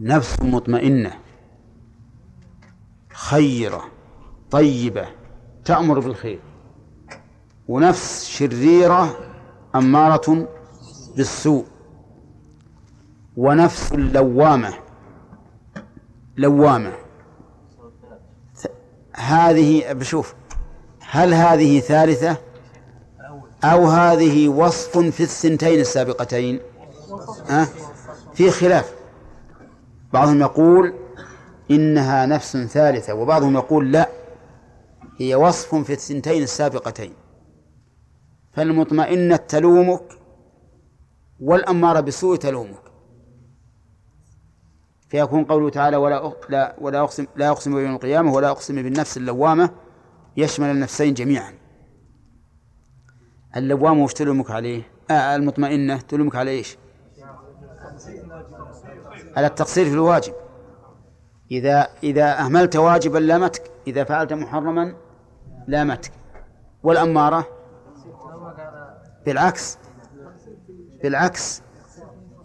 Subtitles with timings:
[0.00, 1.12] نفس مطمئنة.
[3.12, 3.84] خيرة
[4.50, 5.08] طيبة
[5.64, 6.40] تأمر بالخير.
[7.68, 9.16] ونفس شريرة
[9.74, 10.48] أمارة
[11.16, 11.66] بالسوء.
[13.36, 14.74] ونفس لوامة
[16.36, 16.92] لوامة.
[19.12, 20.34] هذه بشوف
[21.00, 22.36] هل هذه ثالثة؟
[23.64, 26.60] أو هذه وصف في الثنتين السابقتين؟
[27.50, 27.66] أه؟
[28.34, 28.99] في خلاف.
[30.12, 30.94] بعضهم يقول
[31.70, 34.08] إنها نفس ثالثة وبعضهم يقول لا
[35.18, 37.12] هي وصف في الثنتين السابقتين
[38.52, 40.02] فالمطمئنة تلومك
[41.40, 42.90] والأمارة بالسوء تلومك
[45.08, 49.70] فيكون قوله تعالى ولا لا ولا أقسم لا أقسم بيوم القيامة ولا أقسم بالنفس اللوامة
[50.36, 51.54] يشمل النفسين جميعا
[53.56, 56.76] اللوامة وش تلومك عليه؟ آه المطمئنة تلومك على إيش؟
[59.36, 60.34] على التقصير في الواجب.
[61.50, 64.94] إذا إذا أهملت واجبا لامتك إذا فعلت محرما
[65.68, 66.12] لامتك
[66.82, 67.48] والأمارة؟
[69.26, 69.78] بالعكس.
[71.02, 71.62] بالعكس.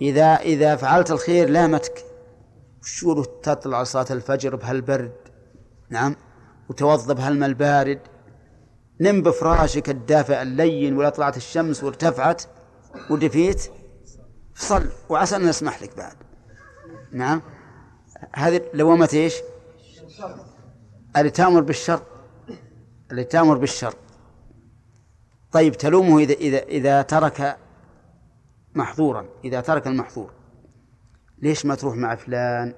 [0.02, 2.06] إذا إذا فعلت الخير لامتك
[2.82, 5.12] شو تطلع صلاة الفجر بهالبرد؟
[5.90, 6.16] نعم.
[6.70, 8.00] وتوضى بهالماء البارد.
[9.02, 12.44] نم بفراشك الدافئ اللين ولا طلعت الشمس وارتفعت
[13.10, 13.72] ودفيت.
[14.56, 16.25] صل وعسى أن نسمح لك بعد.
[17.16, 17.42] نعم.
[18.34, 19.36] هذه لوامة إيش؟
[21.18, 22.02] اللي تأمر بالشر.
[23.12, 23.94] اللي تأمر بالشر.
[25.52, 27.58] طيب تلومه إذا إذا إذا ترك
[28.76, 29.26] محظورا.
[29.46, 30.32] إذا ترك المحظور.
[31.38, 32.74] ليش ما تروح مع فلان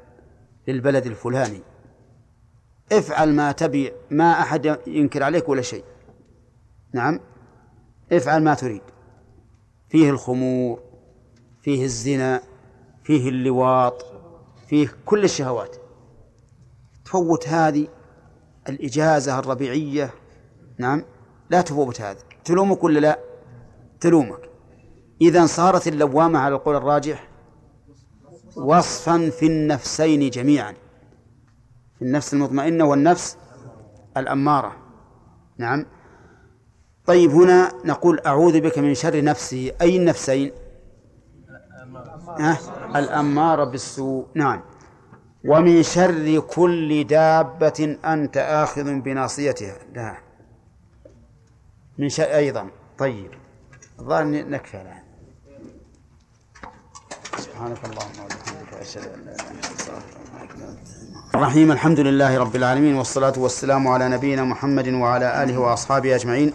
[0.68, 1.62] للبلد الفلاني؟
[2.92, 3.92] افعل ما تبي.
[4.12, 5.84] ما أحد ينكر عليك ولا شيء.
[6.94, 7.20] نعم.
[8.12, 8.82] افعل ما تريد.
[9.90, 10.80] فيه الخمور
[11.62, 12.42] فيه الزنا
[13.04, 14.17] فيه اللواط.
[14.68, 15.76] فيه كل الشهوات.
[17.06, 17.88] تفوت هذه
[18.70, 20.14] الإجازة الربيعية
[20.78, 21.04] نعم
[21.50, 23.20] لا تفوت هذا تلومك ولا لا؟
[24.00, 24.50] تلومك.
[25.22, 27.30] إذا صارت اللوامة على القول الراجح
[28.56, 30.74] وصفا في النفسين جميعا.
[32.00, 33.38] في النفس المطمئنة والنفس
[34.18, 34.76] الأمارة.
[35.58, 35.86] نعم.
[37.06, 40.52] طيب هنا نقول أعوذ بك من شر نفسي أي النفسين
[42.40, 42.58] أه؟
[42.96, 44.26] الأمارة بالسوء.
[44.36, 44.62] نعم.
[45.46, 49.76] ومن شر كل دابة أنت آخذ بناصيتها.
[49.94, 50.18] لا.
[51.98, 52.68] من شر أيضا.
[52.98, 53.32] طيب.
[54.00, 55.02] الظاهر نكفي الآن
[57.38, 60.88] سبحانك اللهم وبحمدك أشهد أن لا إله إلا أنت
[61.36, 66.54] الرحيم الحمد لله رب العالمين والصلاة والسلام على نبينا محمد وعلى آله وأصحابه أجمعين.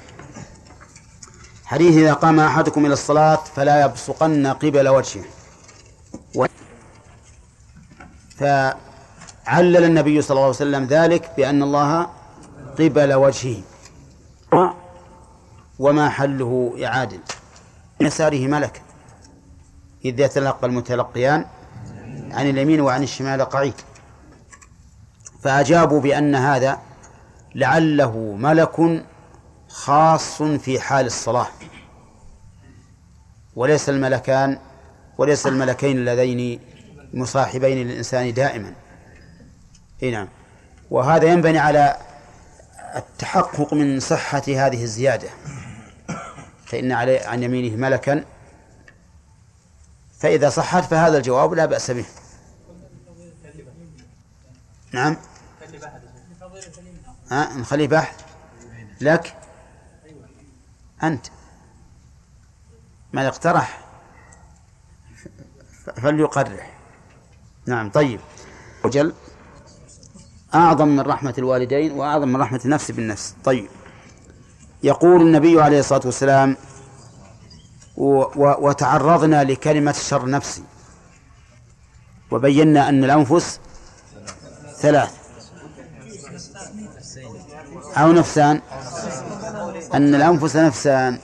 [1.65, 5.25] حديث إذا قام أحدكم إلى الصلاة فلا يبصقن قبل وجهه
[6.35, 6.47] و...
[8.43, 12.07] فعلل النبي صلى الله عليه وسلم ذلك بأن الله
[12.79, 13.63] قبل وجهه.
[15.79, 17.21] وما حله يعادل
[18.01, 18.83] يساره ملك.
[20.05, 21.47] إذ يتلقى المتلقيان
[22.31, 23.75] عن اليمين وعن الشمال قعيد.
[25.43, 26.79] فأجابوا بأن هذا
[27.55, 29.05] لعله ملك
[29.69, 31.47] خاص في حال الصلاة.
[33.57, 34.59] وليس الملكان
[35.19, 36.61] وليس الملكين اللذين
[37.15, 38.75] مصاحبين للإنسان دائما.
[40.03, 40.29] نعم.
[40.91, 41.97] وهذا ينبني على
[42.97, 45.29] التحقق من صحة هذه الزيادة.
[46.67, 48.25] فإن عليه عن يمينه ملكا.
[50.21, 52.05] فإذا صحت فهذا الجواب لا بأس به.
[54.93, 55.17] نعم.
[57.31, 58.25] ها نخليه بحث
[59.01, 59.37] لك؟
[61.03, 61.27] أنت.
[63.13, 63.85] من اقترح
[65.97, 66.72] فليقرح
[67.67, 68.21] نعم طيب.
[68.85, 69.13] وجل
[70.55, 73.35] أعظم من رحمة الوالدين وأعظم من رحمة النفس بالنفس.
[73.45, 73.69] طيب.
[74.83, 76.57] يقول النبي عليه الصلاة والسلام
[78.37, 80.63] وتعرضنا لكلمة شر نفسي.
[82.31, 83.61] وبينا أن الأنفس
[84.77, 85.13] ثلاث.
[87.97, 88.61] أو نفسان.
[89.95, 91.19] أن الأنفس نفسان.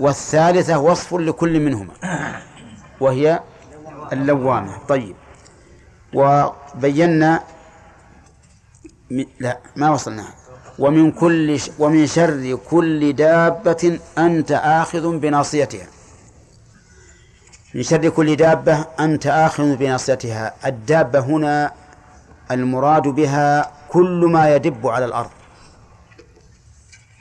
[0.00, 1.92] والثالثة وصف لكل منهما.
[3.00, 3.40] وهي
[4.12, 4.78] اللوامة.
[4.88, 5.16] طيب.
[6.14, 7.42] وبينا
[9.40, 10.24] لا ما وصلنا.
[10.78, 11.70] ومن كل ش...
[11.78, 15.86] ومن شر كل دابة أنت آخذ بناصيتها.
[17.74, 20.54] من شر كل دابة أنت آخذ بناصيتها.
[20.66, 21.72] الدابة هنا
[22.50, 25.30] المراد بها كل ما يدب على الأرض.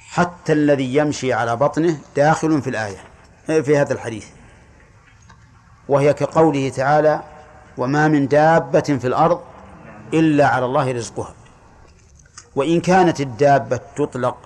[0.10, 2.98] حتى الذي يمشي على بطنه داخل في الآية
[3.46, 4.26] في هذا الحديث.
[5.90, 7.24] وهي كقوله تعالى
[7.80, 9.42] وما من دابة في الأرض
[10.14, 11.34] إلا على الله رزقها.
[12.56, 14.38] وإن كانت الدابة تطلق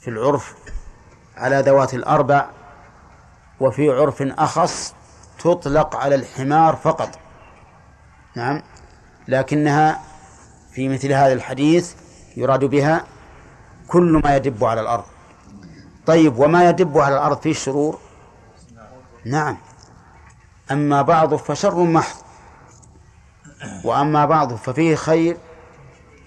[0.00, 0.54] في العرف
[1.36, 2.46] على ذوات الأربع
[3.60, 4.94] وفي عرف أخص
[5.38, 7.18] تطلق على الحمار فقط.
[8.36, 8.62] نعم.
[9.28, 10.00] لكنها
[10.72, 11.94] في مثل هذا الحديث
[12.36, 13.04] يراد بها
[13.88, 15.04] كل ما يدب على الأرض.
[16.06, 17.98] طيب وما يدب على الأرض فيه شرور
[19.24, 19.56] نعم.
[20.70, 22.16] أما بعضه فشر محض.
[23.84, 25.36] وأما بعضه ففيه خير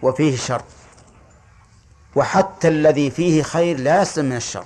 [0.02, 0.62] وفيه شر.
[2.16, 4.66] وحتى الذي فيه خير لا يسلم من الشر.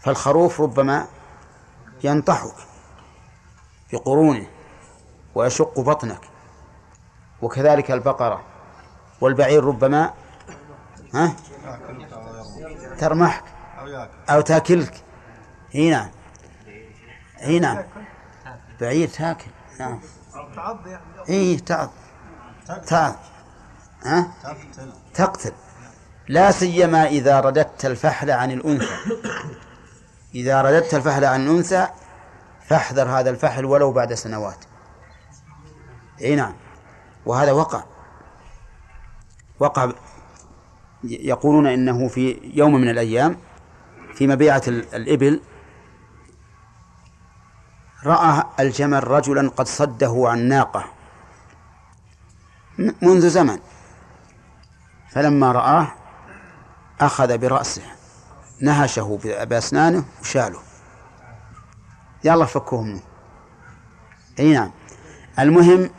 [0.00, 1.06] فالخروف ربما
[2.04, 2.54] ينطحك
[3.92, 4.46] بقرونه
[5.34, 6.20] ويشق بطنك.
[7.42, 8.42] وكذلك البقرة
[9.20, 10.14] والبعير ربما
[11.14, 11.36] ها
[12.98, 13.44] ترمحك
[14.30, 15.04] أو تاكلك.
[15.74, 16.10] هنا
[17.40, 17.84] هنا نعم.
[18.80, 19.50] بعير تاكل.
[19.80, 20.00] نعم.
[21.28, 21.90] إي تعض.
[22.86, 23.16] تعض.
[24.04, 24.32] ها؟
[25.14, 25.52] تقتل.
[26.28, 28.96] لا سيما إذا رددت الفحل عن الأنثى.
[30.34, 31.88] إذا رددت الفحل عن الأنثى
[32.66, 34.64] فاحذر هذا الفحل ولو بعد سنوات.
[36.20, 36.54] إي نعم.
[37.26, 37.82] وهذا وقع.
[39.60, 39.92] وقع
[41.04, 43.38] يقولون إنه في يوم من الأيام
[44.14, 45.40] في مبيعة الإبل
[48.06, 50.84] رأى الجمل رجلا قد صده عن ناقة.
[53.02, 53.58] منذ زمن.
[55.10, 55.88] فلما رآه
[57.00, 57.82] أخذ برأسه
[58.60, 60.58] نهشه بأسنانه وشاله.
[62.24, 63.00] يلا فكوه منه.
[64.38, 64.70] أي نعم.
[65.38, 65.90] المهم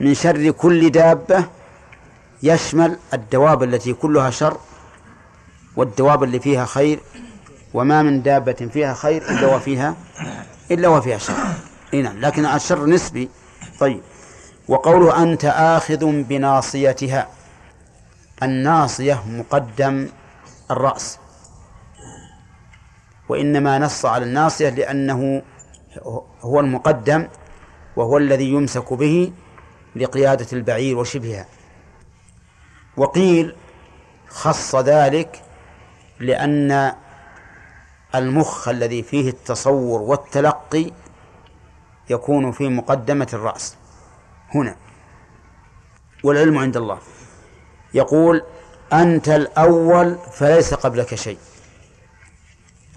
[0.00, 1.44] من شر كل دابة
[2.42, 4.56] يشمل الدواب التي كلها شر
[5.76, 7.00] والدواب اللي فيها خير
[7.74, 9.96] وما من دابة فيها خير إلا وفيها
[10.70, 11.34] إلا وفيها شر
[11.94, 13.28] إي نعم لكن الشر نسبي.
[13.80, 14.00] طيب.
[14.68, 17.28] وقوله أنت آخذ بناصيتها.
[18.42, 20.08] الناصية مقدم
[20.70, 21.18] الرأس.
[23.28, 25.42] وإنما نص على الناصية لأنه
[26.40, 27.28] هو المقدم
[27.96, 29.32] وهو الذي يمسك به
[29.96, 31.46] لقيادة البعير وشبهها.
[32.96, 33.54] وقيل
[34.28, 35.42] خص ذلك
[36.20, 36.92] لأن
[38.14, 40.90] المخ الذي فيه التصور والتلقي
[42.10, 43.76] يكون في مقدمة الرأس.
[44.54, 44.76] هنا.
[46.24, 46.98] والعلم عند الله.
[47.94, 48.42] يقول
[48.92, 51.38] أنت الأول فليس قبلك شيء.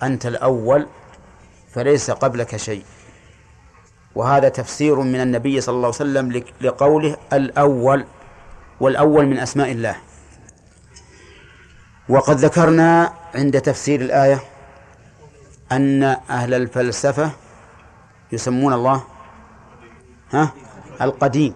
[0.04, 0.88] أنت الأول
[1.74, 2.84] فليس قبلك شيء.
[4.16, 8.06] وهذا تفسير من النبي صلى الله عليه وسلم لقوله الأول
[8.80, 9.96] والأول من أسماء الله.
[12.10, 14.44] وقد ذكرنا عند تفسير الآية
[15.72, 17.32] أن أهل الفلسفة
[18.32, 19.04] يسمون الله
[20.34, 20.54] ها؟
[21.02, 21.54] القديم.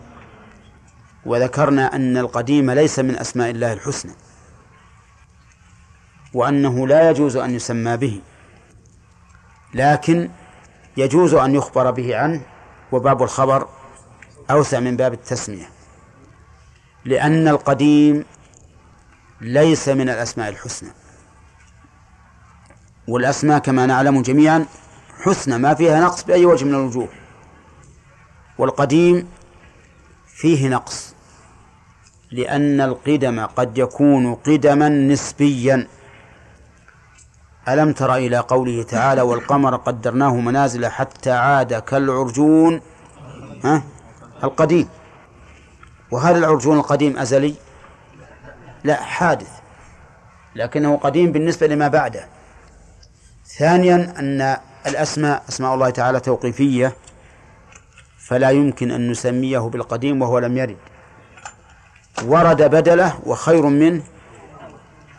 [1.26, 4.12] وذكرنا أن القديم ليس من أسماء الله الحسنى
[6.34, 8.22] وأنه لا يجوز أن يسمى به
[9.74, 10.30] لكن
[10.98, 12.42] يجوز أن يخبر به عنه
[12.92, 13.68] وباب الخبر
[14.52, 15.70] أوسع من باب التسمية
[17.06, 18.26] لأن القديم
[19.42, 20.90] ليس من الأسماء الحسنى.
[23.08, 24.66] والأسماء كما نعلم جميعا
[25.24, 27.08] حسنى ما فيها نقص بأي وجه من الوجوه.
[28.58, 29.28] والقديم
[30.28, 31.16] فيه نقص
[32.32, 35.88] لأن القدم قد يكون قدما نسبيا.
[37.68, 42.82] ألم تر إلى قوله تعالى والقمر قدرناه منازل حتى عاد كالعرجون
[43.64, 43.84] ها؟
[44.44, 44.88] القديم.
[46.12, 47.56] وهل العرجون القديم أزلي؟
[48.84, 49.50] لا حادث
[50.56, 52.28] لكنه قديم بالنسبة لما بعده.
[53.58, 54.58] ثانيا أن
[54.88, 56.96] الأسماء أسماء الله تعالى توقيفية
[58.18, 60.78] فلا يمكن أن نسميه بالقديم وهو لم يرد.
[62.24, 64.04] ورد بدلة وخير منه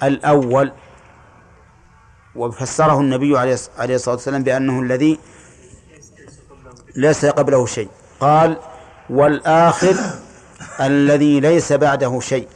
[0.03, 0.73] الأول
[2.35, 5.19] وفسره النبي عليه الصلاة والسلام بأنه الذي
[6.97, 7.89] ليس قبله شيء.
[8.21, 8.57] قال
[9.11, 9.97] والآخر
[10.81, 12.49] الذي ليس بعده شيء.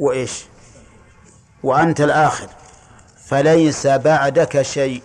[0.00, 0.44] وإيش؟
[1.62, 2.46] وأنت الآخر.
[3.30, 5.02] فليس بعدك شيء.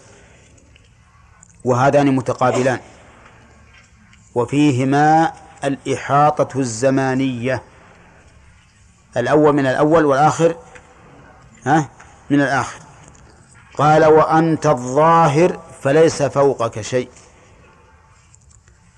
[1.64, 2.80] وهذان متقابلان.
[4.36, 7.64] وفيهما الإحاطة الزمانية.
[9.18, 10.56] الأول من الأول والآخر
[11.66, 11.90] ها
[12.30, 12.80] من الآخر.
[13.78, 17.10] قال وأنت الظاهر فليس فوقك شيء.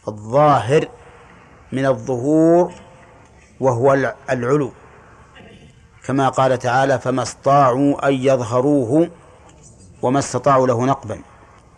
[0.08, 0.88] الظاهر
[1.72, 2.74] من الظهور
[3.60, 4.72] وهو العلو.
[6.08, 9.10] كما قال تعالى فما استطاعوا أن يظهروه
[10.02, 11.22] وما استطاعوا له نقبا.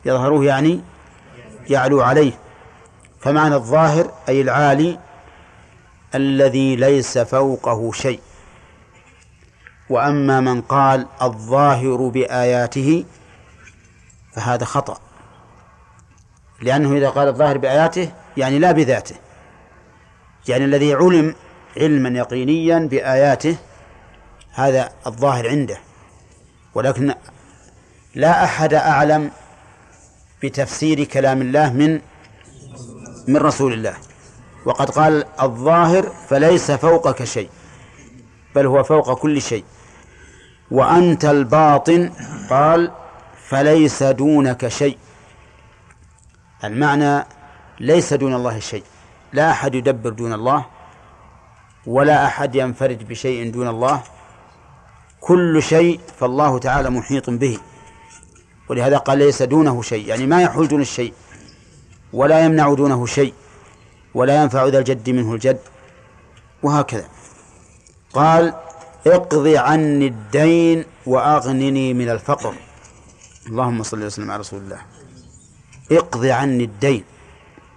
[0.06, 0.82] يظهروه يعني
[1.70, 2.32] يعلو عليه.
[3.20, 5.00] فمعنى الظاهر أي العالي
[6.16, 8.20] الذي ليس فوقه شيء.
[9.90, 13.06] وأما من قال الظاهر بآياته
[14.34, 14.98] فهذا خطأ.
[16.62, 19.16] لأنه إذا قال الظاهر بآياته يعني لا بذاته.
[20.48, 21.36] يعني الذي علم
[21.78, 23.58] علما يقينيا بآياته
[24.60, 25.78] هذا الظاهر عنده.
[26.76, 27.14] ولكن
[28.16, 29.32] لا أحد أعلم
[30.44, 32.02] بتفسير كلام الله من
[33.28, 33.96] من رسول الله.
[34.66, 37.50] وقد قال الظاهر فليس فوقك شيء
[38.56, 39.64] بل هو فوق كل شيء.
[40.72, 42.12] وأنت الباطن
[42.50, 42.92] قال
[43.50, 44.98] فليس دونك شيء.
[46.64, 47.26] المعنى
[47.80, 48.84] ليس دون الله شيء.
[49.34, 50.66] لا أحد يدبر دون الله
[51.86, 54.02] ولا أحد ينفرد بشيء دون الله.
[55.22, 57.60] كل شيء فالله تعالى محيط به.
[58.70, 60.08] ولهذا قال ليس دونه شيء.
[60.08, 61.14] يعني ما يحول دون الشيء.
[62.14, 63.34] ولا يمنع دونه شيء.
[64.14, 65.60] ولا ينفع ذا الجد منه الجد.
[66.64, 67.08] وهكذا.
[68.14, 68.54] قال
[69.08, 72.54] اقض عني الدين وأغنني من الفقر.
[73.48, 74.82] اللهم صل وسلم على رسول الله.
[75.92, 77.04] اقض عني الدين.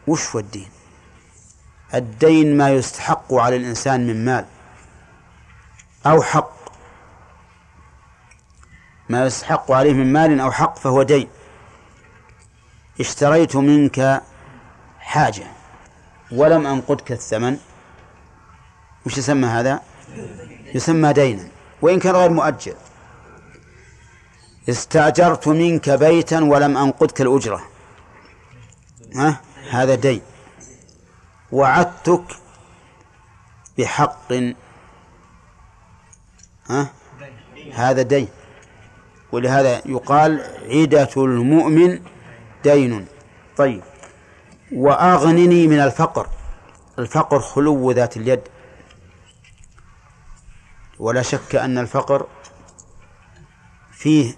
[0.06, 0.68] وش هو الدين؟
[1.94, 4.44] الدين ما يستحق على الإنسان من مال.
[6.06, 6.61] أو حق.
[9.12, 11.28] ما يستحق عليه من مال أو حق فهو دين.
[13.00, 14.22] اشتريت منك
[14.98, 15.46] حاجة
[16.32, 17.56] ولم أنقدك الثمن.
[19.06, 19.80] وش يسمى هذا؟
[20.74, 21.48] يسمى دينا.
[21.82, 22.74] وإن كان غير مؤجل.
[24.68, 27.62] استأجرت منك بيتا ولم أنقدك الأجرة.
[29.16, 29.40] ها؟
[29.70, 30.22] هذا دين.
[31.52, 32.24] وعدتك
[33.78, 34.32] بحق.
[36.70, 36.86] ها؟
[37.74, 38.28] هذا دين.
[39.32, 42.00] ولهذا يقال عدة المؤمن
[42.64, 43.06] دين.
[43.56, 43.82] طيب.
[44.72, 46.28] وأغنني من الفقر.
[46.98, 48.40] الفقر خلو ذات اليد.
[50.98, 52.26] ولا شك أن الفقر
[53.92, 54.34] فيه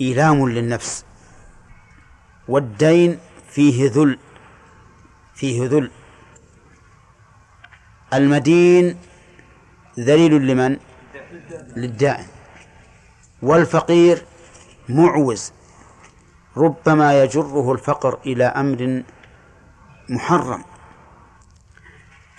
[0.00, 1.04] إيلام للنفس.
[2.48, 3.18] والدين
[3.50, 4.18] فيه ذل.
[5.34, 5.90] فيه ذل.
[8.14, 8.96] المدين
[9.98, 10.78] ذليل لمن؟
[11.76, 12.37] للدائن
[13.42, 14.24] والفقير
[14.88, 15.52] معوز
[16.56, 19.02] ربما يجره الفقر إلى أمر
[20.08, 20.64] محرم.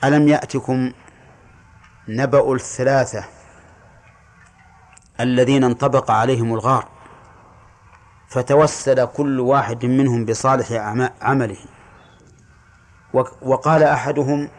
[0.03, 0.91] ألم يأتكم
[2.07, 3.23] نبأ الثلاثة
[5.19, 6.87] الذين انطبق عليهم الغار
[8.29, 10.71] فتوسل كل واحد منهم بصالح
[11.21, 11.57] عمله.
[13.41, 14.49] وقال أحدهم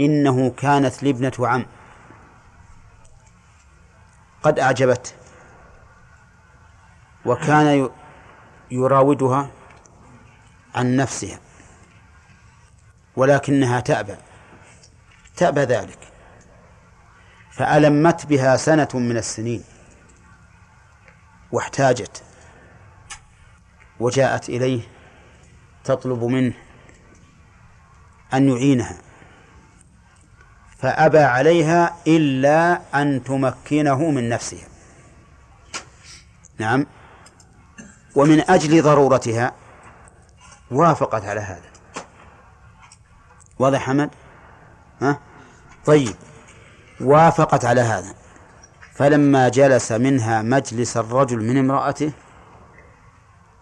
[0.00, 1.66] إنه كانت لي ابنة عم.
[4.42, 5.10] قد أعجبته
[7.26, 7.90] وكان
[8.70, 9.50] يراودها
[10.74, 11.38] عن نفسها
[13.16, 14.16] ولكنها تأبى
[15.36, 15.98] تأبى ذلك
[17.50, 19.64] فألمت بها سنة من السنين
[21.52, 22.22] واحتاجت
[24.00, 24.80] وجاءت إليه
[25.84, 26.54] تطلب منه
[28.34, 28.98] أن يعينها
[30.78, 34.68] فأبى عليها إلا أن تمكنه من نفسها.
[36.58, 36.86] نعم.
[38.16, 39.52] ومن أجل ضرورتها
[40.70, 41.70] وافقت على هذا.
[43.58, 44.10] واضح حمد؟
[45.02, 45.18] ها؟
[45.86, 46.14] طيب.
[47.00, 48.14] وافقت على هذا.
[48.94, 52.12] فلما جلس منها مجلس الرجل من امرأته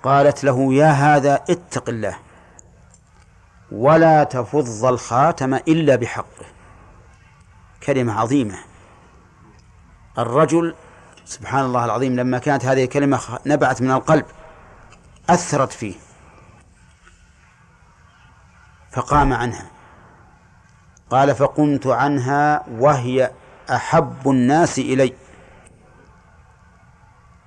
[0.02, 2.16] قالت له يا هذا اتق الله
[3.72, 6.46] ولا تفض الخاتم إلا بحقه.
[7.86, 8.58] كلمة عظيمة.
[10.18, 10.74] الرجل
[11.24, 14.24] سبحان الله العظيم لما كانت هذه الكلمة نبعت من القلب.
[15.30, 15.94] أثرت فيه.
[18.92, 19.66] فقام عنها.
[21.10, 23.30] قال فقمت عنها وهي
[23.70, 25.14] أحب الناس إلي.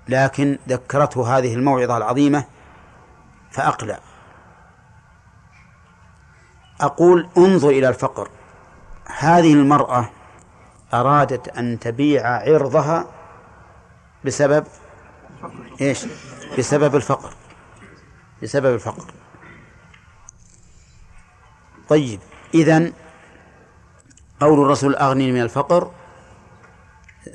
[0.10, 2.46] لكن ذكرته هذه الموعظة العظيمة
[3.52, 4.00] فأقلع.
[6.82, 8.30] أقول انظر إلى الفقر.
[9.20, 10.10] هذه المرأة
[10.94, 13.06] أرادت أن تبيع عرضها
[14.26, 14.68] بسبب
[15.82, 16.06] إيش؟
[16.58, 17.34] بسبب الفقر.
[18.44, 19.12] بسبب الفقر.
[21.90, 22.20] طيب
[22.54, 22.94] إذن
[24.40, 25.92] قول الرسول أغني من الفقر.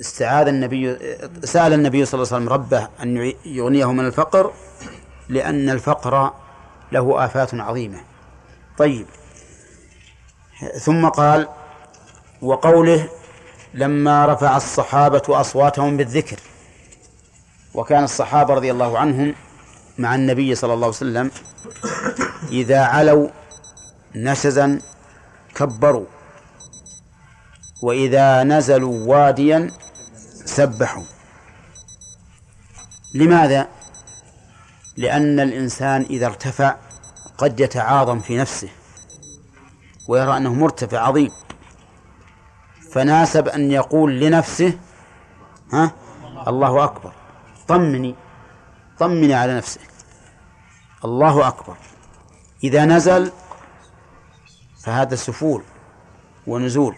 [0.00, 0.98] استعاذ النبي
[1.44, 4.52] سأل النبي صلى الله عليه وسلم ربه أن يغنيه من الفقر
[5.28, 6.32] لأن الفقر
[6.92, 8.00] له آفات عظيمة.
[8.78, 9.06] طيب
[10.80, 11.48] ثم قال
[12.42, 13.08] وقوله
[13.74, 16.36] لما رفع الصحابة أصواتهم بالذكر.
[17.74, 19.34] وكان الصحابة رضي الله عنهم
[19.98, 21.30] مع النبي صلى الله عليه وسلم
[22.48, 23.28] إذا علوا
[24.14, 24.80] نشزا
[25.54, 26.06] كبروا
[27.82, 29.70] وإذا نزلوا واديا
[30.44, 31.02] سبحوا.
[33.14, 33.68] لماذا؟
[34.96, 36.76] لأن الإنسان إذا ارتفع
[37.38, 38.68] قد يتعاظم في نفسه
[40.08, 41.30] ويرى أنه مرتفع عظيم.
[42.92, 44.78] فناسب أن يقول لنفسه
[45.72, 45.92] ها
[46.48, 47.12] الله أكبر
[47.68, 48.14] طمني.
[48.98, 49.80] طمني على نفسك.
[51.04, 51.76] الله أكبر.
[52.64, 53.32] إذا نزل
[54.84, 55.62] فهذا سفول
[56.46, 56.96] ونزول.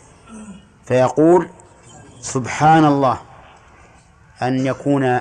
[0.87, 1.51] فيقول
[2.21, 3.21] سبحان الله
[4.43, 5.19] أن يكون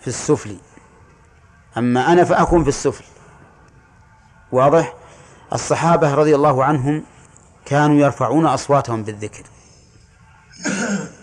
[0.00, 0.56] في السفل.
[1.78, 3.04] أما أنا فأكون في السفل.
[4.52, 4.94] واضح؟
[5.52, 7.04] الصحابة رضي الله عنهم
[7.64, 9.42] كانوا يرفعون أصواتهم بالذكر.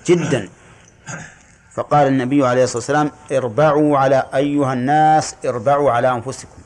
[0.05, 0.49] جدا.
[1.75, 6.61] فقال النبي عليه الصلاة والسلام اربعوا على أيها الناس اربعوا على أنفسكم.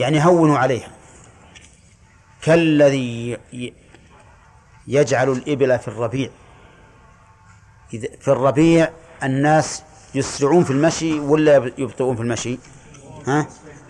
[0.00, 0.88] يعني هونوا عليها.
[2.42, 3.38] كالذي
[4.88, 6.30] يجعل الإبل في الربيع.
[8.20, 8.90] في الربيع
[9.22, 9.82] الناس
[10.14, 12.58] يسرعون في المشي ولا يبطئون في المشي؟
[13.26, 13.46] ها؟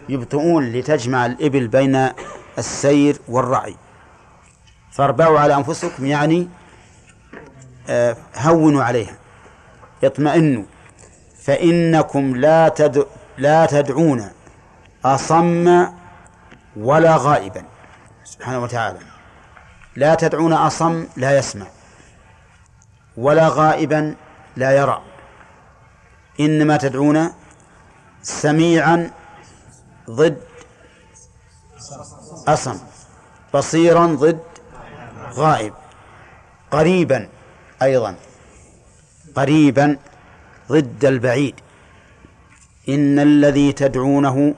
[0.08, 2.08] يبطئون لتجمع الإبل بين
[2.58, 3.76] السير والرعي.
[4.92, 6.48] فاربعوا على أنفسكم يعني
[7.88, 9.16] آه، هونوا عليها.
[10.04, 10.64] اطمئنوا
[11.42, 13.02] فإنكم لا تدع
[13.38, 14.30] لا تدعون
[15.04, 15.86] أصم
[16.76, 17.64] ولا غائبا.
[18.24, 18.98] سبحانه وتعالى.
[19.96, 21.66] لا تدعون أصم لا يسمع
[23.16, 24.16] ولا غائبا
[24.56, 25.02] لا يرى.
[26.40, 27.30] إنما تدعون
[28.22, 29.10] سميعا
[30.10, 30.38] ضد
[32.48, 32.78] أصم
[33.54, 34.40] بصيرا ضد
[35.32, 35.74] غائب
[36.70, 37.28] قريبا
[37.82, 38.16] أيضا.
[39.36, 39.98] قريبا
[40.72, 41.54] ضد البعيد.
[42.88, 44.54] إن الذي تدعونه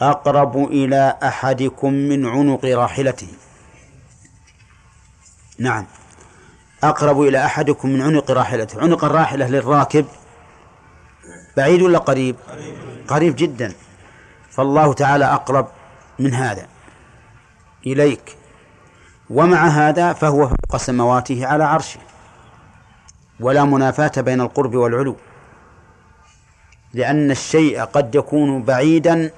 [0.00, 3.28] أقرب إلى أحدكم من عنق راحلته.
[5.58, 5.86] نعم.
[6.84, 8.80] أقرب إلى أحدكم من عنق راحلته.
[8.80, 10.06] عنق الراحلة للراكب
[11.56, 12.36] بعيد ولا قريب؟
[13.08, 13.72] قريب جدا.
[14.50, 15.68] فالله تعالى أقرب
[16.18, 16.66] من هذا.
[17.86, 18.36] إليك.
[19.30, 22.00] ومع هذا فهو فوق سمواته على عرشه.
[23.40, 25.16] ولا منافاة بين القرب والعلو
[26.94, 29.30] لأن الشيء قد يكون بعيدا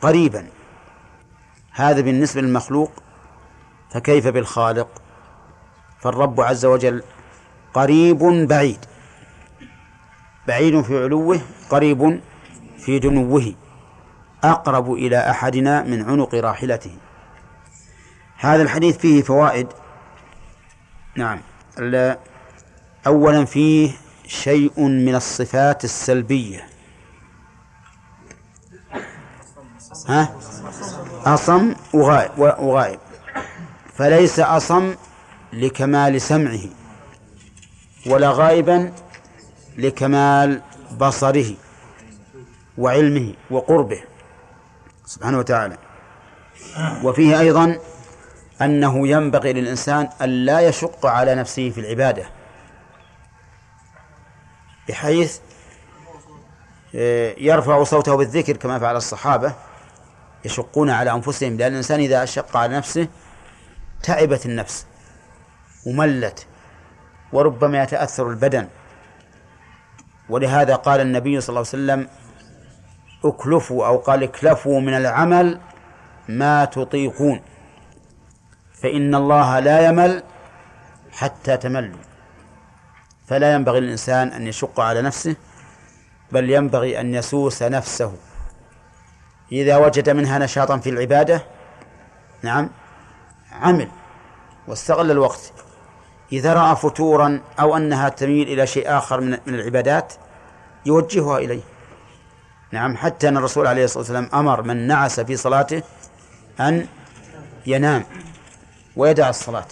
[0.00, 0.46] قريبا.
[1.72, 2.92] هذا بالنسبة للمخلوق
[3.90, 5.02] فكيف بالخالق؟
[6.00, 7.02] فالرب عز وجل
[7.74, 8.84] قريب بعيد
[10.48, 11.40] بعيد في علوه
[11.70, 12.20] قريب
[12.78, 13.54] في دنوه
[14.44, 16.96] أقرب إلى أحدنا من عنق راحلته.
[18.38, 19.68] هذا الحديث فيه فوائد.
[21.16, 21.40] نعم
[23.06, 23.90] أولا فيه
[24.26, 26.66] شيء من الصفات السلبية.
[30.08, 30.34] ها؟
[31.24, 32.98] أصم وغائب
[33.94, 34.94] فليس أصم
[35.52, 36.60] لكمال سمعه
[38.06, 38.92] ولا غائبا
[39.78, 40.62] لكمال
[41.00, 41.54] بصره
[42.78, 44.02] وعلمه وقربه.
[45.06, 45.76] سبحانه وتعالى.
[47.02, 47.78] وفيه أيضا
[48.62, 52.35] أنه ينبغي للإنسان أن لا يشق على نفسه في العبادة.
[54.88, 55.38] بحيث
[56.94, 59.52] آه، يرفع صوته بالذكر كما فعل الصحابة
[60.44, 63.08] يشقون على أنفسهم لأن الإنسان إذا شق على نفسه
[64.02, 64.86] تعبت النفس
[65.86, 66.46] وملت
[67.32, 68.68] وربما يتأثر البدن.
[70.28, 72.08] ولهذا قال النبي صلى الله عليه وسلم
[73.24, 75.60] اكلفوا أو قال اكلفوا من العمل
[76.28, 77.40] ما تطيقون
[78.82, 80.22] فإن الله لا يمل
[81.12, 82.05] حتى تملوا.
[83.26, 85.36] فلا ينبغي للإنسان أن يشق على نفسه
[86.32, 88.12] بل ينبغي أن يسوس نفسه.
[89.52, 91.42] إذا وجد منها نشاطا في العبادة
[92.42, 92.70] نعم
[93.52, 93.88] عمل
[94.68, 95.52] واستغل الوقت.
[96.32, 100.12] إذا رأى فتورا أو أنها تميل إلى شيء آخر من العبادات
[100.86, 101.62] يوجهها إليه.
[102.72, 105.82] نعم حتى أن الرسول عليه الصلاة والسلام أمر من نعس في صلاته
[106.60, 106.86] أن
[107.66, 108.04] ينام
[108.96, 109.66] ويدع الصلاة.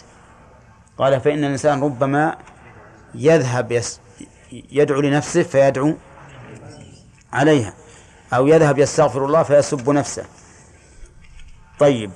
[0.98, 2.36] قال فإن الإنسان ربما
[3.14, 4.00] يذهب يس
[4.52, 5.94] يدعو لنفسه فيدعو
[7.32, 7.74] عليها.
[8.32, 10.24] أو يذهب يستغفر الله فيسب نفسه.
[11.78, 12.10] طيب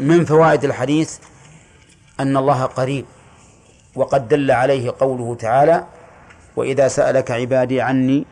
[0.00, 1.18] من فوائد الحديث
[2.20, 3.04] أن الله قريب
[3.94, 5.86] وقد دل عليه قوله تعالى
[6.56, 8.26] وإذا سألك عبادي عني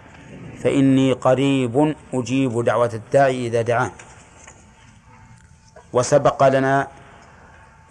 [0.62, 3.90] فإني قريب أجيب دعوة الداعي إذا دعان
[5.92, 6.88] وسبق لنا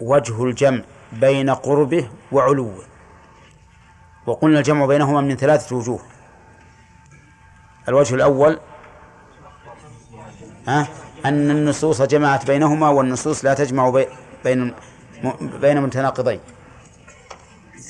[0.00, 2.84] وجه الجمع بين قربه وعلوه.
[4.26, 6.00] وقلنا الجمع بينهما من ثلاثة وجوه.
[7.88, 8.60] الوجه الأول
[10.68, 10.88] ها
[11.24, 14.02] أن النصوص جمعت بينهما والنصوص لا تجمع
[14.44, 14.74] بين
[15.40, 16.40] بين متناقضين.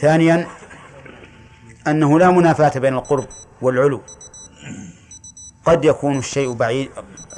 [0.01, 0.46] ثانيا
[1.87, 3.27] أنه لا منافاة بين القرب
[3.62, 4.01] والعلو.
[5.64, 6.90] قد يكون الشيء بعيد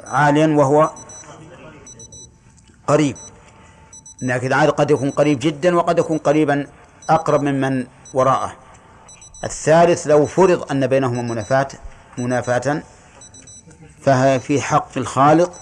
[0.03, 0.89] عاليا وهو
[2.87, 3.15] قريب.
[4.21, 6.67] لكن عاد قد يكون قريب جدا وقد يكون قريبا
[7.09, 8.68] أقرب ممن وراءه.
[9.43, 11.67] الثالث لو فرض أن بينهما منافاة
[12.17, 12.83] منافاة
[14.01, 15.53] فهي في حق الخالق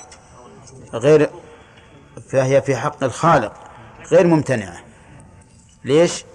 [0.94, 1.30] غير
[2.30, 3.54] فهي في حق الخالق
[4.12, 4.78] غير ممتنعة.
[5.86, 6.26] ليش؟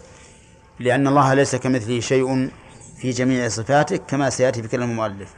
[0.78, 2.50] لأن الله ليس كمثله شيء
[3.00, 5.28] في جميع صفاته كما سيأتي في كلام المؤلف.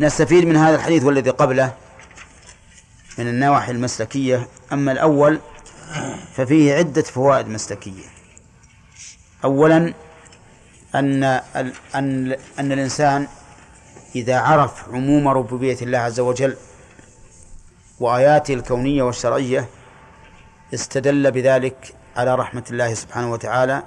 [0.00, 1.74] نستفيد من هذا الحديث والذي قبله
[3.18, 4.48] من النواحي المسلكية.
[4.72, 5.40] أما الأول
[6.34, 8.04] ففيه عدة فوائد مسلكية.
[9.44, 9.94] أولا
[10.94, 13.28] أن أن أن الإنسان
[14.14, 16.56] إذا عرف عموم ربوبية الله عز وجل
[18.00, 19.68] وآياته الكونية والشرعية
[20.74, 23.82] استدل بذلك على رحمة الله سبحانه وتعالى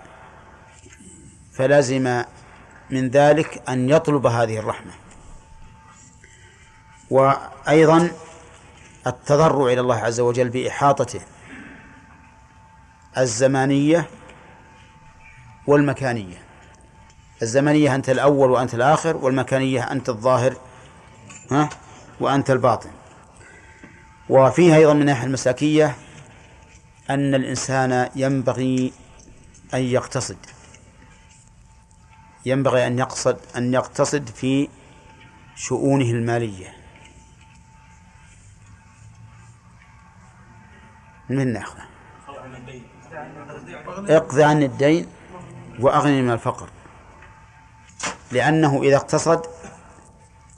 [1.53, 2.23] فلزم
[2.89, 4.91] من ذلك أن يطلب هذه الرحمة.
[7.09, 8.11] وأيضا
[9.07, 11.21] التضرع إلى الله عز وجل بإحاطته
[13.17, 14.09] الزمانية
[15.67, 16.44] والمكانية.
[17.41, 20.55] الزمنية أنت الأول وأنت الآخر والمكانية أنت الظاهر
[21.51, 21.69] ها؟
[22.19, 22.89] وأنت الباطن.
[24.29, 25.95] وفيها أيضا من الناحية المساكية
[27.09, 28.93] أن الإنسان ينبغي
[29.73, 30.37] أن يقتصد.
[32.45, 34.69] ينبغي أن يقصد أن يقتصد في
[35.55, 36.73] شؤونه المالية.
[41.29, 41.85] من ناخذه
[44.09, 45.07] اقضي عن الدين
[45.79, 46.69] وأغني من الفقر.
[48.35, 49.41] لأنه إذا اقتصد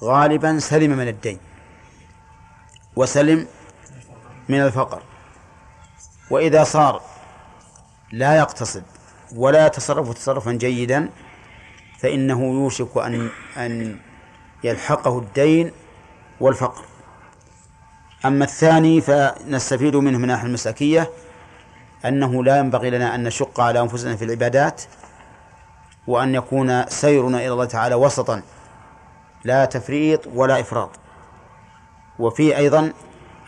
[0.03, 1.39] غالبا سلم من الدين
[2.95, 3.47] وسلم
[4.49, 5.01] من الفقر.
[6.29, 7.01] وإذا صار
[8.11, 8.83] لا يقتصد
[9.35, 11.09] ولا يتصرف تصرفا جيدا
[11.99, 13.99] فإنه يوشك أن أن
[14.63, 15.71] يلحقه الدين
[16.39, 16.83] والفقر.
[18.25, 21.09] أما الثاني فنستفيد منه من الناحية المساكية
[22.05, 24.81] أنه لا ينبغي لنا أن نشق على أنفسنا في العبادات
[26.07, 28.41] وأن يكون سيرنا إلى الله تعالى وسطا.
[29.43, 30.89] لا تفريط ولا إفراط.
[32.19, 32.93] وفي أيضا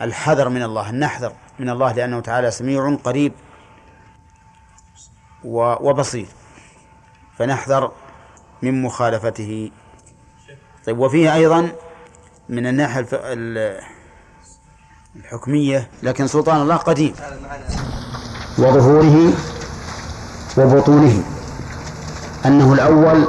[0.02, 3.34] الحذر من الله نحذر من الله لأنه تعالى سميع قريب
[5.44, 6.28] وبصير.
[7.38, 7.92] فنحذر
[8.62, 9.72] من مخالفته.
[10.86, 11.70] طيب وفيه أيضا
[12.50, 13.08] من الناحية
[15.16, 17.16] الحكمية لكن سلطان الله قديم.
[18.58, 19.34] وظهوره
[20.58, 21.39] وبطونه.
[22.46, 23.28] أنه الأول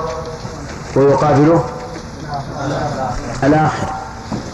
[0.97, 1.65] ويقابله
[3.43, 3.89] الآخر.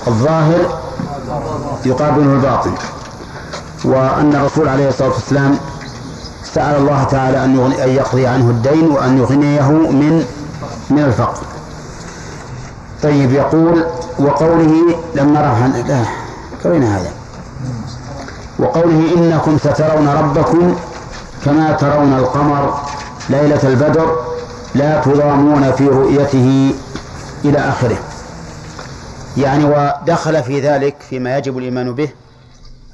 [0.06, 0.78] الظاهر
[1.84, 2.74] يقابله الباطن
[3.84, 5.58] وأن الرسول عليه الصلاة والسلام
[6.54, 10.24] سأل الله تعالى أن أن يقضي عنه الدين وأن يغنيه من
[10.90, 11.42] من الفقر.
[13.02, 13.84] طيب يقول
[14.18, 16.04] وقوله لما رفع لا
[16.64, 17.10] قرينا هذا؟
[18.58, 20.76] وقوله إنكم سترون ربكم
[21.44, 22.80] كما ترون القمر
[23.30, 24.16] ليلة البدر
[24.76, 26.74] لا تضامون في رؤيته
[27.44, 27.98] إلى آخره.
[29.36, 32.08] يعني ودخل في ذلك فيما يجب الإيمان به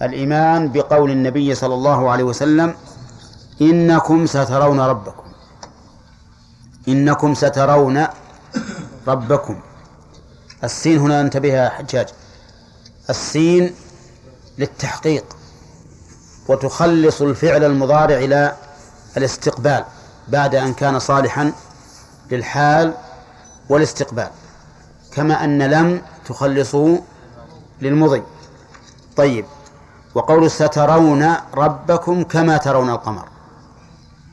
[0.03, 2.75] الإيمان بقول النبي صلى الله عليه وسلم
[3.61, 5.23] إنكم سترون ربكم.
[6.88, 8.07] إنكم سترون
[9.09, 9.61] ربكم.
[10.64, 12.09] السين هنا انتبه يا حجاج.
[13.11, 13.75] السين
[14.59, 15.25] للتحقيق
[16.49, 18.53] وتخلص الفعل المضارع إلى
[19.16, 19.85] الاستقبال
[20.29, 21.53] بعد أن كان صالحا
[22.33, 22.95] للحال
[23.68, 24.31] والاستقبال
[25.12, 27.03] كما أن لم تخلصه
[27.83, 28.23] للمضي.
[29.16, 29.45] طيب
[30.14, 33.25] وقول سترون ربكم كما ترون القمر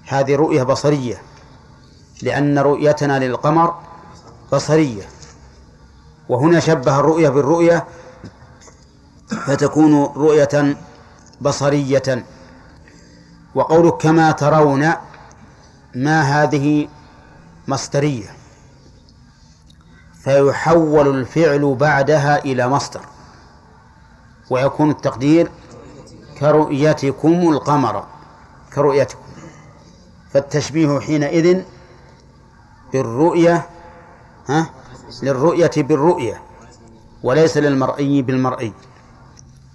[0.07, 1.21] هذه رؤية بصرية
[2.21, 3.75] لأن رؤيتنا للقمر
[4.53, 5.03] بصرية.
[6.29, 7.85] وهنا شبه الرؤية بالرؤية
[9.45, 10.77] فتكون رؤية
[11.41, 12.25] بصرية.
[13.55, 14.93] وقول كما ترون
[15.95, 16.87] ما هذه
[17.69, 18.29] مصدرية.
[20.23, 23.01] فيحول الفعل بعدها إلى مصدر.
[24.49, 25.51] ويكون التقدير
[26.39, 28.03] كرؤيتكم القمر.
[28.73, 29.19] كرؤيتكم.
[30.33, 31.61] فالتشبيه حينئذ
[32.93, 33.69] بالرؤية
[34.47, 34.69] ها
[35.23, 36.41] للرؤية بالرؤية
[37.23, 38.73] وليس للمرئي بالمرئي.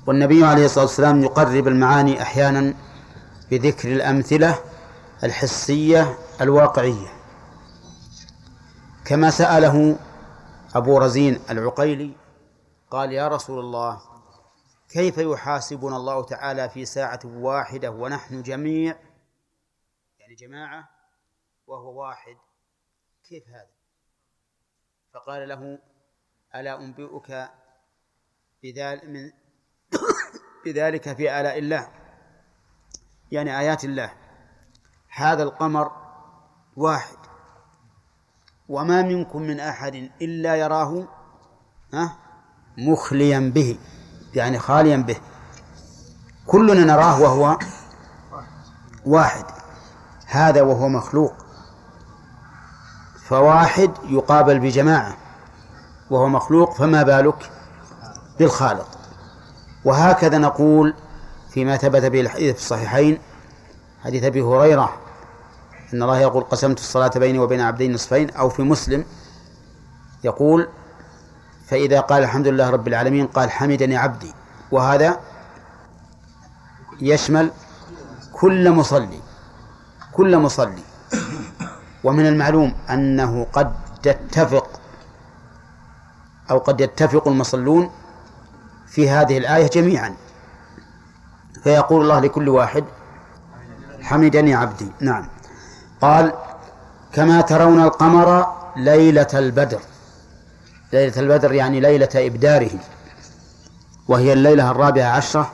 [0.07, 2.75] والنبي عليه الصلاة والسلام يقرب المعاني أحيانا
[3.51, 4.59] بذكر الأمثلة
[5.25, 7.14] الحسية الواقعية.
[9.07, 9.99] كما سأله
[10.75, 12.17] أبو رزين العقيلي
[12.91, 14.01] قال يا رسول الله
[14.89, 18.97] كيف يحاسبنا الله تعالى في ساعة واحدة ونحن جميع؟
[20.19, 20.89] يعني جماعة
[21.67, 22.37] وهو واحد.
[23.29, 23.71] كيف هذا؟
[25.15, 25.79] فقال له
[26.55, 27.51] ألا أنبئك
[28.63, 29.33] بذلك من
[30.65, 31.93] بذلك في آلاء الله.
[33.33, 34.13] يعني آيات الله.
[35.09, 35.93] هذا القمر
[36.77, 37.24] واحد.
[38.69, 41.05] وما منكم من أحد إلا يراه
[42.79, 43.79] مخليا به
[44.35, 45.17] يعني خاليا به.
[46.47, 47.59] كلنا نراه وهو
[49.07, 49.45] واحد.
[50.27, 51.33] هذا وهو مخلوق.
[53.29, 55.17] فواحد يقابل بجماعة.
[56.11, 57.51] وهو مخلوق فما بالك
[58.39, 58.89] بالخالق؟
[59.85, 60.95] وهكذا نقول
[61.51, 63.19] فيما ثبت به الحديث في الصحيحين
[64.05, 65.04] حديث أبي هريرة
[65.95, 69.05] إن الله يقول قسمت الصلاة بيني وبين عبدين نصفين أو في مسلم
[70.25, 70.69] يقول
[71.67, 74.35] فإذا قال الحمد لله رب العالمين قال حمدني عبدي
[74.71, 75.21] وهذا
[77.01, 77.51] يشمل
[78.33, 79.21] كل مصلي
[80.13, 80.83] كل مصلي.
[82.05, 84.81] ومن المعلوم أنه قد تتفق
[86.51, 87.91] أو قد يتفق المصلون
[88.87, 90.15] في هذه الآية جميعا.
[91.63, 92.85] فيقول الله لكل واحد
[94.03, 94.89] حمدني عبدي.
[95.01, 95.34] نعم.
[96.05, 96.33] قال
[97.13, 99.81] كما ترون القمر ليلة البدر.
[100.93, 102.71] ليلة البدر يعني ليلة إبداره
[104.09, 105.53] وهي الليلة الرابعة عشرة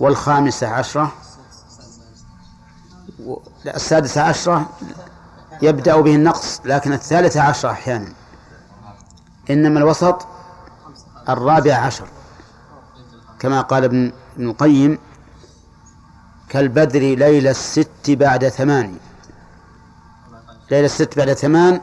[0.00, 1.12] والخامسة عشرة
[3.66, 4.68] السادسة عشرة
[5.62, 8.12] يبدأ به النقص لكن الثالثة عشرة أحيانا.
[9.50, 10.26] إنما الوسط
[11.28, 12.08] الرابع عشر.
[13.38, 14.98] كما قال ابن القيم
[16.48, 18.96] كالبدر ليلة الست بعد ثمان
[20.70, 21.80] ليلة الست بعد ثمان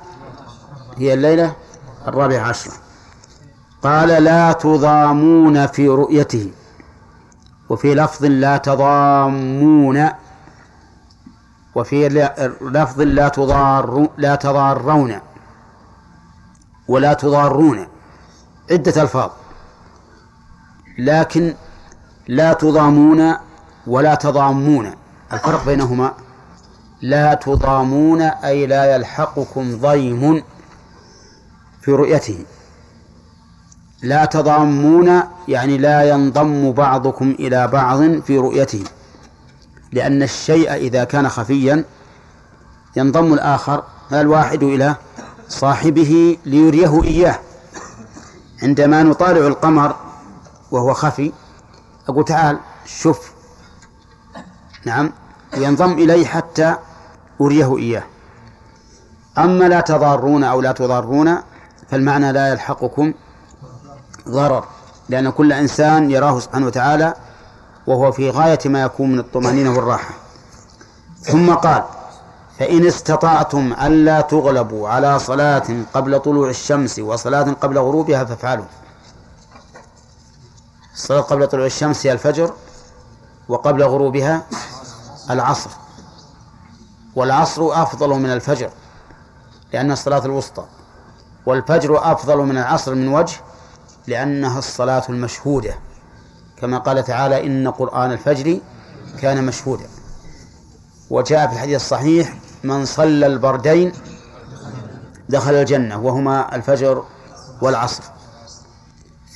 [0.97, 1.55] هي الليلة
[2.07, 2.73] الرابعة عشرة.
[3.83, 6.51] قال لا تضامون في رؤيته.
[7.69, 10.09] وفي لفظ لا تضامون
[11.75, 12.09] وفي
[12.61, 15.19] لفظ لا تضار لا تضارون
[16.87, 17.87] ولا تضارون.
[18.71, 19.29] عدة ألفاظ.
[20.97, 21.53] لكن
[22.27, 23.33] لا تضامون
[23.87, 24.93] ولا تضامون.
[25.33, 26.13] الفرق بينهما
[27.01, 30.43] لا تضامون أي لا يلحقكم ضيم
[31.81, 32.45] في رؤيته.
[34.03, 38.83] لا تضامون يعني لا ينضم بعضكم إلى بعض في رؤيته.
[39.91, 41.85] لأن الشيء إذا كان خفيا
[42.95, 43.83] ينضم الآخر
[44.13, 44.95] الواحد إلى
[45.49, 47.39] صاحبه ليريه إياه.
[48.63, 49.95] عندما نطالع القمر
[50.71, 51.31] وهو خفي
[52.09, 53.31] أقول تعال شوف.
[54.85, 55.11] نعم
[55.57, 56.46] ينضم إليه حتى
[57.41, 58.03] أريه إياه.
[59.37, 61.37] أما لا تضارون أو لا تضارون
[61.91, 63.13] فالمعنى لا يلحقكم
[64.29, 64.65] ضرر
[65.09, 67.13] لأن كل إنسان يراه سبحانه وتعالى
[67.87, 70.13] وهو في غاية ما يكون من الطمأنينة والراحة.
[71.21, 71.83] ثم قال
[72.59, 78.65] فإن استطعتم ألا تغلبوا على صلاة قبل طلوع الشمس وصلاة قبل غروبها فافعلوا.
[80.93, 82.53] الصلاة قبل طلوع الشمس هي الفجر
[83.49, 84.41] وقبل غروبها
[85.29, 85.69] العصر.
[87.17, 88.69] والعصر أفضل من الفجر
[89.73, 90.65] لأنها الصلاة الوسطى.
[91.45, 93.35] والفجر أفضل من العصر من وجه
[94.07, 95.75] لأنها الصلاة المشهودة.
[96.57, 98.59] كما قال تعالى إن قرآن الفجر
[99.21, 99.85] كان مشهودا.
[101.09, 103.91] وجاء في الحديث الصحيح من صلى البردين
[105.29, 107.03] دخل الجنة وهما الفجر
[107.61, 108.03] والعصر.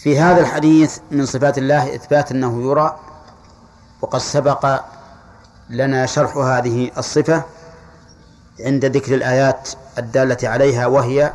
[0.04, 3.00] في هذا الحديث من صفات الله إثبات أنه يرى
[4.02, 4.82] وقد سبق
[5.70, 7.44] لنا شرح هذه الصفة.
[8.60, 11.34] عند ذكر الآيات الدالة عليها وهي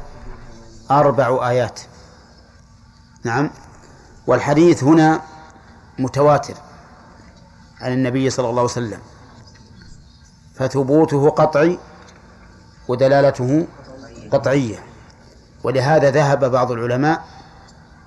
[0.91, 1.81] أربع آيات.
[3.25, 3.51] نعم.
[4.27, 5.21] والحديث هنا
[5.99, 6.55] متواتر
[7.81, 8.99] عن النبي صلى الله عليه وسلم.
[10.55, 11.79] فثبوته قطعي
[12.89, 13.67] ودلالته
[14.33, 14.79] قطعية.
[15.65, 17.25] ولهذا ذهب بعض العلماء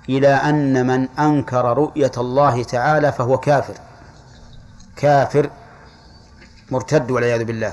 [0.08, 3.74] إلى أن من أنكر رؤية الله تعالى فهو كافر.
[4.96, 5.50] كافر
[6.70, 7.72] مرتد والعياذ بالله.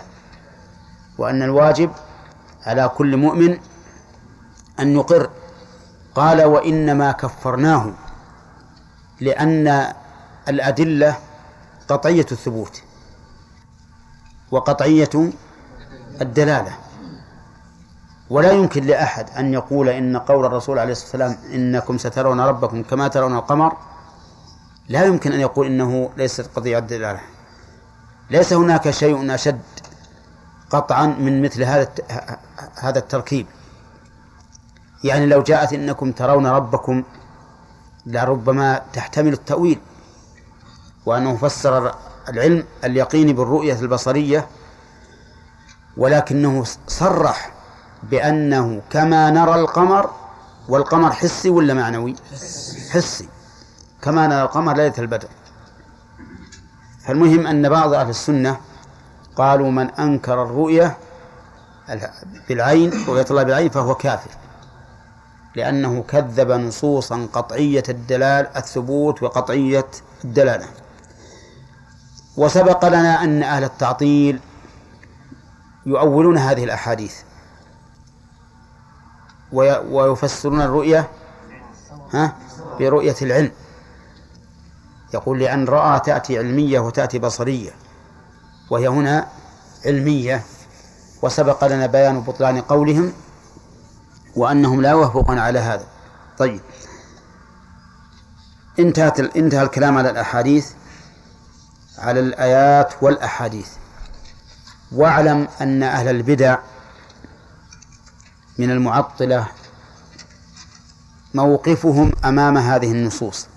[1.17, 1.91] وأن الواجب
[2.65, 3.57] على كل مؤمن
[4.79, 5.29] أن يقر.
[6.15, 7.93] قال وإنما كفرناه
[9.21, 9.93] لأن
[10.47, 11.17] الأدلة
[11.87, 12.81] قطعية الثبوت
[14.51, 15.09] وقطعية
[16.21, 16.71] الدلالة.
[18.29, 23.07] ولا يمكن لأحد أن يقول إن قول الرسول عليه الصلاة والسلام إنكم سترون ربكم كما
[23.07, 23.77] ترون القمر.
[24.89, 27.19] لا يمكن أن يقول إنه ليست قضية الدلالة
[28.29, 29.61] ليس هناك شيء أشد
[30.69, 31.89] قطعا من مثل هذا
[32.75, 33.47] هذا التركيب.
[35.03, 37.03] يعني لو جاءت إنكم ترون ربكم
[38.05, 39.79] لربما تحتمل التأويل
[41.05, 41.95] وأنه فسر
[42.29, 44.47] العلم اليقيني بالرؤية البصرية
[45.97, 47.53] ولكنه صرح
[48.03, 50.09] بأنه كما نرى القمر
[50.69, 52.15] والقمر حسي ولا معنوي؟
[52.91, 53.29] حسي.
[54.01, 55.27] كما نرى القمر ليلة البدر.
[57.05, 58.57] فالمهم أن بعض أهل السنة
[59.37, 60.97] قالوا من أنكر الرؤية
[62.49, 64.29] بالعين رؤية الله بالعين فهو كافر.
[65.55, 69.85] لأنه كذب نصوصا قطعية الدلال الثبوت وقطعية
[70.25, 70.65] الدلالة.
[72.37, 74.39] وسبق لنا أن أهل التعطيل
[75.85, 77.15] يؤولون هذه الأحاديث.
[79.91, 81.09] ويفسرون الرؤية
[82.13, 82.35] ها
[82.79, 83.51] برؤية العلم.
[85.13, 87.71] يقول لأن رأى تأتي علمية وتأتي بصرية.
[88.69, 89.27] وهي هنا
[89.85, 90.43] علمية
[91.21, 93.13] وسبق لنا بيان بطلان قولهم
[94.35, 95.87] وأنهم لا يوافقون على هذا.
[96.37, 96.61] طيب.
[98.79, 100.71] انتهت انتهى الكلام على الأحاديث
[101.97, 103.69] على الآيات والأحاديث.
[104.91, 106.57] واعلم أن أهل البدع
[108.57, 109.47] من المعطلة
[111.33, 113.47] موقفهم أمام هذه النصوص.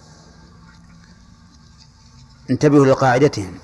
[2.50, 3.58] انتبهوا لقاعدتهم.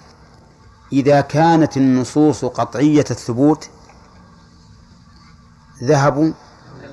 [0.92, 3.70] إذا كانت النصوص قطعية الثبوت
[5.82, 6.32] ذهبوا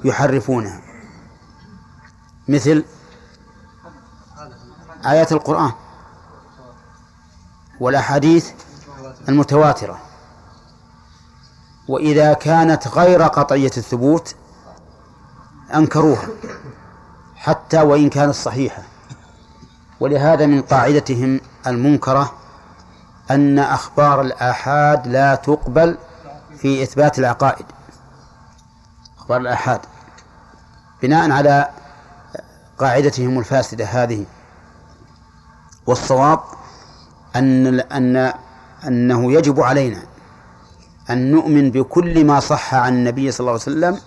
[0.04, 0.82] يحرفونها.
[2.48, 2.86] مثل
[5.06, 5.72] آيات القرآن
[7.80, 8.52] والأحاديث
[9.30, 10.00] المتواترة.
[11.88, 14.36] وإذا كانت غير قطعية الثبوت
[15.76, 16.28] أنكروها
[17.36, 18.84] حتى وإن كانت صحيحة.
[20.00, 22.43] ولهذا من قاعدتهم المنكرة
[23.32, 25.98] أن أخبار الآحاد لا تقبل
[26.58, 27.66] في إثبات العقائد.
[29.18, 29.80] أخبار الآحاد.
[31.02, 31.70] بناء على
[32.80, 34.26] قاعدتهم الفاسدة هذه.
[35.88, 36.40] والصواب
[37.36, 38.34] أن أن
[38.88, 40.04] أنه يجب علينا
[41.10, 44.02] أن نؤمن بكل ما صح عن النبي صلى الله عليه وسلم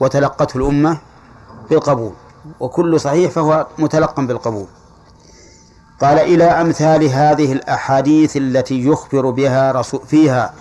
[0.00, 0.98] وتلقته الأمة
[1.70, 2.12] بالقبول.
[2.60, 4.66] وكل صحيح فهو متلقى بالقبول.
[6.00, 10.54] قال إلى أمثال هذه الأحاديث التي يخبر بها رسول فيها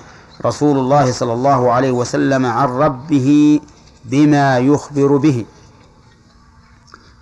[0.45, 3.59] رسول الله صلى الله عليه وسلم عن ربه
[4.05, 5.45] بما يخبر به.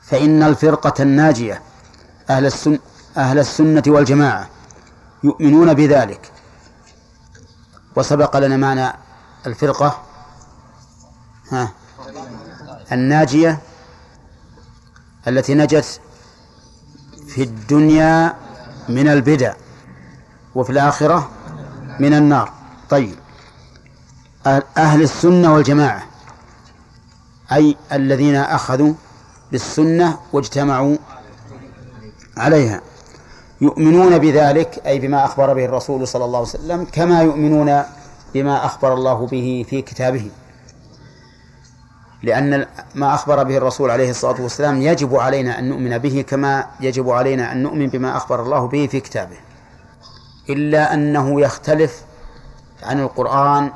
[0.04, 1.62] فإن الفرقة الناجية
[2.30, 2.80] أهل السنة
[3.18, 4.50] أهل السنة والجماعة
[5.24, 6.32] يؤمنون بذلك.
[7.96, 8.94] وسبق لنا معنى
[9.48, 10.02] الفرقة.
[11.52, 11.72] ها؟
[12.92, 13.60] الناجية
[15.28, 16.02] التي نجت
[17.38, 18.34] في الدنيا
[18.90, 19.54] من البدع
[20.56, 21.30] وفي الآخرة
[22.00, 22.52] من النار.
[22.90, 23.16] طيب.
[24.78, 26.04] أهل السنة والجماعة
[27.52, 28.94] أي الذين أخذوا
[29.52, 30.98] بالسنة واجتمعوا
[32.38, 32.82] عليها
[33.62, 37.84] يؤمنون بذلك أي بما أخبر به الرسول صلى الله عليه وسلم كما يؤمنون
[38.34, 40.32] بما أخبر الله به في كتابه.
[42.28, 47.10] لأن ما أخبر به الرسول عليه الصلاة والسلام يجب علينا أن نؤمن به كما يجب
[47.10, 49.38] علينا أن نؤمن بما أخبر الله به في كتابه.
[50.50, 52.02] إلا أنه يختلف
[52.84, 53.72] عن القرآن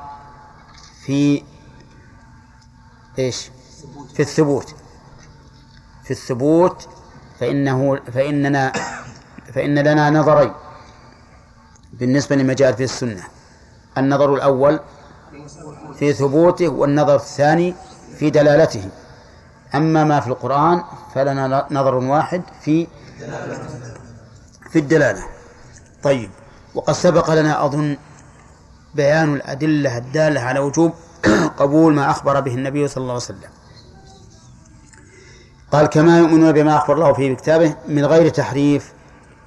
[1.05, 1.43] في
[3.19, 3.51] إيش؟
[4.13, 4.75] في الثبوت.
[6.03, 6.87] في الثبوت
[7.39, 8.73] فإنه فإننا
[9.53, 10.53] فإن لنا نظرين
[11.93, 13.23] بالنسبة لما جاء في السنة.
[13.97, 14.79] النظر الأول
[15.99, 17.75] في ثبوته والنظر الثاني
[18.21, 18.89] في دلالته.
[19.75, 22.87] أما ما في القرآن فلنا نظر واحد في
[24.71, 25.23] في الدلالة.
[26.03, 26.29] طيب
[26.75, 27.97] وقد سبق لنا أظن
[28.95, 30.93] بيان الأدلة الدالة على وجوب
[31.57, 33.49] قبول ما أخبر به النبي صلى الله عليه وسلم.
[35.71, 38.93] قال كما يؤمنون بما أخبر الله فيه بكتابه من غير تحريف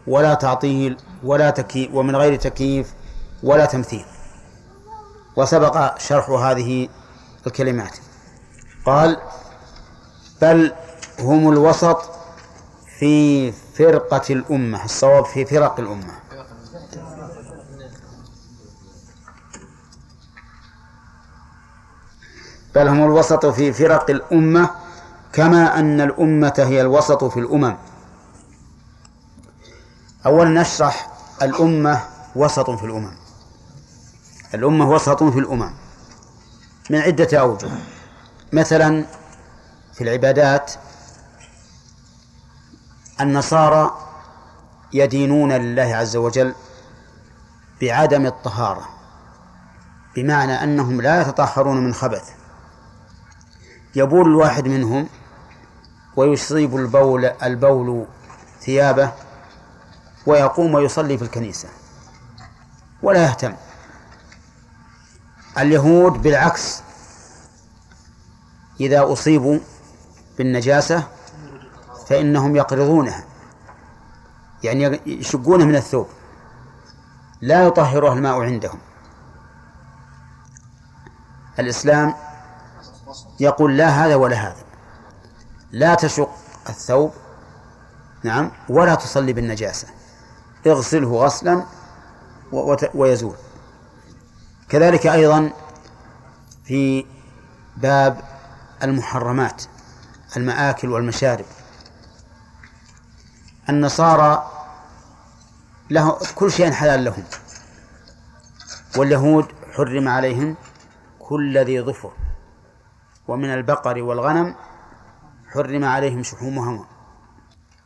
[0.06, 2.94] ولا تعطيل ولا تكييف ومن غير تكييف
[3.42, 4.04] ولا تمثيل.
[5.36, 6.88] وسبق شرح هذه
[7.46, 7.98] الكلمات.
[8.84, 9.16] قال
[10.42, 10.72] بل
[11.20, 11.98] هم الوسط
[12.98, 16.14] في فرقة الأمة الصواب في فرق الأمة.
[22.74, 24.70] بل هم الوسط في فرق الأمة
[25.32, 27.76] كما أن الأمة هي الوسط في الأمم.
[30.26, 31.10] أولا نشرح
[31.42, 32.00] الأمة
[32.36, 33.12] وسط في الأمم.
[34.54, 35.72] الأمة وسط في الأمم.
[36.90, 37.68] من عدة أوجه.
[38.54, 39.04] مثلا
[39.94, 40.72] في العبادات
[43.20, 43.98] النصارى
[44.92, 46.54] يدينون لله عز وجل
[47.80, 48.88] بعدم الطهارة
[50.16, 52.30] بمعنى أنهم لا يتطهرون من خبث.
[53.94, 55.08] يبول الواحد منهم
[56.16, 58.06] ويصيب البول البول
[58.60, 59.12] ثيابه
[60.26, 61.68] ويقوم ويصلي في الكنيسة
[63.02, 63.54] ولا يهتم.
[65.58, 66.82] اليهود بالعكس
[68.80, 69.58] إذا أصيبوا
[70.38, 71.08] بالنجاسة
[72.06, 73.24] فإنهم يقرضونها
[74.64, 76.06] يعني يشقونه من الثوب
[77.40, 78.78] لا يطهرها الماء عندهم.
[81.58, 82.14] الإسلام
[83.40, 84.64] يقول لا هذا ولا هذا
[85.72, 86.30] لا تشق
[86.68, 87.12] الثوب
[88.22, 89.88] نعم ولا تصلي بالنجاسة
[90.66, 91.64] اغسله غسلا
[92.94, 93.34] ويزول.
[94.68, 95.50] كذلك أيضا
[96.64, 97.06] في
[97.76, 98.33] باب
[98.82, 99.62] المحرمات
[100.36, 101.44] المآكل والمشارب.
[103.68, 104.50] النصارى
[105.90, 107.24] له كل شيء حلال لهم.
[108.96, 110.56] واليهود حرم عليهم
[111.18, 112.12] كل ذي ظفر.
[113.28, 114.54] ومن البقر والغنم
[115.52, 116.84] حرم عليهم شحومهما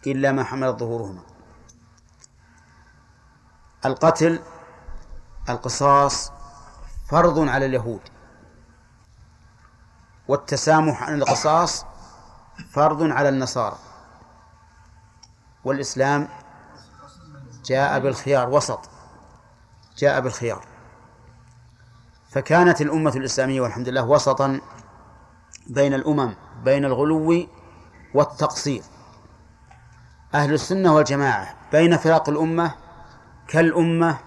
[0.07, 1.23] إلا ما حملت ظهورهما.
[3.87, 4.41] القتل
[5.49, 6.33] القصاص
[7.09, 8.01] فرض على اليهود.
[10.29, 11.85] والتسامح عن القصاص
[12.71, 13.79] فرض على النصارى.
[15.65, 16.29] والإسلام
[17.65, 18.91] جاء بالخيار وسط
[19.99, 20.65] جاء بالخيار.
[22.31, 24.61] فكانت الأمة الإسلامية والحمد لله وسطا
[25.67, 27.47] بين الأمم بين الغلو
[28.15, 28.83] والتقصير.
[30.35, 32.75] أهل السنة والجماعة بين فراق الأمة
[33.49, 34.19] كالأمة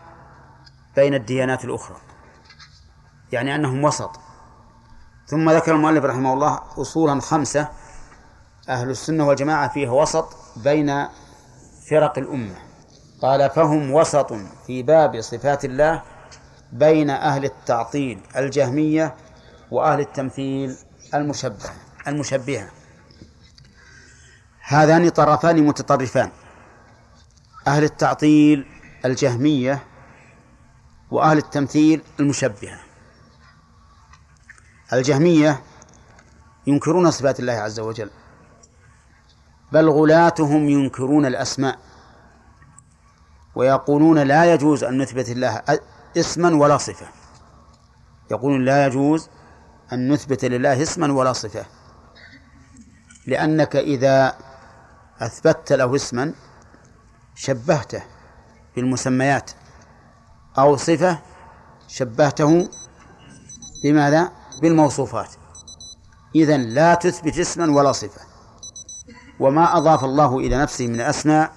[0.95, 1.97] بين الديانات الأخرى.
[3.32, 4.30] يعني أنهم وسط.
[5.32, 7.67] ثم ذكر المؤلف رحمه الله أصولا خمسة
[8.69, 11.07] أهل السنة والجماعة فيها وسط بين
[11.89, 12.55] فرق الأمة.
[13.21, 14.34] قال فهم وسط
[14.67, 16.03] في باب صفات الله
[16.71, 19.15] بين أهل التعطيل الجهمية
[19.71, 20.77] وأهل التمثيل
[21.13, 21.69] المشبه
[22.07, 22.69] المشبهة.
[24.61, 26.29] هذان طرفان متطرفان
[27.67, 28.65] أهل التعطيل
[29.05, 29.84] الجهمية
[31.11, 32.90] وأهل التمثيل المشبهة.
[34.93, 35.63] الجهمية
[36.67, 38.09] ينكرون صفات الله عز وجل
[39.71, 41.79] بل غلاتهم ينكرون الأسماء
[43.55, 45.61] ويقولون لا يجوز أن نثبت الله
[46.17, 47.07] اسما ولا صفة
[48.31, 49.29] يقولون لا يجوز
[49.93, 51.65] أن نثبت لله اسما ولا صفة
[53.27, 54.37] لأنك إذا
[55.19, 56.33] أثبتت له اسما
[57.35, 58.03] شبهته
[58.75, 59.51] بالمسميات
[60.57, 61.19] أو صفة
[61.87, 62.69] شبهته
[63.83, 65.30] بماذا؟ بالموصوفات.
[66.36, 68.22] إذا لا تثبت اسما ولا صفة.
[69.39, 71.53] وما أضاف الله إلى نفسه من الأسماء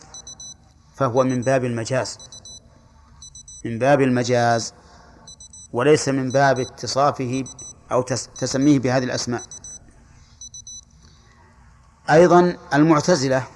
[0.96, 2.18] فهو من باب المجاز.
[3.64, 4.74] من باب المجاز.
[5.72, 7.44] وليس من باب اتصافه
[7.92, 8.02] أو
[8.38, 9.42] تسميه بهذه الأسماء.
[12.10, 13.46] أيضا المعتزلة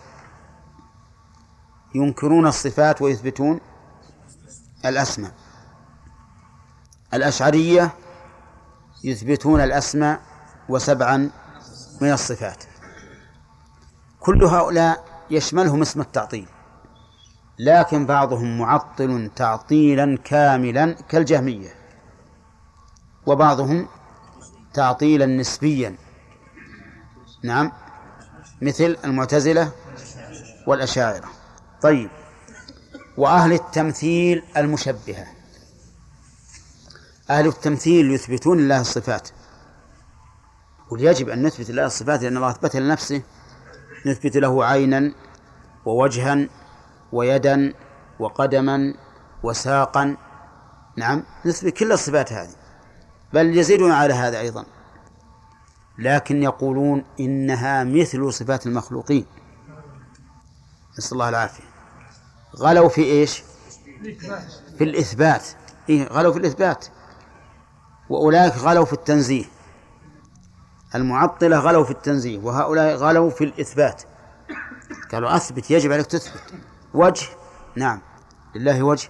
[1.94, 3.60] ينكرون الصفات ويثبتون
[4.84, 5.32] الأسماء.
[7.14, 7.94] الأشعرية
[9.04, 10.20] يثبتون الأسماء
[10.68, 11.30] وسبعا
[12.00, 12.64] من الصفات.
[14.20, 16.48] كل هؤلاء يشملهم اسم التعطيل
[17.58, 21.70] لكن بعضهم معطل تعطيلا كاملا كالجهمية
[23.26, 23.88] وبعضهم
[24.74, 25.96] تعطيلا نسبيا.
[27.44, 27.72] نعم
[28.62, 29.72] مثل المعتزلة
[30.66, 31.28] والأشاعرة.
[31.82, 32.10] طيب
[33.16, 35.37] وأهل التمثيل المشبهة.
[37.30, 39.28] أهل التمثيل يثبتون لله الصفات.
[40.90, 43.22] ويجب أن نثبت لله الصفات لأن الله أثبتها لنفسه.
[44.06, 45.14] نثبت له عينا
[45.84, 46.48] ووجها
[47.12, 47.74] ويدا
[48.18, 48.94] وقدما
[49.42, 50.16] وساقا.
[50.96, 52.54] نعم نثبت كل الصفات هذه.
[53.32, 54.64] بل يزيدون على هذا أيضا.
[55.98, 59.26] لكن يقولون إنها مثل صفات المخلوقين.
[60.98, 61.64] نسأل الله العافية.
[62.56, 63.42] غلوا في إيش؟
[64.78, 65.48] في الإثبات.
[65.88, 66.86] إيه غلوا في الإثبات.
[68.10, 69.44] وأولئك غلوا في التنزيه.
[70.94, 74.02] المعطلة غلوا في التنزيه وهؤلاء غلوا في الإثبات.
[75.12, 76.54] قالوا أثبت يجب عليك تثبت.
[76.94, 77.26] وجه
[77.76, 78.00] نعم
[78.54, 79.08] لله وجه.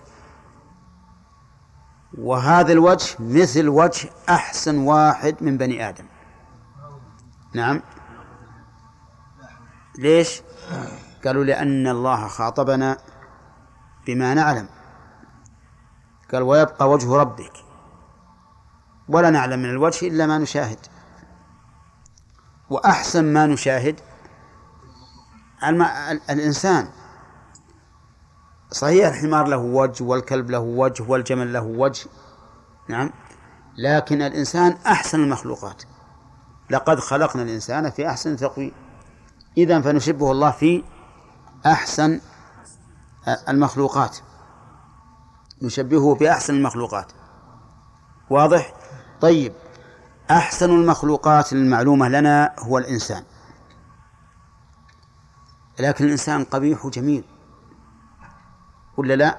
[2.18, 6.04] وهذا الوجه مثل وجه أحسن واحد من بني آدم.
[7.54, 7.82] نعم.
[9.98, 10.42] ليش؟
[11.24, 12.96] قالوا لأن الله خاطبنا
[14.06, 14.68] بما نعلم.
[16.32, 17.67] قال ويبقى وجه ربك.
[19.08, 20.78] ولا نعلم من الوجه إلا ما نشاهد.
[22.70, 24.00] وأحسن ما نشاهد
[26.30, 26.88] الإنسان.
[28.70, 32.06] صحيح الحمار له وجه والكلب له وجه والجمل له وجه
[32.88, 33.10] نعم
[33.78, 35.82] لكن الإنسان أحسن المخلوقات.
[36.70, 38.72] لقد خلقنا الإنسان في أحسن تقويم.
[39.56, 40.84] إذا فنشبه الله في
[41.66, 42.20] أحسن
[43.48, 44.18] المخلوقات.
[45.62, 47.12] نشبهه بأحسن المخلوقات.
[48.30, 48.77] واضح؟
[49.20, 49.52] طيب
[50.30, 53.24] أحسن المخلوقات المعلومة لنا هو الإنسان.
[55.78, 57.24] لكن الإنسان قبيح وجميل.
[58.96, 59.38] ولا لا؟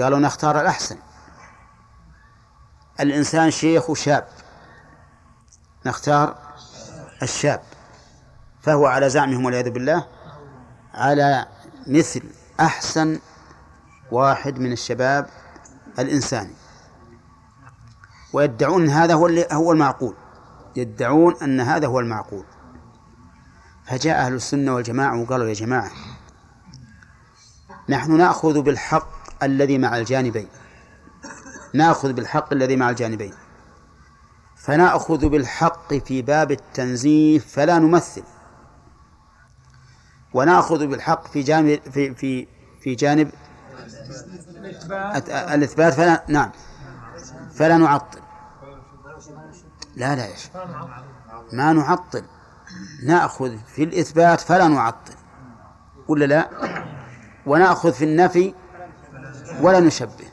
[0.00, 0.98] قالوا نختار الأحسن.
[3.00, 4.28] الإنسان شيخ وشاب.
[5.86, 6.38] نختار
[7.22, 7.62] الشاب.
[8.62, 10.06] فهو على زعمهم والعياذ بالله
[10.94, 11.46] على
[11.86, 12.22] مثل
[12.60, 13.20] أحسن
[14.12, 15.26] واحد من الشباب
[15.98, 16.67] الإنساني.
[18.32, 20.14] ويدعون أن هذا هو هو المعقول.
[20.76, 22.44] يدعون أن هذا هو المعقول.
[23.86, 25.90] فجاء أهل السنة والجماعة وقالوا يا جماعة
[27.88, 29.08] نحن نأخذ بالحق
[29.42, 30.48] الذي مع الجانبين.
[31.74, 33.34] نأخذ بالحق الذي مع الجانبين.
[34.56, 38.22] فنأخذ بالحق في باب التنزيه فلا نمثل.
[40.34, 42.46] ونأخذ بالحق في جانب في في
[42.80, 43.30] في جانب
[45.54, 46.50] الإثبات فلا نعم.
[47.58, 48.20] فلا نعطل.
[49.96, 50.48] لا لا إيش
[51.52, 52.24] ما نعطل.
[53.06, 55.14] نأخذ في الإثبات فلا نعطل.
[56.08, 56.50] ولا لا؟
[57.46, 58.54] ونأخذ في النفي
[59.60, 60.28] ولا نشبه.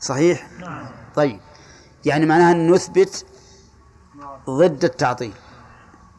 [0.00, 0.48] صحيح؟
[1.14, 1.40] طيب.
[2.04, 3.26] يعني معناها أن نثبت
[4.50, 5.34] ضد التعطيل.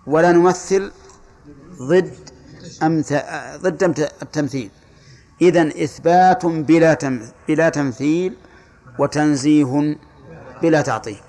[0.07, 0.91] ولا نمثل
[1.81, 2.29] ضد
[2.83, 3.13] أمث...
[3.55, 3.83] ضد
[4.21, 4.71] التمثيل.
[5.41, 7.19] إذا إثبات بلا.
[7.47, 8.37] بلا تمثيل
[8.99, 9.97] وتنزيه
[10.61, 11.21] بلا تعطيل.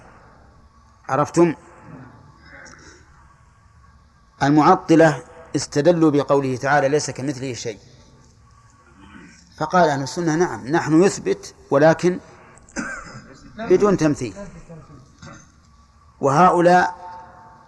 [1.08, 1.54] عرفتم؟
[4.42, 5.22] المعطلة
[5.56, 7.78] استدلوا بقوله تعالى ليس كمثله شيء.
[9.58, 12.20] فقال أهل السنة نعم نحن نثبت ولكن
[13.58, 14.34] بدون تمثيل.
[16.20, 16.96] وهؤلاء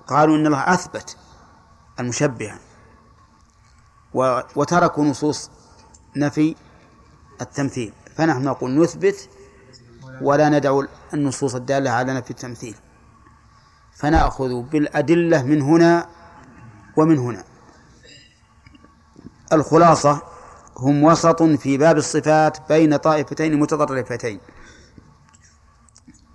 [0.07, 1.17] قالوا إن الله أثبت
[2.01, 2.59] المشبهة.
[4.57, 5.51] وتركوا نصوص
[6.17, 6.57] نفي
[7.41, 7.93] التمثيل.
[8.17, 9.29] فنحن نقول نثبت
[10.23, 10.81] ولا ندع
[11.15, 12.75] النصوص الدالة على نفي التمثيل.
[13.97, 16.09] فنأخذ بالأدلة من هنا
[16.97, 17.45] ومن هنا.
[19.53, 20.23] الخلاصة
[20.77, 24.41] هم وسط في باب الصفات بين طائفتين متطرفتين.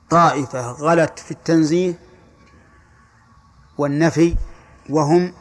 [0.10, 2.00] طائفة غلت في التنزيه
[3.78, 4.36] والنفي
[4.90, 5.34] وهم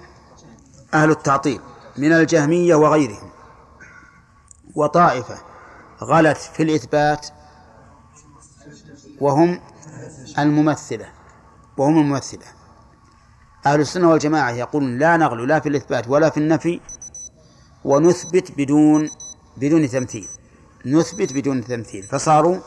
[0.94, 1.60] أهل التعطيل
[1.98, 3.30] من الجهمية وغيرهم.
[4.74, 5.38] وطائفة
[6.02, 7.28] غلت في الإثبات
[9.22, 9.60] وهم
[10.38, 11.06] الممثلة
[11.76, 12.46] وهم الممثلة.
[13.66, 16.80] أهل السنة والجماعة يقولون لا نغلو لا في الإثبات ولا في النفي
[17.84, 19.10] ونثبت بدون
[19.56, 20.28] بدون تمثيل.
[20.86, 22.02] نثبت بدون تمثيل.
[22.02, 22.58] فصاروا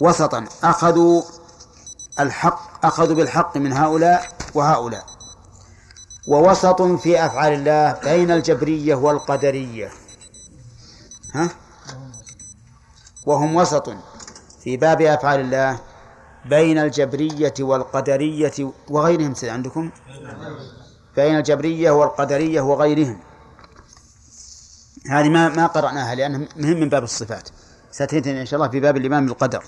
[0.00, 0.44] وسطا.
[0.62, 1.22] أخذوا
[2.20, 5.06] الحق أخذوا بالحق من هؤلاء وهؤلاء.
[6.28, 9.90] ووسط في أفعال الله بين الجبرية والقدرية.
[11.34, 11.48] ها؟
[13.26, 13.90] وهم وسط
[14.60, 15.87] في باب أفعال الله
[16.48, 19.34] بين الجبرية والقدرية وغيرهم.
[19.42, 19.90] عندكم؟
[21.16, 23.20] بين الجبرية والقدرية وغيرهم.
[25.10, 27.48] هذه ما ما قرأناها لأنها مهم من باب الصفات.
[27.90, 29.64] ستأتينا إن شاء الله في باب الإيمان بالقدر.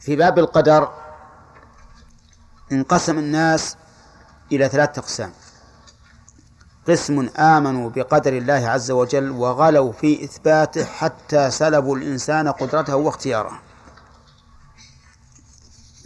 [0.00, 0.88] في باب القدر
[2.72, 3.76] انقسم الناس
[4.52, 5.32] إلى ثلاثة أقسام.
[6.88, 13.60] قسم آمنوا بقدر الله عز وجل وغلوا في إثباته حتى سلبوا الإنسان قدرته واختياره.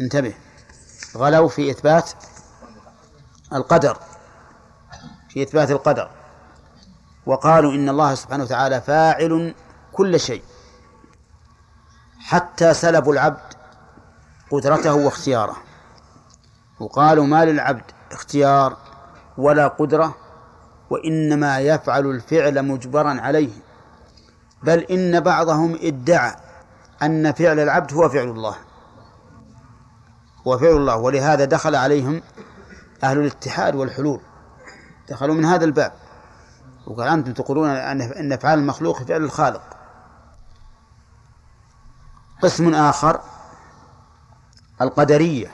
[0.01, 0.35] انتبه.
[1.17, 2.11] غلوا في إثبات
[3.53, 3.99] القدر
[5.29, 6.11] في إثبات القدر.
[7.27, 9.55] وقالوا إن الله سبحانه وتعالى فاعل
[9.93, 10.43] كل شيء
[12.21, 13.55] حتى سلبوا العبد
[14.51, 15.57] قدرته واختياره.
[16.81, 17.83] وقالوا ما للعبد
[18.13, 18.77] اختيار
[19.39, 20.17] ولا قدرة
[20.91, 23.51] وإنما يفعل الفعل مجبرا عليه.
[24.63, 26.35] بل إن بعضهم ادعى
[27.03, 28.57] أن فعل العبد هو فعل الله.
[30.49, 32.23] هو فعل الله ولهذا دخل عليهم
[33.05, 34.21] أهل الاتحاد والحلول.
[35.09, 35.93] دخلوا من هذا الباب.
[36.87, 39.63] وقال أنتم تقولون أن أفعال المخلوق فعل الخالق.
[42.43, 43.21] قسم آخر
[44.81, 45.51] القدرية.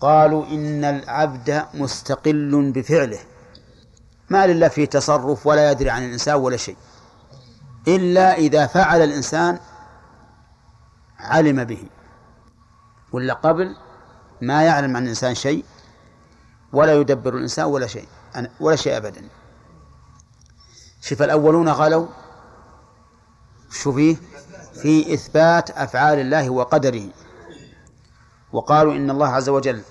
[0.00, 3.18] قالوا إن العبد مستقل بفعله.
[4.30, 6.76] ما لله فيه تصرف ولا يدري عن الإنسان ولا شيء.
[7.88, 9.58] إلا إذا فعل الإنسان
[11.18, 11.88] علم به.
[13.12, 13.76] ولا قبل
[14.40, 15.64] ما يعلم عن الإنسان شيء
[16.72, 18.08] ولا يدبر الإنسان ولا شيء
[18.60, 19.28] ولا شيء أبدا.
[21.00, 22.06] شوف الأولون غلوا.
[23.70, 24.16] شو فيه
[24.82, 27.08] في إثبات أفعال الله وقدره.
[28.52, 29.82] وقالوا إن الله عز وجل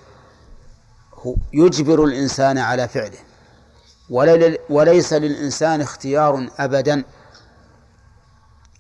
[1.54, 3.18] يجبر الإنسان على فعله.
[4.70, 7.04] وليس للإنسان اختيار أبدا.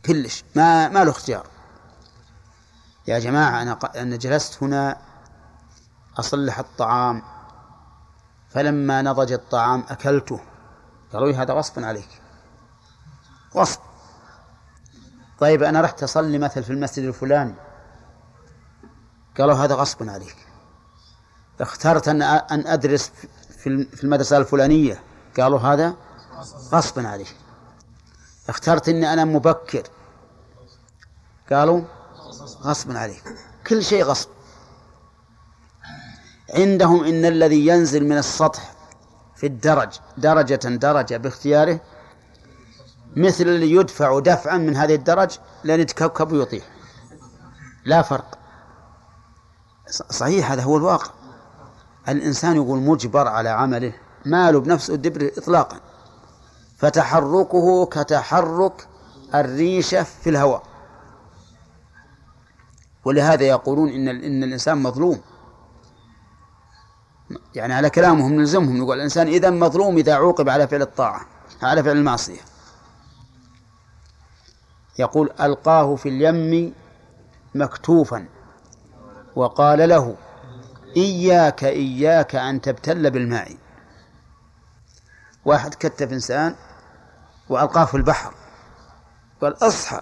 [0.06, 1.48] كلش ما ما له اختيار.
[3.08, 4.98] يا جماعة أنا أنا جلست هنا
[6.20, 7.24] أصلح الطعام
[8.50, 10.40] فلما نضج الطعام أكلته.
[11.14, 12.22] قالوا هذا غصب عليك.
[13.56, 13.80] غصب.
[15.40, 17.56] طيب أنا رحت أصلي مثل في المسجد الفلاني.
[19.38, 20.48] قالوا هذا غصب عليك.
[21.62, 23.12] اخترت أن أن أدرس
[23.60, 25.04] في المدرسة الفلانية.
[25.40, 25.96] قالوا هذا
[26.74, 27.36] غصب عليك.
[28.50, 29.84] اخترت أني أنا مبكر.
[31.52, 31.82] قالوا
[32.56, 33.24] غصب عليك.
[33.68, 34.30] كل شيء غصب.
[36.54, 38.72] عندهم إن الذي ينزل من السطح
[39.36, 41.80] في الدرج درجة درجة باختياره
[43.16, 46.64] مثل اللي يدفع دفعا من هذه الدرج لأن يتكوكب ويطيح.
[47.86, 48.38] لا فرق.
[50.10, 51.12] صحيح هذا هو الواقع.
[52.10, 53.94] الإنسان يقول مجبر على عمله
[54.26, 55.80] ماله بنفسه الدبر إطلاقا.
[56.78, 58.88] فتحركه كتحرك
[59.36, 60.64] الريشة في الهواء.
[63.08, 65.22] ولهذا يقولون إن إن الإنسان مظلوم.
[67.56, 71.22] يعني على كلامهم نلزمهم نقول الإنسان إذا مظلوم إذا عوقب على فعل الطاعة
[71.62, 72.40] على فعل المعصية.
[75.00, 76.74] يقول ألقاه في اليم
[77.56, 78.26] مكتوفا
[79.36, 80.16] وقال له
[80.98, 83.58] إياك إياك أن تبتل بالماء.
[85.46, 86.56] واحد كتف إنسان
[87.50, 88.34] وألقاه في البحر
[89.42, 90.02] قال أصحى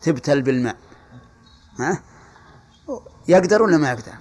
[0.00, 0.76] تبتل بالماء.
[1.78, 2.09] ها؟
[3.28, 4.12] يقدر ولا ما يقدر؟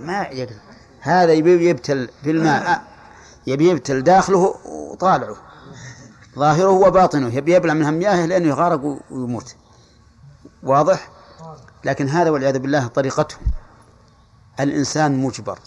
[0.00, 0.56] ما يقدر.
[1.00, 2.82] هذا يبي يبتل بالماء
[3.46, 5.36] يبي يبتل داخله وطالعه.
[6.38, 7.34] ظاهره وباطنه.
[7.34, 9.56] يبي يبلع منها مياه لأنه يغارق ويموت.
[10.62, 11.10] واضح؟
[11.84, 13.40] لكن هذا والعياذ بالله طريقتهم
[14.60, 15.58] الإنسان مجبر.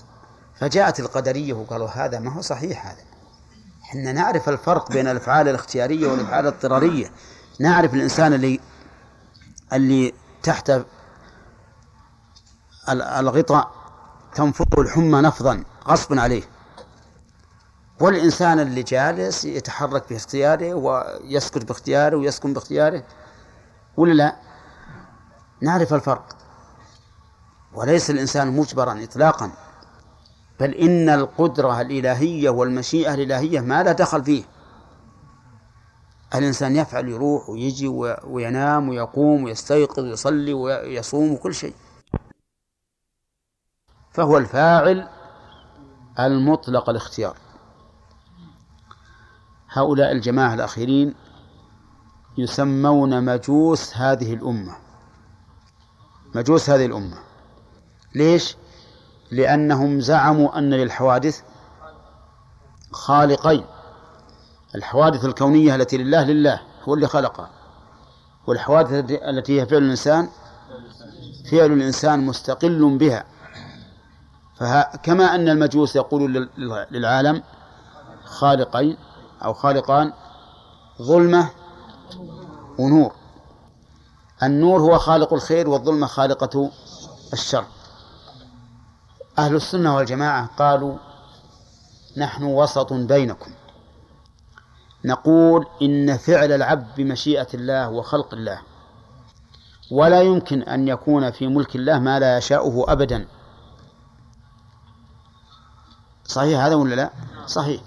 [0.60, 3.02] فجاءت القدرية وقالوا هذا ما هو صحيح هذا.
[3.84, 7.12] إحنا نعرف الفرق بين الأفعال الاختيارية والأفعال الاضطرارية.
[7.60, 8.60] نعرف الإنسان اللي
[9.74, 10.14] اللي
[10.44, 10.82] تحت
[12.90, 13.72] الغطاء
[14.36, 16.44] تنفضه الحمى نفضا غصبا عليه.
[18.00, 23.04] والإنسان اللي جالس يتحرك باختياره ويسكت باختياره ويسكن باختياره
[23.98, 24.36] ولا لا؟
[25.62, 26.36] نعرف الفرق.
[27.74, 29.52] وليس الإنسان مجبرا إطلاقا
[30.60, 34.44] بل إن القدرة الإلهية والمشيئة الإلهية ما لا دخل فيه.
[36.36, 37.88] الإنسان يفعل يروح ويجي
[38.24, 41.74] وينام ويقوم ويستيقظ ويصلي ويصوم وكل شيء.
[44.12, 45.07] فهو الفاعل
[46.20, 47.38] المطلق الاختيار.
[49.70, 51.16] هؤلاء الجماعة الأخيرين
[52.38, 54.76] يسمون مجوس هذه الأمة.
[56.36, 57.18] مجوس هذه الأمة.
[58.16, 58.55] ليش؟
[59.32, 61.41] لأنهم زعموا أن للحوادث
[62.91, 63.66] خالقين.
[64.76, 67.49] الحوادث الكونية التي لله لله هو اللي خلقها.
[68.47, 70.30] والحوادث التي هي فعل الإنسان
[71.51, 73.31] فعل الإنسان مستقل بها.
[74.62, 76.49] فكما أن المجوس يقول
[76.91, 77.43] للعالم
[78.24, 78.97] خالقين
[79.43, 80.14] أو خالقان
[81.01, 81.49] ظلمة
[82.80, 83.16] ونور.
[84.43, 86.72] النور هو خالق الخير والظلمة خالقة
[87.34, 87.66] الشر.
[89.39, 90.97] أهل السنة والجماعة قالوا
[92.18, 93.51] نحن وسط بينكم.
[95.05, 98.62] نقول إن فعل العبد بمشيئة الله وخلق الله.
[99.91, 103.28] ولا يمكن أن يكون في ملك الله ما لا يشاؤه أبدا.
[106.26, 107.12] صحيح هذا ولا لا؟
[107.48, 107.82] صحيح.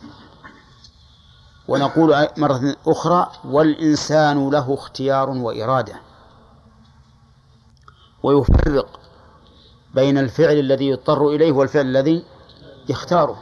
[1.68, 5.94] ونقول مرة أخرى والإنسان له اختيار وإرادة.
[8.22, 9.00] ويفرق
[9.94, 12.24] بين الفعل الذي يضطر إليه والفعل الذي
[12.88, 13.38] يختاره.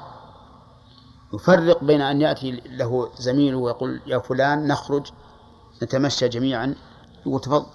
[1.35, 5.07] يفرق بين أن يأتي له زميله ويقول يا فلان نخرج
[5.83, 6.75] نتمشى جميعا.
[7.27, 7.67] يقول تفضل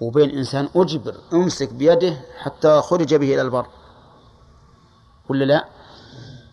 [0.00, 3.66] وبين إنسان أجبر أمسك بيده حتى خرج به إلى البر.
[5.28, 5.64] ولا لا؟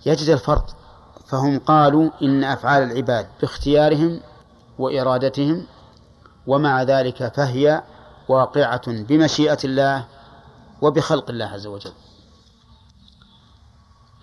[0.06, 0.76] يجد الفرق
[1.28, 4.22] فهم قالوا إن أفعال العباد باختيارهم
[4.80, 5.68] وإرادتهم
[6.48, 7.84] ومع ذلك فهي
[8.28, 10.06] واقعة بمشيئة الله
[10.82, 11.94] وبخلق الله عز وجل.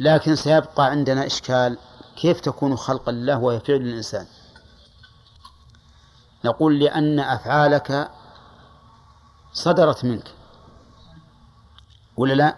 [0.00, 1.78] لكن سيبقى عندنا إشكال
[2.16, 4.26] كيف تكون خلق الله وهي فعل الإنسان؟
[6.44, 8.10] نقول لأن أفعالك
[9.52, 10.34] صدرت منك.
[12.16, 12.56] ولا لا؟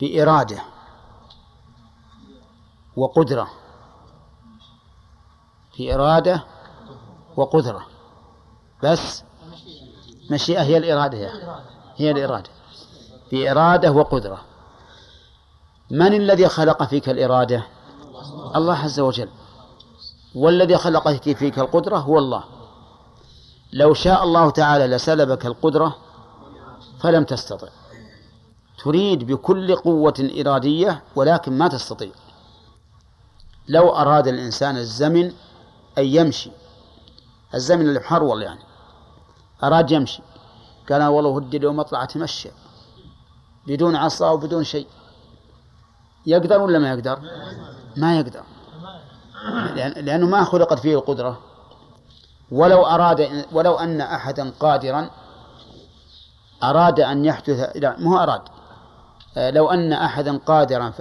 [0.00, 0.62] بإرادة.
[2.98, 3.48] وقدرة.
[5.72, 6.44] في إرادة
[7.36, 7.86] وقدرة.
[8.82, 9.24] بس
[10.30, 11.62] مشيئة هي الإرادة أخي.
[11.96, 12.50] هي الإرادة.
[13.30, 14.40] في إرادة وقدرة.
[15.90, 17.66] من الذي خلق فيك الإرادة؟
[18.56, 19.28] الله عز وجل.
[20.34, 22.44] والذي خلق فيك القدرة هو الله.
[23.72, 25.96] لو شاء الله تعالى لسلبك القدرة
[27.00, 27.68] فلم تستطع.
[28.84, 32.10] تريد بكل قوة إرادية ولكن ما تستطيع.
[33.68, 35.32] لو أراد الإنسان الزمن
[35.98, 36.50] أن يمشي
[37.54, 38.60] الزمن اللي محرول يعني
[39.62, 40.22] أراد يمشي.
[40.90, 42.50] قال والله ودي اليوم أطلع أتمشى
[43.66, 44.86] بدون عصا وبدون شيء.
[46.26, 47.18] يقدر ولا ما يقدر؟
[47.96, 48.42] ما يقدر.
[49.76, 51.38] لأنه ما خلقت فيه القدرة.
[52.50, 55.10] ولو أراد ولو أن أحدا قادرا
[56.62, 58.42] أراد أن يحدث لا مو أراد.
[59.36, 60.92] لو أن أحدا قادرا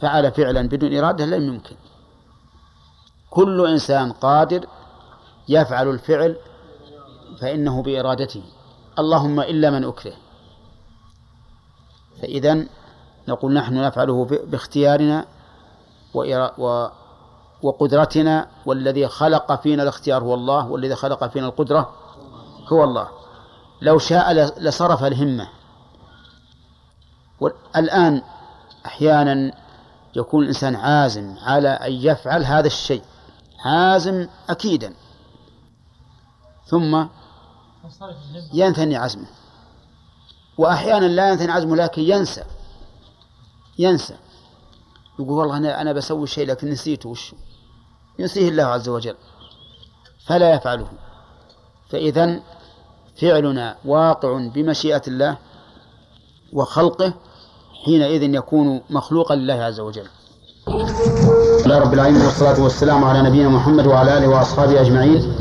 [0.00, 1.76] فعل فعلا بدون إرادة لم يمكن.
[3.30, 4.66] كل إنسان قادر
[5.48, 6.36] يفعل الفعل
[7.40, 8.42] فإنه بإرادته.
[8.98, 10.12] اللهم إلا من أكره.
[12.22, 12.66] فإذا
[13.28, 15.26] نقول نحن نفعله باختيارنا
[17.62, 21.94] وقدرتنا والذي خلق فينا الاختيار هو الله والذي خلق فينا القدرة
[22.72, 23.08] هو الله.
[23.82, 25.48] لو شاء لصرف الهمة.
[27.76, 28.22] الآن
[28.86, 29.52] أحيانا
[30.16, 33.02] يكون الإنسان عازم على أن يفعل هذا الشيء.
[33.64, 34.94] عازم أكيدا.
[36.66, 37.06] ثم
[38.52, 39.26] ينثني عزمه.
[40.58, 42.44] وأحيانا لا ينثني عزمه لكن ينسى.
[43.78, 44.16] ينسى.
[45.18, 47.34] يقول والله أنا أنا بسوي شيء لكن نسيته وش؟
[48.18, 49.16] ينسيه الله عز وجل.
[50.26, 50.88] فلا يفعله.
[51.88, 52.42] فإذا
[53.20, 55.38] فعلنا واقع بمشيئة الله
[56.52, 57.14] وخلقه
[57.84, 60.08] حينئذ يكون مخلوقا لله عز وجل.
[60.66, 65.32] لا رب العالمين والصلاة والسلام على نبينا محمد وعلى آله وأصحابه أجمعين.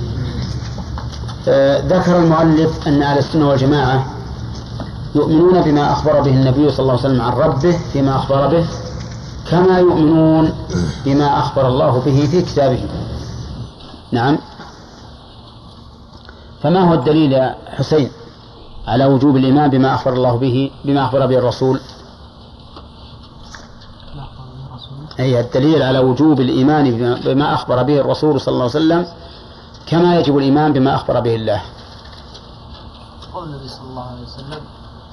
[1.48, 4.06] آه ذكر المؤلف أن أهل السنة والجماعة
[5.16, 8.66] يؤمنون بما أخبر به النبي صلى الله عليه وسلم عن ربه فيما أخبر به
[9.52, 10.54] كما يؤمنون
[11.06, 12.86] بما أخبر الله به في كتابه.
[14.12, 14.38] نعم.
[16.64, 18.12] فما هو الدليل يا حسين
[18.88, 21.80] على وجوب الإيمان بما أخبر الله به بما أخبر به الرسول؟
[25.20, 29.08] أي الدليل على وجوب الإيمان بما أخبر به الرسول صلى الله عليه وسلم
[29.88, 31.62] كما يجب الإيمان بما أخبر به الله.
[33.34, 34.60] قول النبي صلى الله عليه وسلم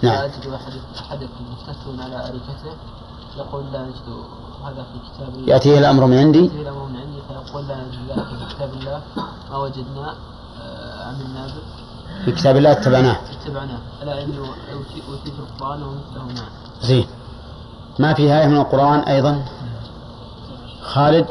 [0.03, 0.15] نعم.
[0.15, 2.73] لا أجد أحد أحدكم مفتتون على أريكته
[3.37, 4.09] يقول لا نجد
[4.65, 5.53] هذا في كتاب الله.
[5.53, 9.01] يأتيه الأمر من عندي؟ يأتيه الأمر من عندي فيقول لا نجد ذلك في كتاب الله.
[9.51, 10.15] ما وجدنا
[10.61, 13.17] آه، عملنا به في كتاب الله اتبعناه.
[13.43, 13.79] اتبعناه.
[14.03, 14.45] ألا إنه
[15.09, 16.49] أوتيت القرآن ومثله معه.
[16.83, 17.07] زين.
[17.99, 19.45] ما في آية من القرآن أيضا؟
[20.83, 21.27] خالد.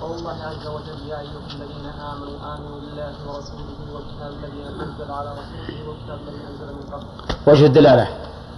[0.00, 5.30] قول الله عز وجل يا أيها الذين آمنوا آمنوا بالله ورسوله والكتاب الذي أنزل على
[5.30, 7.06] رسوله والكتاب الذي أنزل من قبل.
[7.46, 8.06] وجه الدلالة.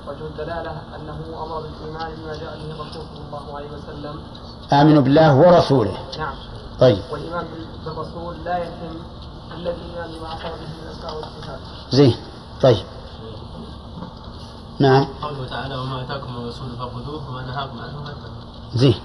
[0.09, 4.17] وجه الدلالة أنه أمر بالإيمان بما جاء به الرسول صلى الله عليه وسلم.
[4.73, 5.97] آمنوا بالله ورسوله.
[6.19, 6.35] نعم.
[6.81, 7.03] طيب.
[7.13, 7.47] والإيمان
[7.85, 8.97] بالرسول لا يتم
[9.57, 11.59] إلا بالإيمان بما أخبر به من الأسماء والصفات
[11.91, 12.17] زين.
[12.63, 12.85] طيب.
[14.79, 15.05] نعم.
[15.23, 19.01] قوله تعالى وما أتاكم الرسول فخذوه وما نهاكم عنه فانتهوا زين.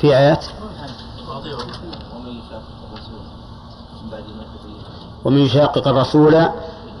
[0.00, 0.46] في آيات؟
[5.24, 6.48] ومن يشاقق الرسول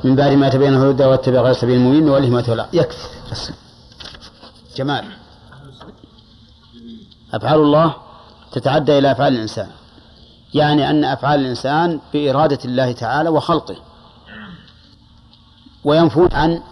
[0.04, 2.68] من بعد ما تبين الهدى واتبع غير سبيل المؤمنين نوله ما تولى.
[2.72, 3.08] يكفي
[4.76, 5.04] جمال.
[7.34, 7.94] أفعال الله
[8.52, 9.70] تتعدى إلى أفعال الإنسان.
[10.54, 13.76] يعني أن أفعال الإنسان بإرادة الله تعالى وخلقه.
[15.84, 16.62] وينفون عن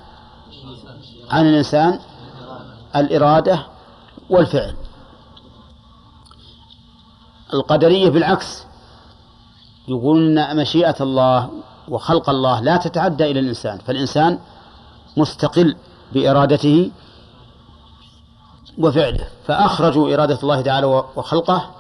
[1.31, 2.01] عن الإنسان
[2.97, 3.67] الإرادة
[4.31, 4.75] والفعل.
[7.55, 8.67] القدرية بالعكس.
[9.89, 11.51] يقولون أن مشيئة الله
[11.89, 14.39] وخلق الله لا تتعدى إلى الإنسان فالإنسان
[15.17, 15.77] مستقل
[16.13, 16.91] بإرادته
[18.79, 19.29] وفعله.
[19.47, 20.87] فأخرجوا إرادة الله تعالى
[21.17, 21.71] وخلقه.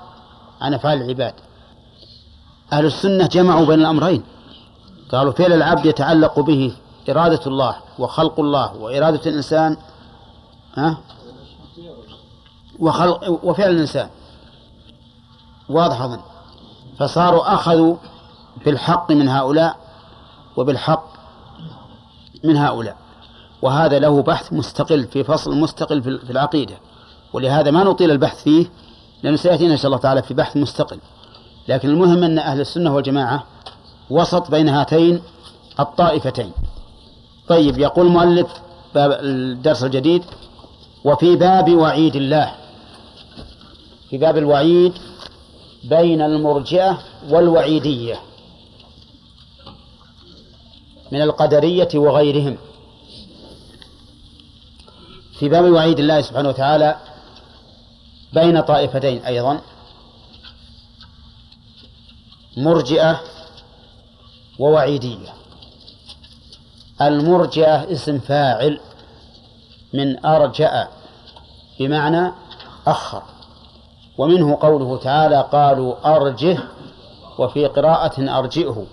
[0.60, 1.34] عن أفعال العباد.
[2.72, 4.22] أهل السنة جمعوا بين الأمرين.
[5.12, 6.76] قالوا فعل العبد يتعلق به
[7.08, 9.76] إرادة الله وخلق الله وإرادة الإنسان
[10.76, 10.98] ها؟
[12.78, 14.08] وخلق وفعل الإنسان.
[15.68, 16.20] واضح أظن.
[16.98, 17.96] فصاروا أخذوا
[18.64, 19.76] بالحق من هؤلاء
[20.56, 21.04] وبالحق
[22.44, 22.96] من هؤلاء.
[23.62, 26.74] وهذا له بحث مستقل في فصل مستقل في العقيدة.
[27.32, 28.66] ولهذا ما نطيل البحث فيه
[29.22, 30.98] لأنه سيأتينا إن شاء الله تعالى في بحث مستقل.
[31.68, 33.44] لكن المهم أن أهل السنة والجماعة
[34.10, 35.22] وسط بين هاتين
[35.80, 36.52] الطائفتين.
[37.48, 38.46] طيب يقول المؤلف
[38.94, 40.24] باب الدرس الجديد
[41.04, 42.52] وفي باب وعيد الله.
[44.10, 44.92] في باب الوعيد
[45.84, 46.98] بين المرجئة
[47.28, 48.20] والوعيدية
[51.12, 52.58] من القدرية وغيرهم.
[55.38, 56.96] في باب وعيد الله سبحانه وتعالى
[58.32, 59.60] بين طائفتين أيضا
[62.56, 63.20] مرجئة
[64.58, 65.34] ووعيدية.
[67.02, 68.80] المرجئة اسم فاعل
[69.92, 70.88] من أرجأ
[71.80, 72.32] بمعنى
[72.86, 73.22] أخر.
[74.18, 76.58] ومنه قوله تعالى قالوا أرجه
[77.38, 78.86] وفي قراءة أرجئه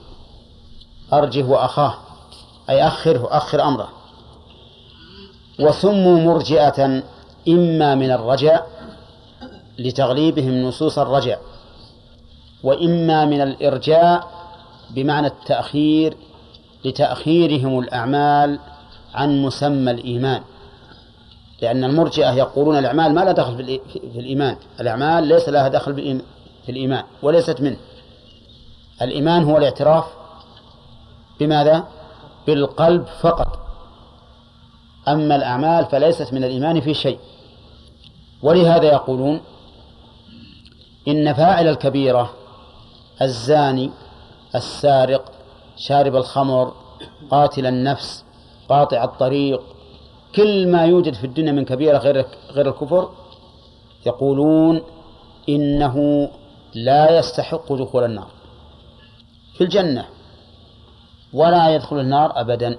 [1.13, 1.93] أرجه وأخاه
[2.69, 3.89] أي أخره أخر أمره.
[5.59, 7.03] وسموا مرجئة
[7.47, 8.67] إما من الرجاء
[9.79, 11.41] لتغليبهم نصوص الرجاء
[12.63, 14.27] وإما من الإرجاء
[14.89, 16.17] بمعنى التأخير
[16.85, 18.59] لتأخيرهم الأعمال
[19.13, 20.41] عن مسمى الإيمان.
[21.63, 23.79] لأن المرجئة يقولون الأعمال ما لها دخل
[24.13, 24.57] في الإيمان.
[24.79, 26.21] الأعمال ليس لها دخل
[26.65, 27.77] في الإيمان وليست منه.
[29.01, 30.05] الإيمان هو الاعتراف
[31.39, 31.83] بماذا؟
[32.47, 33.59] بالقلب فقط.
[35.07, 37.19] أما الأعمال فليست من الإيمان في شيء.
[38.41, 39.41] ولهذا يقولون
[41.07, 42.33] إن فاعل الكبيرة
[43.21, 43.91] الزاني
[44.55, 45.31] السارق
[45.77, 46.73] شارب الخمر
[47.31, 48.23] قاتل النفس
[48.69, 49.72] قاطع الطريق
[50.35, 53.09] كل ما يوجد في الدنيا من كبيرة غير غير الكفر
[54.05, 54.81] يقولون
[55.49, 56.29] إنه
[56.75, 58.31] لا يستحق دخول النار.
[59.53, 60.05] في الجنة
[61.33, 62.77] ولا يدخل النار أبدا.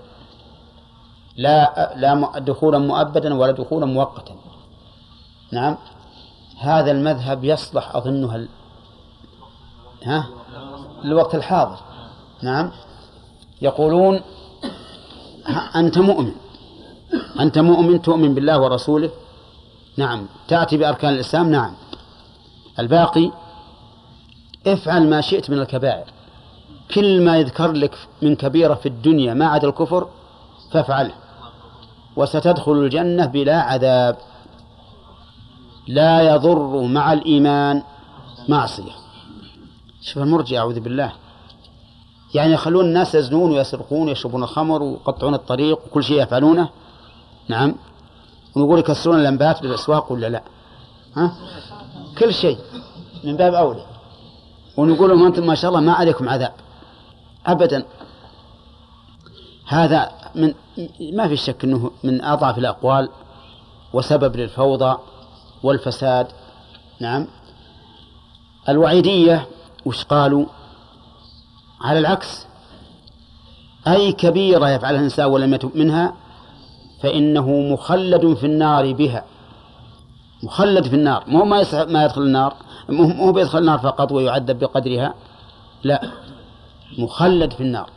[1.36, 4.34] لا لا دخولا مؤبدا ولا دخولا مؤقتا.
[5.52, 5.76] نعم.
[6.59, 8.48] هذا المذهب يصلح أظنه ال...
[10.05, 10.28] ها؟
[11.05, 11.78] الوقت الحاضر.
[12.42, 12.72] نعم.
[13.62, 14.20] يقولون
[15.76, 16.43] أنت مؤمن.
[17.40, 19.11] أنت مؤمن تؤمن بالله ورسوله؟
[19.96, 20.26] نعم.
[20.48, 21.72] تأتي بأركان الإسلام؟ نعم.
[22.78, 23.30] الباقي
[24.66, 26.05] افعل ما شئت من الكبائر.
[26.94, 30.09] كل ما يذكر لك من كبيرة في الدنيا ما عدا الكفر
[30.72, 31.14] فافعله.
[32.16, 34.16] وستدخل الجنة بلا عذاب.
[35.88, 37.82] لا يضر مع الإيمان
[38.48, 38.92] معصية.
[40.02, 41.12] شوف المرجع أعوذ بالله.
[42.34, 46.68] يعني يخلون الناس يزنون ويسرقون ويشربون الخمر ويقطعون الطريق وكل شيء يفعلونه.
[47.49, 47.74] نعم.
[48.57, 50.42] ونقول يكسرون الأنبات بالأسواق ولا لا؟
[51.16, 51.36] ها؟
[52.18, 52.59] كل شيء
[53.24, 53.86] من باب أولى.
[54.76, 56.53] ونقول لهم أنتم ما شاء الله ما عليكم عذاب.
[57.47, 57.84] أبدا.
[59.66, 60.55] هذا من
[61.12, 63.09] ما في شك أنه من أضعف الأقوال
[63.92, 64.99] وسبب للفوضى
[65.62, 66.26] والفساد.
[67.01, 67.26] نعم.
[68.68, 69.47] الوعيدية
[69.86, 70.47] وش قالوا؟
[71.80, 72.47] على العكس.
[73.86, 76.24] أي كبيرة يفعلها الإنسان ولم يتب منها
[77.03, 79.24] فإنه مخلد في النار بها.
[80.42, 81.24] مخلد في النار.
[81.26, 82.57] مو ما ما يدخل النار.
[82.88, 85.14] مو بيدخل النار فقط ويعذب بقدرها.
[85.82, 86.11] لا.
[86.99, 87.90] مخلد في النار.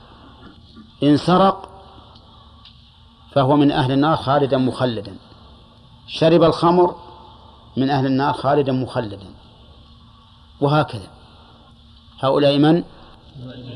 [1.03, 1.69] إن سرق
[3.31, 5.15] فهو من أهل النار خالدا مخلدا.
[6.07, 6.95] شرب الخمر
[7.77, 9.27] من أهل النار خالدا مخلدا.
[10.61, 11.07] وهكذا.
[12.19, 12.83] هؤلاء من؟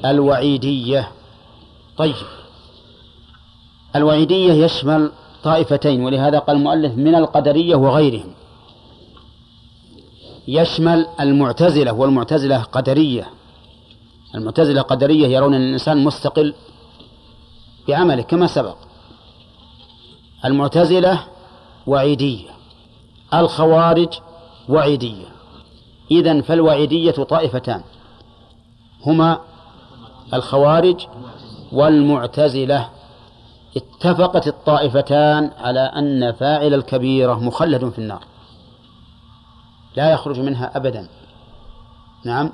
[0.06, 1.12] الوعيدية.
[1.98, 2.16] طيب.
[3.96, 5.12] الوعيدية يشمل
[5.44, 8.34] طائفتين ولهذا قال المؤلف من القدرية وغيرهم.
[10.48, 13.30] يشمل المعتزلة والمعتزلة قدرية.
[14.36, 16.54] المعتزلة قدرية يرون أن الإنسان مستقل
[17.88, 18.76] بعمله كما سبق.
[20.46, 21.20] المعتزلة
[21.88, 22.50] وعيدية
[23.34, 24.20] الخوارج
[24.70, 25.26] وعيدية.
[26.12, 27.82] إذن فالوعيدية طائفتان.
[29.06, 29.40] هما
[30.34, 31.08] الخوارج
[31.72, 32.90] والمعتزلة.
[33.78, 38.24] اتفقت الطائفتان على أن فاعل الكبيرة مخلد في النار.
[39.96, 41.08] لا يخرج منها أبدا.
[42.26, 42.52] نعم.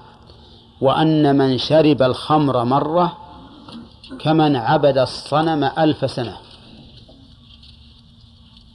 [0.81, 3.17] وأن من شرب الخمر مرة
[4.19, 6.37] كمن عبد الصنم ألف سنة.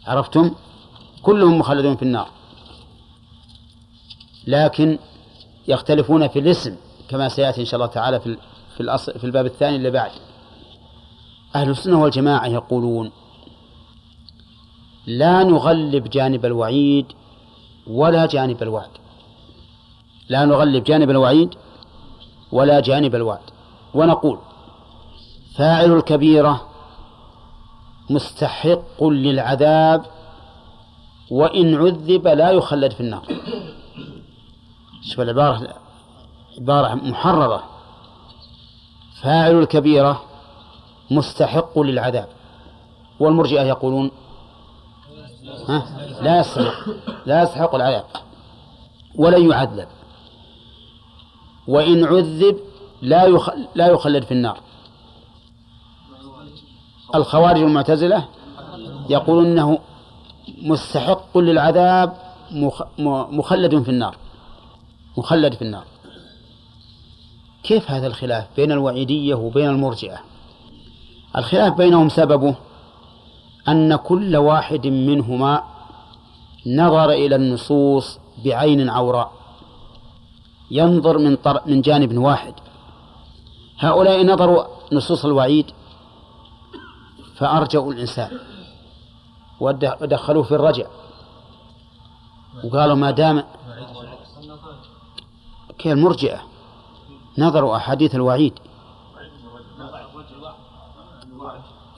[0.06, 0.54] عرفتم؟
[1.22, 2.28] كلهم مخلدون في النار.
[4.46, 4.98] لكن
[5.68, 6.76] يختلفون في الاسم
[7.08, 8.36] كما سيأتي إن شاء الله تعالى في
[8.74, 10.10] في الأصل في الباب الثاني اللي بعد.
[11.54, 13.12] أهل السنة والجماعة يقولون
[15.06, 17.06] لا نغلب جانب الوعيد
[17.86, 18.90] ولا جانب الوعد.
[20.28, 21.54] لا نغلب جانب الوعيد
[22.52, 23.50] ولا جانب الوعد.
[23.94, 24.38] ونقول
[25.56, 26.68] فاعل الكبيرة
[28.10, 30.06] مستحق للعذاب
[31.30, 33.24] وإن عذب لا يخلد في النار.
[35.02, 35.74] شوف العبارة
[36.58, 37.62] عبارة محررة.
[39.22, 40.31] فاعل الكبيرة
[41.14, 42.28] مستحق للعذاب.
[43.20, 44.10] والمرجئة يقولون
[45.68, 45.86] ها؟
[46.22, 46.88] لا يستحق
[47.26, 48.04] لا يستحق العذاب
[49.14, 49.88] ولن يعذب.
[51.68, 52.56] وإن عذب
[53.02, 54.60] لا يخل لا يخلد في النار.
[57.14, 58.28] الخوارج المعتزلة
[59.08, 59.78] يقولون أنه
[60.62, 62.16] مستحق للعذاب
[63.30, 64.16] مخلد في النار
[65.18, 65.84] مخلد في النار.
[67.62, 70.20] كيف هذا الخلاف بين الوعيدية وبين المرجئة؟
[71.36, 72.54] الخلاف بينهم سببه
[73.68, 75.62] أن كل واحد منهما
[76.66, 79.32] نظر إلى النصوص بعين عوراء
[80.70, 81.60] ينظر من طر...
[81.66, 82.54] من جانب واحد.
[83.78, 85.70] هؤلاء نظروا نصوص الوعيد
[87.36, 88.30] فأرجعوا الإنسان.
[89.60, 90.86] ودخلوه في الرجع.
[92.64, 93.44] وقالوا ما دام
[95.78, 96.40] كالمرجئة
[97.38, 98.58] نظروا أحاديث الوعيد.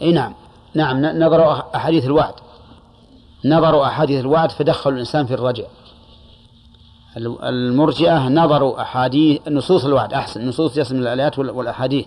[0.04, 0.34] إي نعم.
[0.74, 2.34] نعم نظروا أحاديث الوعد.
[3.44, 5.64] نظروا أحاديث الوعد فدخلوا الإنسان في الرجع.
[7.42, 10.48] المرجئة نظروا احاديث نصوص الوعد أحسن.
[10.48, 12.06] نصوص جسم الآيات والأحاديث.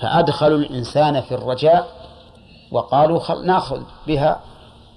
[0.00, 1.88] فأدخلوا الإنسان في الرجاء
[2.72, 4.40] وقالوا خل نأخذ بها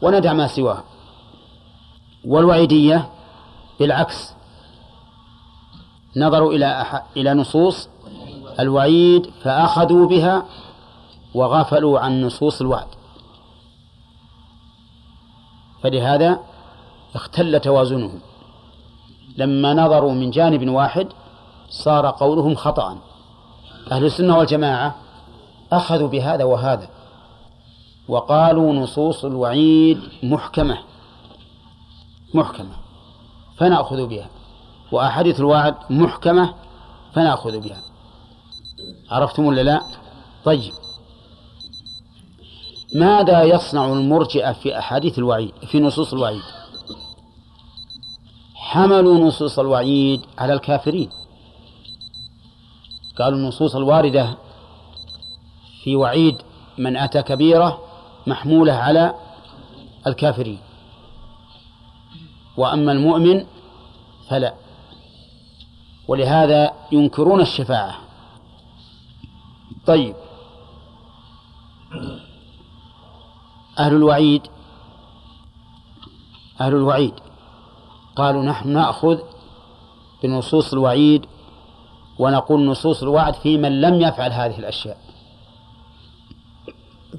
[0.02, 0.84] وندع ما سواها.
[2.26, 3.10] والوعيدية
[3.80, 4.34] بالعكس.
[6.18, 7.04] نظروا إلى أح...
[7.18, 7.90] إلى نصوص
[8.60, 10.44] الوعيد فأخذوا بها
[11.36, 12.88] وغفلوا عن نصوص الوعد.
[15.84, 16.40] فلهذا
[17.16, 18.20] اختل توازنهم.
[19.38, 21.08] لما نظروا من جانب واحد
[21.70, 22.98] صار قولهم خطأ.
[23.92, 24.96] أهل السنة والجماعة
[25.72, 26.90] أخذوا بهذا وهذا
[28.08, 30.78] وقالوا نصوص الوعيد محكمة.
[32.34, 32.74] محكمة
[33.58, 34.30] فنأخذ بها.
[34.92, 36.54] وأحاديث الوعد محكمة
[37.14, 37.82] فنأخذ بها.
[39.12, 39.82] عرفتم ولا لا؟
[40.46, 40.83] طيب.
[42.96, 46.42] ماذا يصنع المرجئة في أحاديث الوعيد في نصوص الوعيد؟
[48.56, 51.10] حملوا نصوص الوعيد على الكافرين.
[53.18, 54.38] قالوا النصوص الواردة
[55.84, 56.38] في وعيد
[56.78, 57.82] من أتى كبيرة
[58.28, 59.16] محمولة على
[60.08, 60.60] الكافرين.
[62.58, 63.46] وأما المؤمن
[64.30, 64.54] فلا.
[66.08, 67.98] ولهذا ينكرون الشفاعة.
[69.86, 70.16] طيب.
[73.80, 74.42] أهل الوعيد.
[76.62, 77.14] أهل الوعيد.
[78.16, 79.20] قالوا نحن نأخذ
[80.24, 81.26] بنصوص الوعيد
[82.20, 84.98] ونقول نصوص الوعد في من لم يفعل هذه الأشياء.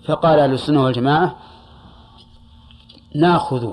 [0.04, 1.36] فقال أهل السنة والجماعة
[3.14, 3.72] نأخذ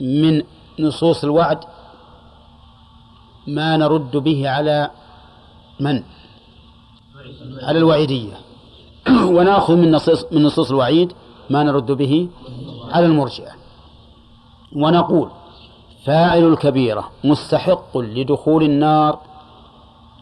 [0.00, 0.42] من
[0.78, 1.64] نصوص الوعد
[3.46, 4.90] ما نرد به على
[5.80, 6.02] من؟
[7.62, 8.36] على الوعيدية.
[9.36, 11.12] ونأخذ من نصوص من نصوص الوعيد
[11.50, 12.28] ما نرد به
[12.90, 13.52] على المرجئة.
[14.76, 15.30] ونقول
[16.04, 19.18] فاعل الكبيرة مستحق لدخول النار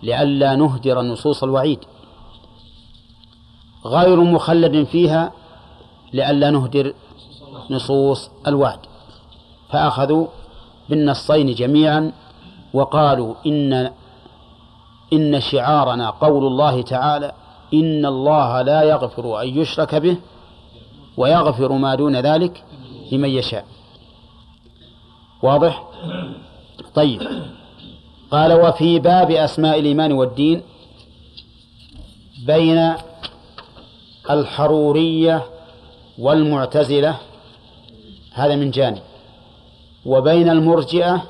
[0.02, 1.78] لئلا نهدر نصوص الوعيد.
[3.86, 5.32] غير مخلد فيها
[6.12, 6.94] لئلا نهدر
[7.70, 8.78] نصوص الوعد.
[9.70, 10.26] فأخذوا
[10.88, 12.12] بالنصين جميعا
[12.74, 13.90] وقالوا إن
[15.12, 17.32] إن شعارنا قول الله تعالى
[17.74, 20.16] إن الله لا يغفر أن يشرك به
[21.16, 22.64] ويغفر ما دون ذلك
[23.12, 23.64] لمن يشاء.
[25.42, 25.84] واضح؟
[26.94, 27.22] طيب.
[28.30, 30.62] قال وفي باب أسماء الإيمان والدين
[32.46, 32.92] بين
[34.30, 35.42] الحرورية
[36.18, 37.16] والمعتزلة
[38.32, 39.02] هذا من جانب
[40.06, 41.22] وبين المرجئة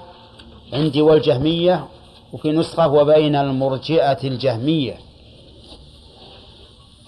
[0.73, 1.89] عندي والجهمية
[2.33, 4.97] وفي نسخة وبين المرجئة الجهمية.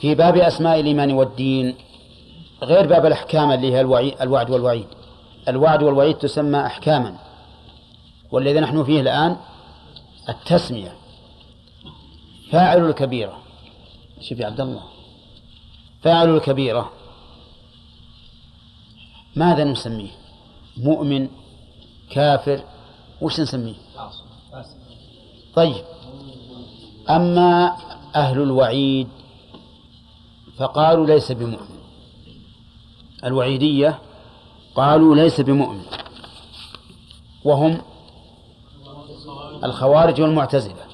[0.01, 1.75] في باب أسماء الإيمان والدين
[2.63, 3.81] غير باب الأحكام اللي هي
[4.21, 4.87] الوعد والوعيد.
[5.49, 7.19] الوعد والوعيد تسمى أحكاما.
[8.31, 9.37] والذي نحن فيه الآن
[10.29, 10.97] التسمية.
[12.51, 13.39] فاعل الكبيرة.
[14.21, 14.83] شوف يا عبد الله.
[16.03, 16.93] فاعل الكبيرة.
[19.37, 20.11] ماذا نسميه؟
[20.77, 21.29] مؤمن
[22.11, 22.65] كافر.
[23.21, 23.75] وش نسميه؟
[25.55, 25.85] طيب.
[27.11, 27.77] أما
[28.15, 29.09] أهل الوعيد
[30.59, 31.76] فقالوا ليس بمؤمن.
[33.25, 33.99] الوعيدية
[34.75, 35.83] قالوا ليس بمؤمن.
[37.45, 37.83] وهم
[39.65, 40.87] الخوارج والمعتزلة.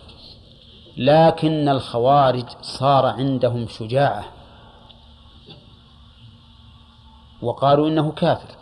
[0.96, 4.24] لكن الخوارج صار عندهم شجاعة.
[7.42, 8.56] وقالوا إنه كافر.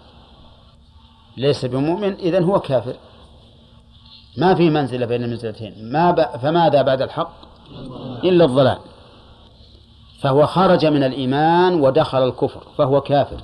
[1.36, 2.96] ليس بمؤمن إذن هو كافر.
[4.36, 5.92] ما في منزلة بين المنزلتين.
[5.92, 6.22] ما ب...
[6.22, 7.32] فماذا بعد الحق؟
[8.24, 8.78] إلا الضلال.
[10.20, 13.40] فهو خرج من الإيمان ودخل الكفر فهو كافر.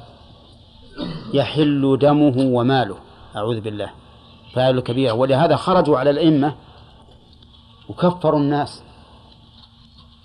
[1.35, 2.97] يحل دمه وماله
[3.37, 3.91] أعوذ بالله.
[4.55, 6.55] فاعل كبيرة ولهذا خرجوا على الأئمة
[7.89, 8.83] وكفروا الناس.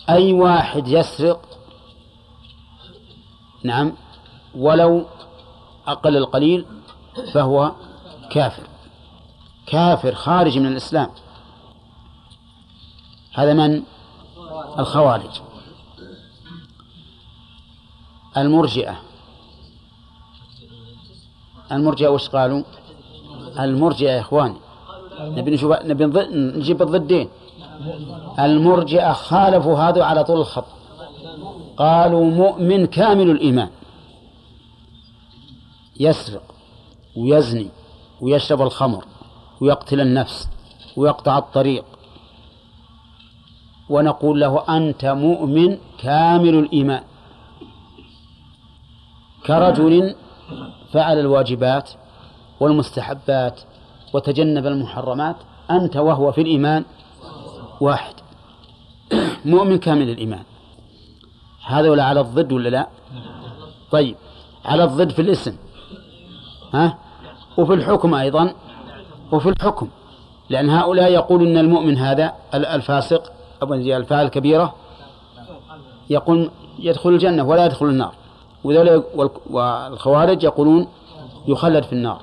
[0.09, 1.41] أي واحد يسرق؟
[3.63, 3.93] نعم.
[4.55, 5.05] ولو
[5.87, 6.65] أقل القليل
[7.33, 7.71] فهو
[8.31, 8.63] كافر.
[9.65, 11.09] كافر خارج من الإسلام.
[13.33, 13.83] هذا من؟
[14.79, 15.41] الخوارج.
[18.37, 19.01] المرجئة.
[21.71, 22.63] المرجئة وش قالوا؟
[23.59, 24.57] المرجئة يا إخواني.
[25.19, 26.05] نبي نشوف نبي
[26.57, 27.29] نجيب الضدين.
[28.39, 30.65] المرجئة خالفوا هذا على طول الخط.
[31.77, 33.69] قالوا مؤمن كامل الإيمان.
[35.99, 36.43] يسرق
[37.17, 37.69] ويزني
[38.21, 39.05] ويشرب الخمر
[39.61, 40.49] ويقتل النفس
[40.97, 41.85] ويقطع الطريق.
[43.89, 47.03] ونقول له أنت مؤمن كامل الإيمان.
[49.45, 50.15] كرجل
[50.91, 51.89] فعل الواجبات
[52.59, 53.61] والمستحبات
[54.13, 55.35] وتجنب المحرمات
[55.71, 56.85] أنت وهو في الإيمان
[57.81, 58.13] واحد.
[59.45, 60.43] مؤمن كامل الإيمان.
[61.65, 62.87] هذا ولا على الضد ولا لا؟
[63.91, 64.15] طيب
[64.65, 65.55] على الضد في الاسم.
[66.73, 66.97] ها؟
[67.57, 68.53] وفي الحكم أيضا.
[69.31, 69.89] وفي الحكم.
[70.49, 73.31] لأن هؤلاء يقولون أن المؤمن هذا الفاسق
[73.63, 74.75] أو الفاعل الكبيرة
[76.09, 78.20] يقول يدخل الجنة ولا يدخل النار.
[78.63, 80.87] والخوارج يقولون
[81.47, 82.21] يخلد في النار.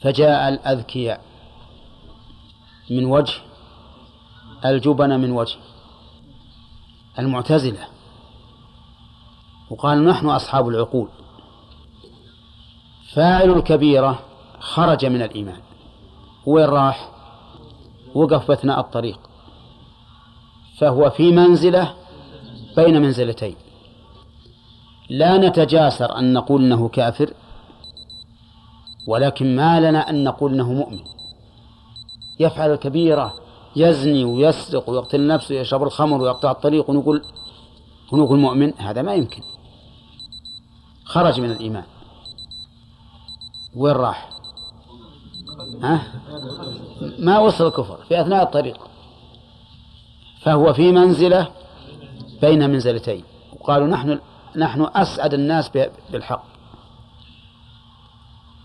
[0.00, 1.20] فجاء الأذكياء
[2.90, 3.34] من وجه
[4.64, 5.56] الجبن من وجه
[7.18, 7.88] المعتزلة
[9.70, 11.08] وقال نحن أصحاب العقول.
[13.14, 14.18] فاعل الكبيرة
[14.60, 15.60] خرج من الإيمان.
[16.46, 17.10] وين راح؟
[18.14, 19.20] وقف أثناء الطريق.
[20.78, 21.94] فهو في منزلة
[22.76, 23.56] بين منزلتين.
[25.10, 27.34] لا نتجاسر أن نقول أنه كافر
[29.08, 31.00] ولكن ما لنا أن نقول أنه مؤمن.
[32.40, 33.34] يفعل الكبيرة
[33.76, 37.22] يزني ويسرق ويقتل نفسه ويشرب الخمر ويقطع الطريق ونقول
[38.12, 39.42] ونقول مؤمن هذا ما يمكن.
[41.04, 41.84] خرج من الإيمان.
[43.76, 44.30] وين راح؟
[45.82, 46.02] ها؟
[47.18, 48.78] ما وصل الكفر في أثناء الطريق.
[50.42, 51.48] فهو في منزلة
[52.40, 53.24] بين منزلتين.
[53.52, 54.18] وقالوا نحن
[54.56, 55.70] نحن أسعد الناس
[56.12, 56.44] بالحق.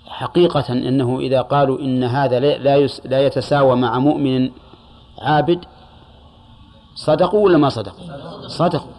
[0.07, 4.51] حقيقة أنه إذا قالوا إن هذا لا لا يتساوى مع مؤمن
[5.19, 5.65] عابد
[6.95, 8.91] صدقوا ولا ما صدقوا؟ صدقوا.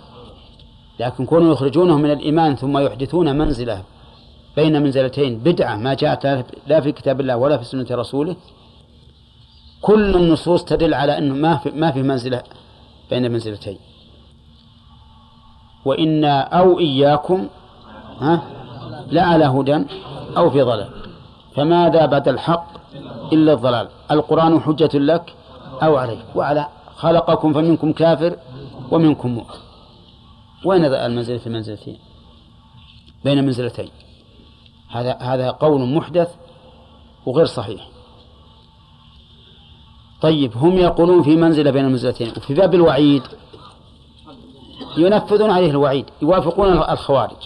[1.00, 3.82] لكن كونوا يخرجونه من الإيمان ثم يحدثون منزلة
[4.56, 8.36] بين منزلتين بدعة ما جاءت لا في كتاب الله ولا في سنة رسوله
[9.80, 12.42] كل النصوص تدل على أنه ما في ما في منزلة
[13.10, 13.78] بين منزلتين.
[15.86, 17.48] وإنا أو إياكم
[18.20, 18.42] ها
[19.16, 19.84] لعلى هدى
[20.36, 20.90] أو في ضلال.
[21.54, 22.66] فماذا بعد الحق
[23.32, 25.34] إلا الضلال؟ القرآن حجة لك
[25.82, 26.24] أو عليك.
[26.34, 26.66] وعلى
[26.96, 28.36] خلقكم فمنكم كافر
[28.90, 29.60] ومنكم مؤمن.
[30.64, 31.98] وين المنزلة في المنزلتين
[33.24, 33.90] بين منزلتين.
[34.90, 36.30] هذا هذا قول محدث
[37.26, 37.88] وغير صحيح.
[40.20, 42.28] طيب هم يقولون في منزلة بين المنزلتين.
[42.36, 43.22] وفي باب الوعيد
[44.96, 47.36] ينفذون عليه الوعيد يوافقون الخوارج.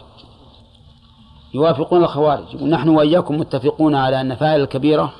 [1.54, 2.62] يوافقون الخوارج.
[2.62, 5.12] ونحن وإياكم متفقون على أن فاعل الكبيرة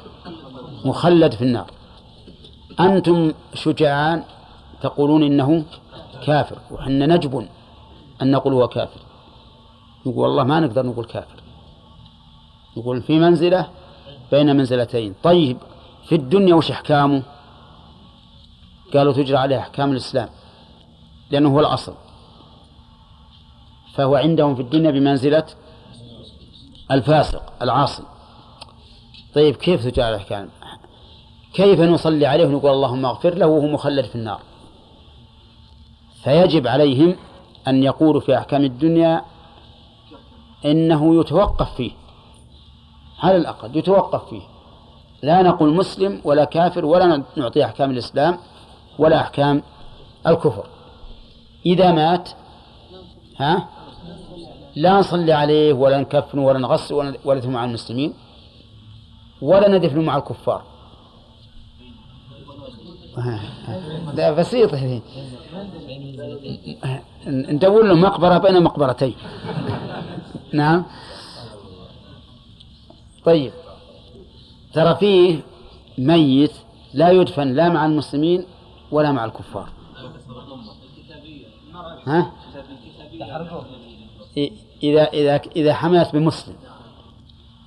[0.85, 1.71] مخلد في النار.
[2.81, 4.25] أنتم شجعان
[4.83, 5.65] تقولون إنه
[6.27, 7.49] كافر وحنا نجبن
[8.23, 9.01] أن نقول هو كافر.
[10.07, 11.43] نقول والله ما نقدر نقول كافر.
[12.77, 13.69] نقول في منزلة
[14.31, 15.15] بين منزلتين.
[15.23, 15.57] طيب
[16.09, 17.23] في الدنيا وش أحكامه؟
[18.95, 20.29] قالوا تجرى عليه أحكام الإسلام
[21.31, 21.95] لأنه هو الأصل.
[23.95, 25.47] فهو عندهم في الدنيا بمنزلة
[26.91, 28.03] الفاسق العاصي
[29.35, 30.49] طيب كيف تجرى عليه أحكام
[31.53, 34.41] كيف نصلي عليه ونقول اللهم اغفر له وهو مخلد في النار؟
[36.25, 37.17] فيجب عليهم
[37.69, 39.25] أن يقولوا في أحكام الدنيا
[40.65, 41.91] إنه يتوقف فيه
[43.23, 44.43] على الأقل يتوقف فيه.
[45.23, 48.39] لا نقول مسلم ولا كافر ولا نعطي أحكام الإسلام
[48.99, 49.63] ولا أحكام
[50.27, 50.67] الكفر.
[51.67, 52.31] إذا مات
[53.37, 53.69] ها؟
[54.77, 56.95] لا نصلي عليه ولا نكفنه ولا نغسل
[57.25, 58.15] ولا مع المسلمين
[59.43, 60.63] ولا ندفن مع الكفار.
[64.15, 64.71] لا بسيط.
[67.27, 69.15] ندور له مقبرة بين مقبرتين.
[70.53, 70.85] نعم.
[73.25, 73.53] طيب.
[74.73, 75.41] ترى فيه
[75.99, 76.53] ميت
[76.95, 78.45] لا يدفن لا مع المسلمين
[78.91, 79.69] ولا مع الكفار.
[82.07, 82.33] ها؟
[84.83, 86.55] إذا إذا إذا حملت بمسلم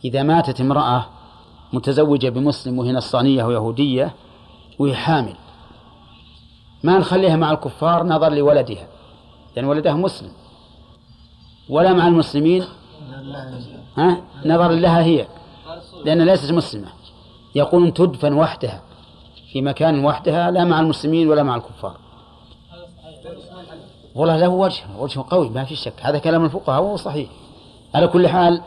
[0.05, 1.05] إذا ماتت امرأة
[1.73, 4.13] متزوجة بمسلم وهي نصرانية ويهودية
[4.79, 5.35] وهي حامل
[6.83, 8.87] ما نخليها مع الكفار نظر لولدها
[9.55, 10.31] لأن يعني ولدها مسلم
[11.69, 12.63] ولا مع المسلمين؟
[13.97, 15.27] ها؟ نظر لها هي
[16.05, 16.87] لأنها ليست مسلمة
[17.55, 18.81] يقولون تدفن وحدها
[19.51, 21.97] في مكان وحدها لا مع المسلمين ولا مع الكفار.
[24.15, 25.93] والله له وجه وجه قوي ما في شك.
[26.01, 27.29] هذا كلام الفقهاء وهو صحيح.
[27.95, 28.61] على كل حال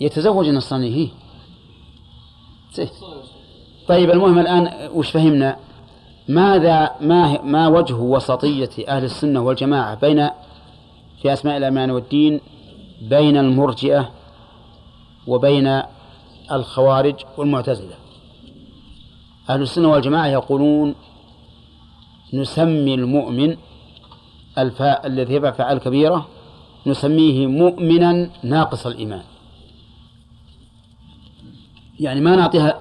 [0.00, 1.08] يتزوج النصراني هي.
[3.88, 5.56] طيب المهم الآن وش فهمنا؟
[6.28, 10.28] ماذا ما ما وجه وسطية أهل السنة والجماعة بين
[11.22, 12.40] في أسماء الأمان والدين
[13.02, 14.10] بين المرجئة
[15.26, 15.82] وبين
[16.52, 17.94] الخوارج والمعتزلة؟
[19.50, 20.94] أهل السنة والجماعة يقولون
[22.32, 23.56] نسمي المؤمن
[24.58, 26.28] الفاء الذي يفعل فعل كبيرة
[26.86, 29.22] نسميه مؤمنا ناقص الإيمان.
[32.00, 32.80] يعني ما نعطيها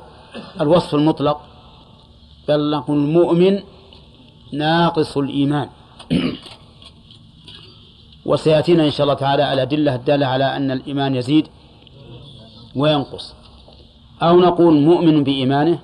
[0.62, 1.42] الوصف المطلق
[2.48, 3.60] بل نقول مؤمن
[4.54, 5.70] ناقص الإيمان.
[8.26, 11.48] وسيأتينا إن شاء الله تعالى الأدلة الدالة على أن الإيمان يزيد
[12.76, 13.36] وينقص.
[14.22, 15.80] أو نقول مؤمن بإيمانه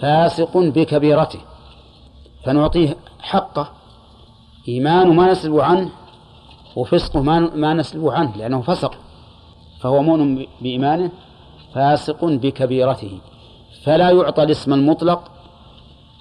[0.00, 1.40] فاسق بكبيرته.
[2.46, 3.72] فنعطيه حقه.
[4.68, 5.90] إيمان ما نسلب عنه
[6.76, 8.94] وفسقه ما ما نسلب عنه لأنه فسق.
[9.80, 11.10] فهو مؤمن بإيمانه
[11.74, 13.20] فاسق بكبيرته.
[13.84, 15.30] فلا يعطى الاسم المطلق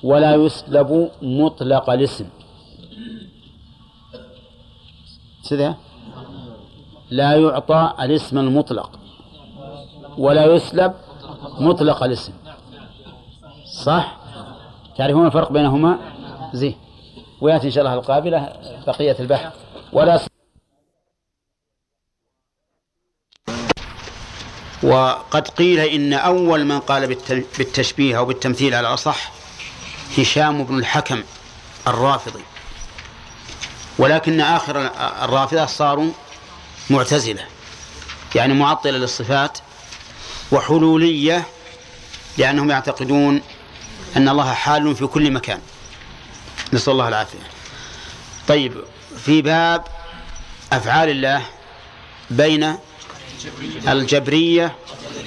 [0.03, 2.29] ولا يسلب مطلق الاسم.
[5.41, 5.75] سذا
[7.09, 8.99] لا يعطى الاسم المطلق
[10.17, 10.93] ولا يسلب
[11.59, 12.33] مطلق الاسم.
[13.83, 14.17] صح؟
[14.97, 16.14] تعرفون الفرق بينهما؟
[16.55, 16.77] زين.
[17.41, 18.53] ويأتي إن شاء الله القابلة
[18.87, 19.53] بقية البحث.
[19.93, 20.19] ولا
[24.83, 27.07] وقد قيل إن أول من قال
[27.57, 29.31] بالتشبيه أو بالتمثيل على الأصح
[30.17, 31.23] هشام بن الحكم
[31.87, 32.43] الرافضي.
[33.99, 34.91] ولكن آخر
[35.23, 36.11] الرافضة صاروا
[36.89, 37.45] معتزلة
[38.35, 39.57] يعني معطلة للصفات
[40.51, 41.45] وحلولية
[42.37, 43.41] لأنهم يعتقدون
[44.17, 45.61] أن الله حال في كل مكان.
[46.73, 47.37] نسأل الله العافية.
[48.47, 48.73] طيب
[49.17, 49.83] في باب
[50.73, 51.41] أفعال الله
[52.29, 52.75] بين
[53.87, 54.75] الجبرية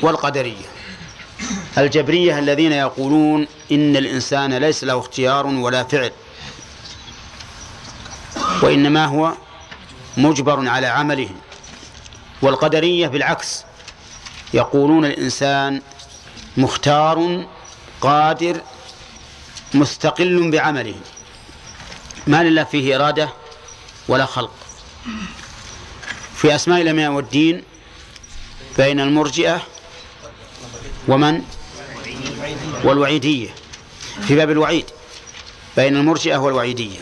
[0.02, 0.66] والقدرية.
[1.78, 6.12] الجبرية الذين يقولون إن الإنسان ليس له اختيار ولا فعل
[8.62, 9.32] وإنما هو
[10.16, 11.30] مجبر على عمله.
[12.42, 13.64] والقدرية بالعكس
[14.54, 15.82] يقولون الإنسان
[16.56, 17.46] مختار
[18.00, 18.60] قادر
[19.74, 20.94] مستقل بعمله.
[22.28, 23.28] ما لله فيه إرادة
[24.08, 24.50] ولا خلق.
[26.36, 27.62] في أسماء الأمياء والدين
[28.78, 29.62] بين المرجئة
[31.08, 31.42] ومن؟
[32.84, 33.48] والوعيدية.
[34.26, 34.84] في باب الوعيد
[35.76, 37.00] بين المرجئة والوعيدية.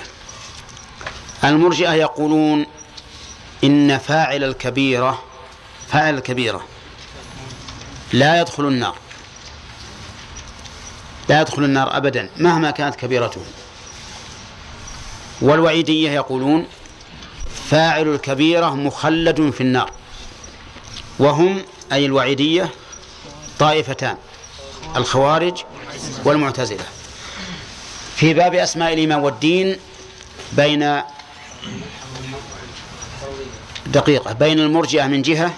[1.45, 2.67] المرجئة يقولون
[3.65, 5.23] إن فاعل الكبيرة
[5.89, 6.67] فاعل الكبيرة.
[8.13, 8.97] لا يدخل النار.
[11.29, 13.45] لا يدخل النار أبدا مهما كانت كبيرته.
[15.41, 16.67] والوعيدية يقولون
[17.71, 19.91] فاعل الكبيرة مخلد في النار.
[21.19, 22.71] وهم أي الوعيدية
[23.59, 24.17] طائفتان
[24.97, 25.65] الخوارج
[26.25, 26.85] والمعتزلة.
[28.17, 29.77] في باب أسماء الإيمان والدين
[30.53, 31.03] بين
[33.87, 35.55] دقيقة بين المرجئة من جهة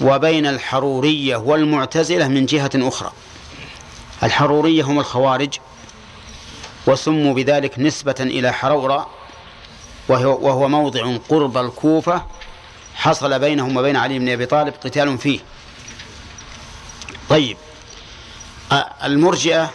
[0.00, 3.12] وبين الحرورية والمعتزلة من جهة أخرى.
[4.22, 5.58] الحرورية هم الخوارج
[6.86, 9.10] وسموا بذلك نسبة إلى حرورة
[10.08, 12.26] وهو, وهو موضع قرب الكوفة
[12.94, 15.40] حصل بينهم وبين علي بن أبي طالب قتال فيه.
[17.28, 17.56] طيب
[19.04, 19.70] المرجئة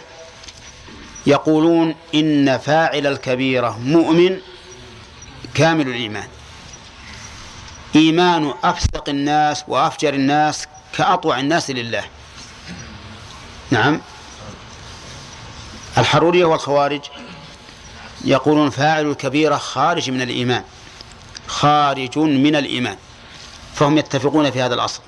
[1.26, 4.38] يقولون إن فاعل الكبيرة مؤمن
[5.54, 6.28] كامل الإيمان.
[7.96, 10.66] إيمان أفسق الناس وأفجر الناس
[10.96, 12.04] كأطوع الناس لله.
[13.70, 14.00] نعم.
[15.98, 17.00] الحرورية والخوارج
[18.24, 20.62] يقولون فاعل الكبيرة خارج من الإيمان
[21.46, 22.96] خارج من الإيمان
[23.74, 25.00] فهم يتفقون في هذا الأصل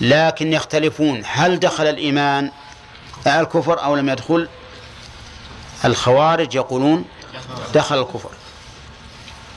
[0.00, 2.50] لكن يختلفون هل دخل الإيمان
[3.26, 4.48] الكفر أو لم يدخل؟
[5.84, 7.04] الخوارج يقولون
[7.74, 8.30] دخل الكفر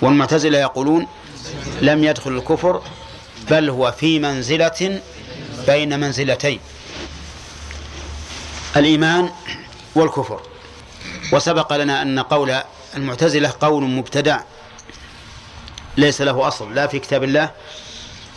[0.01, 1.07] والمعتزلة يقولون
[1.81, 2.81] لم يدخل الكفر
[3.49, 5.01] بل هو في منزلة
[5.67, 6.59] بين منزلتين
[8.77, 9.29] الإيمان
[9.95, 10.41] والكفر.
[11.33, 12.55] وسبق لنا أن قول
[12.95, 14.39] المعتزلة قول مبتدع
[15.97, 17.51] ليس له أصل لا في كتاب الله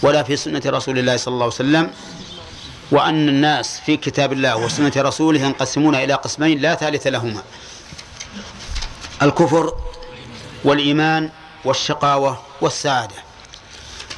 [0.02, 1.90] ولا في سنة رسول الله صلى الله عليه وسلم
[2.90, 7.42] وأن الناس في كتاب الله وسنة رسوله ينقسمون إلى قسمين لا ثالث لهما.
[9.22, 9.74] الكفر
[10.64, 11.30] والإيمان
[11.64, 13.14] والشقاوة والسعادة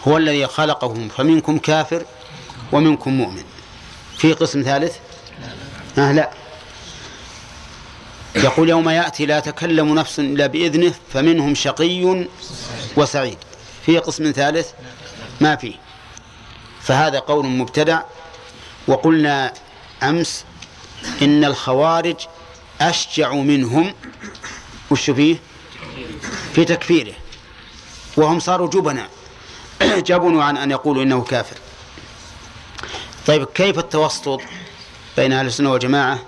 [0.08, 2.04] هو الذي خلقهم فمنكم كافر
[2.72, 3.44] ومنكم مؤمن.
[4.18, 4.96] في قسم ثالث؟
[5.98, 6.30] آه لا.
[8.36, 12.26] يقول يوم يأتي لا تكلم نفس إلا بإذنه فمنهم شقي
[12.96, 13.38] وسعيد.
[13.86, 14.68] في قسم ثالث
[15.40, 15.74] ما فيه.
[16.82, 18.02] فهذا قول مبتدع
[18.88, 19.52] وقلنا
[20.02, 20.44] أمس
[21.22, 22.16] إن الخوارج
[22.80, 23.94] أشجع منهم.
[24.90, 25.36] وش فيه؟
[26.54, 27.12] في تكفيره.
[28.16, 29.08] وهم صاروا جبنا
[30.08, 31.56] جبنوا عن أن يقولوا إنه كافر.
[33.26, 34.40] طيب كيف التوسط
[35.16, 36.18] بين أهل السنة والجماعة؟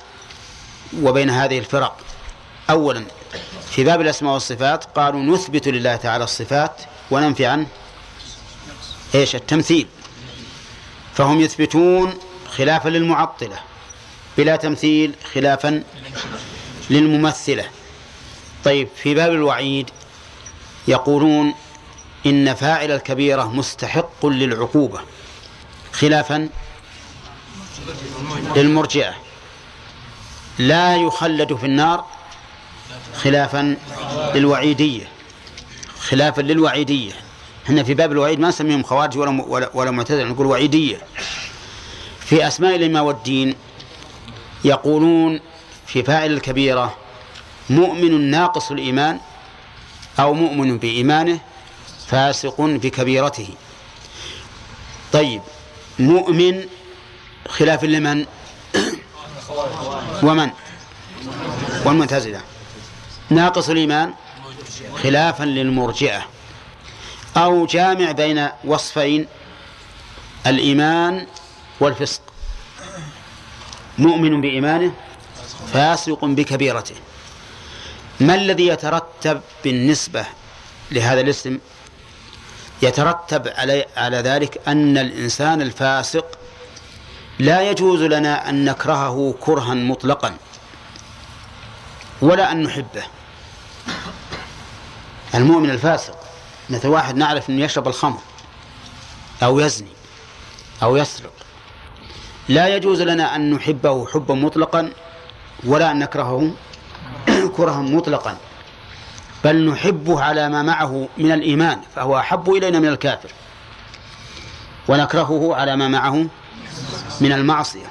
[1.01, 1.97] وبين هذه الفرق.
[2.71, 3.05] أولا
[3.71, 6.77] في باب الأسماء والصفات قالوا نثبت لله تعالى الصفات
[7.11, 7.67] وننفي عنه
[9.15, 9.87] إيش؟ التمثيل.
[11.15, 12.15] فهم يثبتون
[12.49, 13.59] خلافا للمعطلة
[14.39, 15.83] بلا تمثيل خلافا
[16.91, 17.65] للممثلة.
[18.65, 19.91] طيب في باب الوعيد
[20.89, 21.55] يقولون
[22.27, 25.01] إن فاعل الكبيرة مستحق للعقوبة
[25.93, 26.49] خلافا
[28.57, 29.15] للمرجئة.
[30.59, 32.05] لا يخلد في النار
[33.15, 33.77] خلافا
[34.35, 35.09] للوعيدية.
[35.99, 37.13] خلافا للوعيدية.
[37.67, 41.01] إحنا في باب الوعيد ما نسميهم خوارج ولا ولا, ولا معتزلة نقول وعيدية.
[42.21, 43.55] في أسماء الإمام والدين
[44.65, 45.41] يقولون
[45.87, 46.97] في فاعل الكبيرة
[47.71, 49.21] مؤمن ناقص الإيمان
[50.21, 51.41] أو مؤمن بإيمانه
[52.07, 53.49] فاسق بكبيرته.
[55.13, 55.43] طيب
[55.99, 56.65] مؤمن
[57.49, 58.27] خلاف لمن؟
[60.23, 60.51] ومن؟
[61.85, 62.41] والمعتزلة.
[63.31, 64.15] ناقص الإيمان
[65.03, 66.27] خلافا للمرجئة.
[67.37, 69.27] أو جامع بين وصفين
[70.47, 71.27] الإيمان
[71.81, 72.23] والفسق.
[73.99, 74.93] مؤمن بإيمانه
[75.73, 76.95] فاسق بكبيرته.
[78.21, 80.25] ما الذي يترتب بالنسبة
[80.91, 81.59] لهذا الاسم؟
[82.83, 86.39] يترتب علي على ذلك أن الإنسان الفاسق
[87.39, 90.37] لا يجوز لنا أن نكرهه كرها مطلقا
[92.23, 93.03] ولا أن نحبه.
[95.35, 96.19] المؤمن الفاسق
[96.71, 98.19] مثل واحد نعرف أنه يشرب الخمر
[99.43, 99.89] أو يزني
[100.83, 101.33] أو يسرق.
[102.49, 104.93] لا يجوز لنا أن نحبه حبا مطلقا
[105.65, 106.51] ولا أن نكرهه
[107.57, 108.37] كرها مطلقا.
[109.45, 113.31] بل نحبه على ما معه من الإيمان فهو أحب إلينا من الكافر.
[114.89, 116.27] ونكرهه على ما معه
[117.23, 117.87] من المعصية.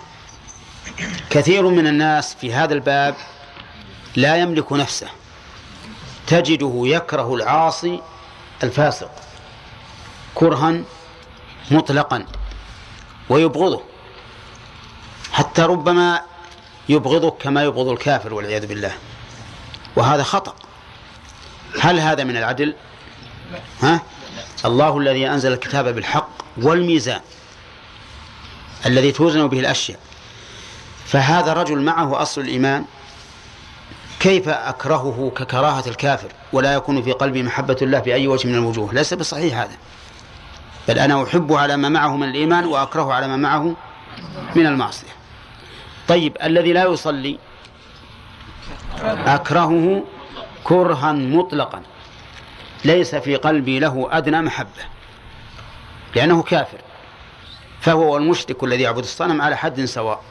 [1.30, 3.16] كثير من الناس في هذا الباب
[4.16, 5.08] لا يملك نفسه.
[6.28, 8.02] تجده يكره العاصي
[8.64, 9.12] الفاسق.
[10.36, 10.82] كرها
[11.72, 12.26] مطلقا.
[13.30, 13.82] ويبغضه.
[15.32, 16.22] حتى ربما
[16.90, 18.94] يبغضك كما يبغض الكافر والعياذ بالله.
[19.96, 20.56] وهذا خطأ.
[21.82, 22.76] هل هذا من العدل؟
[23.82, 24.02] ها؟
[24.66, 27.22] الله الذي أنزل الكتاب بالحق والميزان.
[28.86, 30.00] الذي توزن به الأشياء.
[31.06, 32.86] فهذا رجل معه أصل الإيمان.
[34.20, 39.14] كيف أكرهه ككراهة الكافر ولا يكون في قلبي محبة الله بأي وجه من الوجوه؟ ليس
[39.14, 39.78] بصحيح هذا.
[40.88, 43.76] بل أنا أحبه على ما معه من الإيمان وأكرهه على ما معه
[44.56, 45.08] من المعصية.
[46.08, 47.40] طيب الذي لا يصلي
[49.04, 50.04] أكرهه
[50.64, 51.82] كرها مطلقا.
[52.86, 54.84] ليس في قلبي له أدنى محبة.
[56.16, 56.78] لأنه كافر.
[57.82, 60.22] فهو المشرك الذي يعبد الصنم على حد سواء.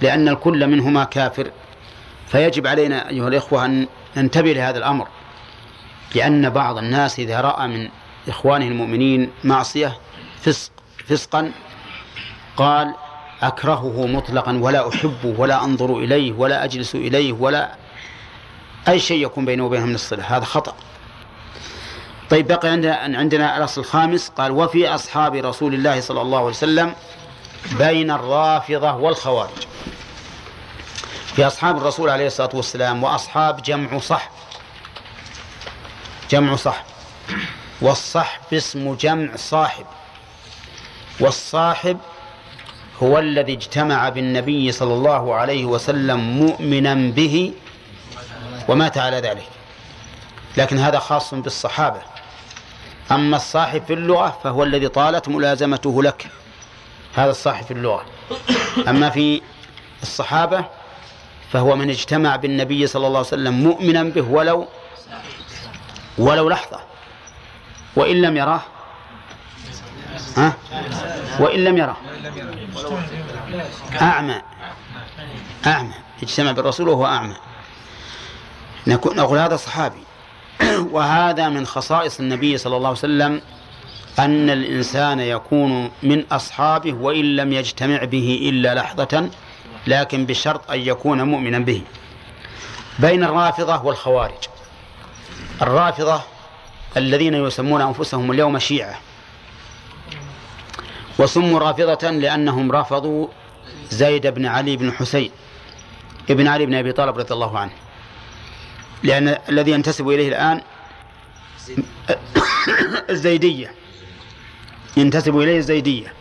[0.00, 1.50] لأن الكل منهما كافر.
[2.26, 5.08] فيجب علينا أيها الإخوة أن ننتبه لهذا الأمر.
[6.14, 7.88] لأن بعض الناس إذا رأى من
[8.28, 9.98] إخوانه المؤمنين معصية
[10.40, 10.72] فسق
[11.06, 11.52] فسقا
[12.56, 12.94] قال
[13.42, 17.74] أكرهه مطلقا ولا أحبه ولا أنظر إليه ولا أجلس إليه ولا
[18.88, 20.36] أي شيء يكون بينه وبينه من الصلة.
[20.36, 20.74] هذا خطأ.
[22.32, 26.94] طيب بقي عندنا عندنا الأصل الخامس قال وفي أصحاب رسول الله صلى الله عليه وسلم
[27.78, 29.66] بين الرافضة والخوارج.
[31.34, 34.30] في أصحاب الرسول عليه الصلاة والسلام وأصحاب جمع صحب
[36.30, 36.84] جمع صحب
[37.80, 39.86] والصحب اسم جمع صاحب.
[41.20, 41.98] والصاحب
[43.02, 47.52] هو الذي اجتمع بالنبي صلى الله عليه وسلم مؤمنا به
[48.68, 49.48] ومات على ذلك.
[50.56, 52.11] لكن هذا خاص بالصحابة.
[53.14, 56.26] أما الصاحب في اللغة فهو الذي طالت ملازمته لك.
[57.14, 58.04] هذا الصاحب في اللغة.
[58.88, 59.42] أما في
[60.02, 60.64] الصحابة
[61.52, 64.68] فهو من اجتمع بالنبي صلى الله عليه وسلم مؤمنا به ولو
[66.18, 66.80] ولو لحظة.
[67.96, 68.60] وإن لم يراه
[70.36, 70.52] ها؟
[71.40, 71.96] وإن لم يراه.
[74.02, 74.42] أعمى
[75.66, 75.94] أعمى.
[76.22, 77.36] اجتمع بالرسول وهو أعمى.
[78.86, 80.02] نقول هذا صحابي.
[80.90, 83.40] وهذا من خصائص النبي صلى الله عليه وسلم
[84.18, 89.30] أن الإنسان يكون من أصحابه وإن لم يجتمع به إلا لحظة
[89.86, 91.82] لكن بشرط أن يكون مؤمنا به.
[92.98, 94.42] بين الرافضة والخوارج.
[95.62, 96.20] الرافضة
[96.96, 98.98] الذين يسمون أنفسهم اليوم شيعة.
[101.18, 103.28] وسموا رافضة لأنهم رفضوا
[103.90, 105.30] زيد بن علي بن حسين
[106.30, 107.72] ابن علي بن أبي طالب رضي الله عنه.
[109.02, 110.62] لأن الذي ينتسب إليه الآن
[113.10, 113.74] الزيدية.
[114.96, 116.12] ينتسب إليه الزيدية.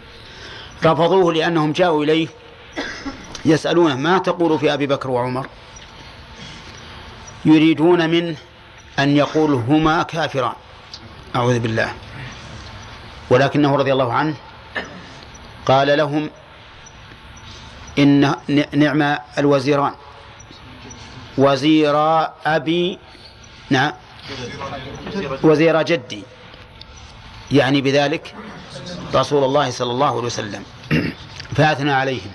[0.85, 2.27] رفضوه لأنهم جاءوا إليه
[3.45, 5.47] يسألونه ما تقول في أبي بكر وعمر؟
[7.45, 8.35] يريدون منه
[8.99, 10.53] أن يقول هما كافران.
[11.35, 11.93] أعوذ بالله.
[13.29, 14.35] ولكنه رضي الله عنه
[15.65, 16.29] قال لهم
[17.99, 18.35] إن
[18.73, 19.93] نعم الوزيران.
[21.37, 21.95] وزير
[22.45, 22.99] أبي
[23.69, 23.93] نعم.
[25.43, 26.23] وزير جدي.
[27.51, 28.35] يعني بذلك
[29.15, 30.63] رسول الله صلى الله عليه وسلم.
[31.55, 32.31] فأثنى عليهم.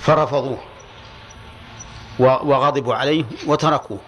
[0.00, 0.58] فرفضوه.
[2.18, 4.00] وغضبوا عليه وتركوه.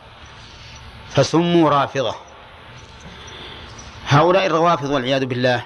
[1.11, 2.15] فسموا رافضة.
[4.09, 5.62] هؤلاء الروافض والعياذ بالله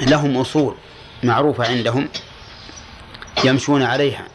[0.00, 0.76] لهم أصول
[1.22, 2.08] معروفة عندهم
[3.44, 4.28] يمشون عليها.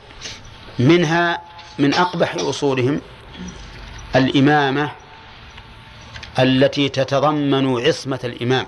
[0.79, 1.41] منها
[1.79, 3.01] من أقبح أصولهم
[4.15, 4.91] الإمامة
[6.39, 8.65] التي تتضمن عصمة الإمام.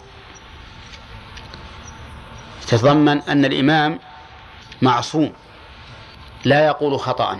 [2.67, 3.99] تتضمن أن الإمام
[4.81, 5.33] معصوم
[6.45, 7.39] لا يقول خطأ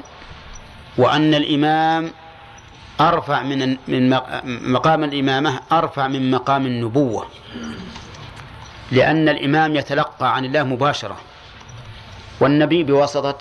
[0.97, 2.11] وأن الإمام
[3.01, 4.09] أرفع من من
[4.71, 7.27] مقام الإمامة أرفع من مقام النبوة
[8.91, 11.17] لأن الإمام يتلقى عن الله مباشرة
[12.39, 13.37] والنبي بواسطة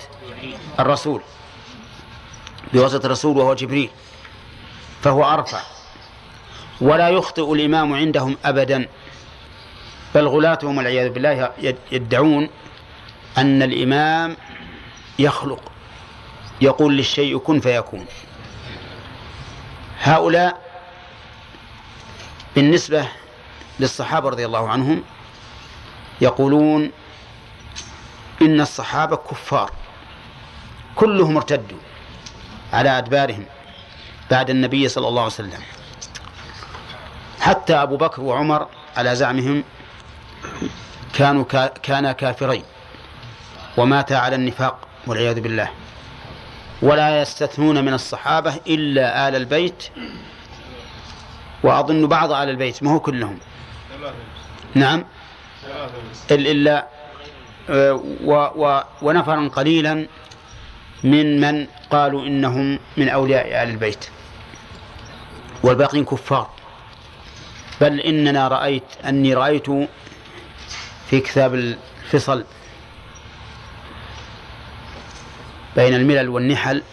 [0.79, 1.21] الرسول.
[2.73, 3.89] بواسطة الرسول وهو جبريل
[5.01, 5.61] فهو أرفع.
[6.81, 8.87] ولا يخطئ الإمام عندهم أبدا.
[10.15, 11.51] بل غلاتهم والعياذ بالله
[11.91, 12.49] يدعون
[13.37, 14.37] أن الإمام
[15.19, 15.71] يخلق
[16.61, 18.05] يقول للشيء كن فيكون.
[20.01, 20.61] هؤلاء
[22.55, 23.07] بالنسبة
[23.79, 25.03] للصحابة رضي الله عنهم
[26.21, 26.91] يقولون
[28.41, 29.71] إن الصحابة كفار
[30.95, 31.86] كلهم ارتدوا.
[32.73, 33.45] على أدبارهم
[34.31, 35.61] بعد النبي صلى الله عليه وسلم.
[37.39, 38.67] حتى أبو بكر وعمر
[38.97, 39.63] على زعمهم
[41.13, 41.43] كانوا
[41.83, 42.63] كانا كافرين
[43.77, 45.69] وماتا على النفاق والعياذ بالله.
[46.81, 49.83] ولا يستثنون من الصحابة إلا آل البيت
[51.63, 53.39] وأظن بعض آل البيت ما هو كلهم.
[54.75, 55.05] نعم.
[56.31, 56.87] إلا
[57.69, 60.07] آه، و و ونفرا قليلا
[61.11, 64.09] من من قالوا إنهم من أولياء آل البيت
[65.63, 66.49] والباقين كفار.
[67.81, 69.69] بل إننا رأيت أني رأيت
[71.09, 72.43] في كتاب الفصل
[75.75, 76.83] بين الملل والنحل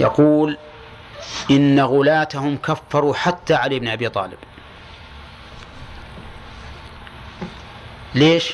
[0.00, 0.58] يقول
[1.50, 4.38] إن غلاتهم كفروا حتى علي بن أبي طالب.
[8.14, 8.52] ليش؟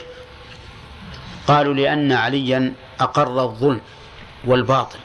[1.46, 3.80] قالوا لأن عليا أقر الظلم
[4.44, 4.98] والباطل.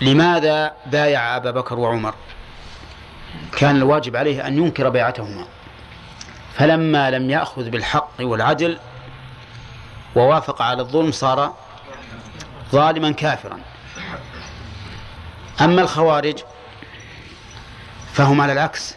[0.00, 2.14] لماذا بايع أبا بكر وعمر؟
[3.56, 5.44] كان الواجب عليه أن ينكر بيعتهما.
[6.54, 8.78] فلما لم يأخذ بالحق والعدل
[10.16, 11.54] ووافق على الظلم صار
[12.72, 13.60] ظالما كافرا.
[15.60, 16.38] أما الخوارج
[18.12, 18.94] فهم على العكس.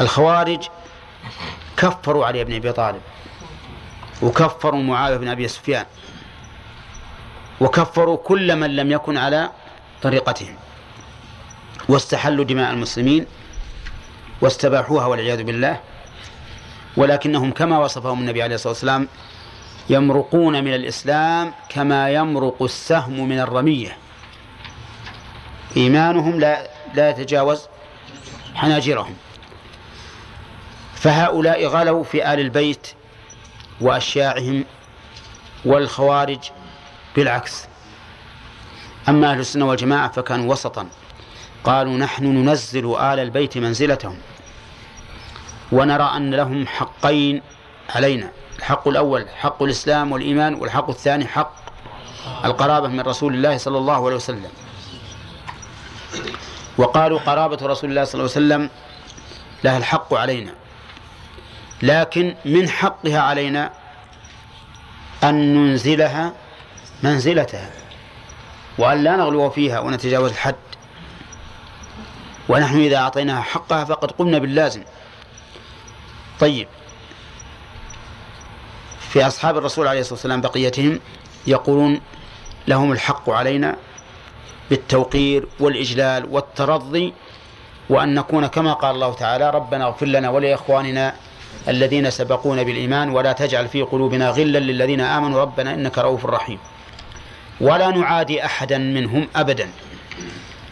[0.00, 0.68] الخوارج
[1.76, 3.00] كفروا علي بن أبي طالب.
[4.22, 5.86] وكفروا معاوية بن أبي سفيان.
[7.60, 9.50] وكفروا كل من لم يكن على
[10.02, 10.54] طريقتهم.
[11.88, 13.26] واستحلوا دماء المسلمين
[14.40, 15.80] واستباحوها والعياذ بالله.
[16.96, 19.08] ولكنهم كما وصفهم النبي عليه الصلاة والسلام
[19.90, 23.96] يمرقون من الإسلام كما يمرق السهم من الرمية.
[25.76, 27.66] إيمانهم لا لا يتجاوز
[28.54, 29.14] حناجرهم.
[30.94, 32.86] فهؤلاء غلوا في آل البيت
[33.80, 34.64] وأشياعهم
[35.64, 36.38] والخوارج
[37.16, 37.66] بالعكس.
[39.08, 40.88] أما أهل السنة والجماعة فكانوا وسطا.
[41.64, 44.18] قالوا نحن ننزل آل البيت منزلتهم.
[45.72, 47.42] ونرى أن لهم حقين
[47.94, 48.30] علينا.
[48.58, 51.54] الحق الأول حق الإسلام والإيمان والحق الثاني حق
[52.44, 54.50] القرابة من رسول الله صلى الله عليه وسلم.
[56.78, 58.70] وقالوا قرابة رسول الله صلى الله عليه وسلم
[59.64, 60.54] لها الحق علينا.
[61.82, 63.70] لكن من حقها علينا
[65.24, 66.32] أن ننزلها
[67.02, 67.70] منزلتها
[68.78, 70.54] وأن لا نغلو فيها ونتجاوز الحد.
[72.48, 74.82] ونحن إذا أعطيناها حقها فقد قمنا باللازم.
[76.40, 76.68] طيب.
[79.10, 81.00] في أصحاب الرسول عليه الصلاة والسلام بقيتهم
[81.46, 82.00] يقولون
[82.68, 83.76] لهم الحق علينا
[84.70, 87.14] بالتوقير والإجلال والترضي
[87.90, 91.14] وأن نكون كما قال الله تعالى ربنا اغفر لنا ولإخواننا
[91.68, 95.40] الذين سبقونا بالإيمان ولا تجعل في قلوبنا غلا للذين آمنوا.
[95.40, 96.58] ربنا إنك رؤوف رحيم.
[97.60, 99.70] ولا نعادي أحدا منهم أبدا.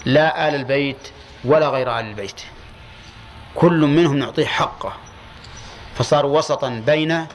[0.04, 1.08] لا آل البيت
[1.44, 2.40] ولا غير آل البيت.
[3.54, 4.92] كل منهم نعطيه حقه.
[5.94, 7.26] فصاروا وسطا بين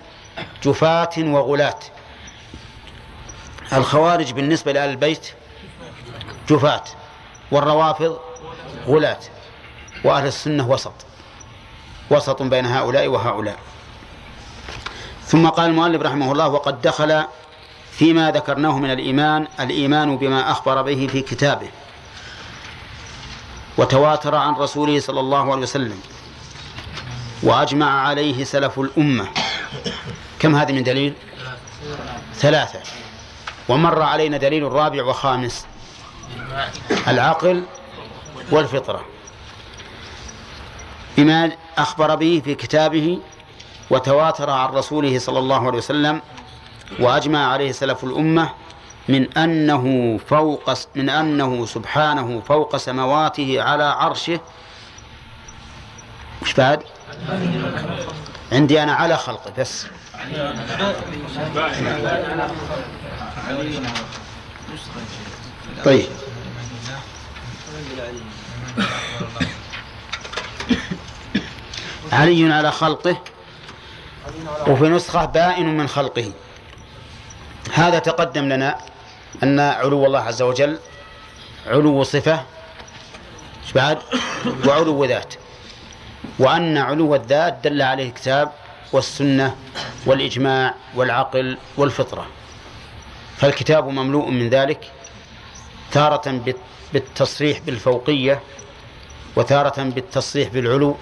[0.63, 1.79] جفاة وغلاة.
[3.73, 5.33] الخوارج بالنسبة لآل البيت
[6.49, 6.83] جفاة
[7.51, 8.19] والروافض
[8.87, 9.19] غلاة
[10.03, 10.93] وأهل السنة وسط.
[12.09, 13.59] وسط بين هؤلاء وهؤلاء.
[15.25, 17.23] ثم قال المؤلف رحمه الله وقد دخل
[17.91, 21.69] فيما ذكرناه من الإيمان الإيمان بما أخبر به في كتابه.
[23.77, 26.01] وتواتر عن رسوله صلى الله عليه وسلم.
[27.43, 29.27] وأجمع عليه سلف الأمة.
[30.39, 31.13] كم هذه من دليل؟
[32.35, 32.79] ثلاثة.
[33.69, 35.65] ومر علينا دليل الرابع وخامس.
[37.07, 37.63] العقل
[38.51, 39.05] والفطرة.
[41.17, 43.19] بما أخبر به في كتابه
[43.89, 46.21] وتواتر عن رسوله صلى الله عليه وسلم
[46.99, 48.49] وأجمع عليه سلف الأمة
[49.09, 54.39] من أنه فوق من أنه سبحانه فوق سمواته على عرشه.
[56.41, 56.83] وش بعد؟
[58.51, 59.85] عندي أنا على خلقه بس.
[65.85, 66.05] طيب.
[72.13, 73.17] علي على خلقه
[74.67, 76.31] وفي نسخة بائن من خلقه.
[77.73, 78.77] هذا تقدم لنا
[79.43, 80.79] أن علو الله عز وجل
[81.67, 82.43] علو صفة
[83.75, 83.97] بعد؟
[84.67, 85.33] وعلو ذات.
[86.39, 88.51] وأن علو الذات دل عليه الكتاب
[88.93, 89.55] والسنة
[90.05, 92.25] والإجماع والعقل والفطرة.
[93.37, 94.91] فالكتاب مملوء من ذلك
[95.91, 96.41] تارة
[96.93, 98.41] بالتصريح بالفوقية
[99.35, 100.97] وتارة بالتصريح بالعلو.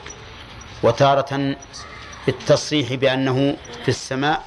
[0.83, 1.55] وتارة
[2.25, 4.43] بالتصريح بأنه في السماء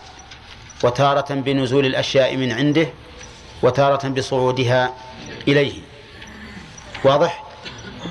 [0.85, 2.89] وتارة بنزول الأشياء من عنده
[3.63, 4.95] وتارة بصعودها
[5.49, 5.81] إليه.
[7.05, 7.45] واضح؟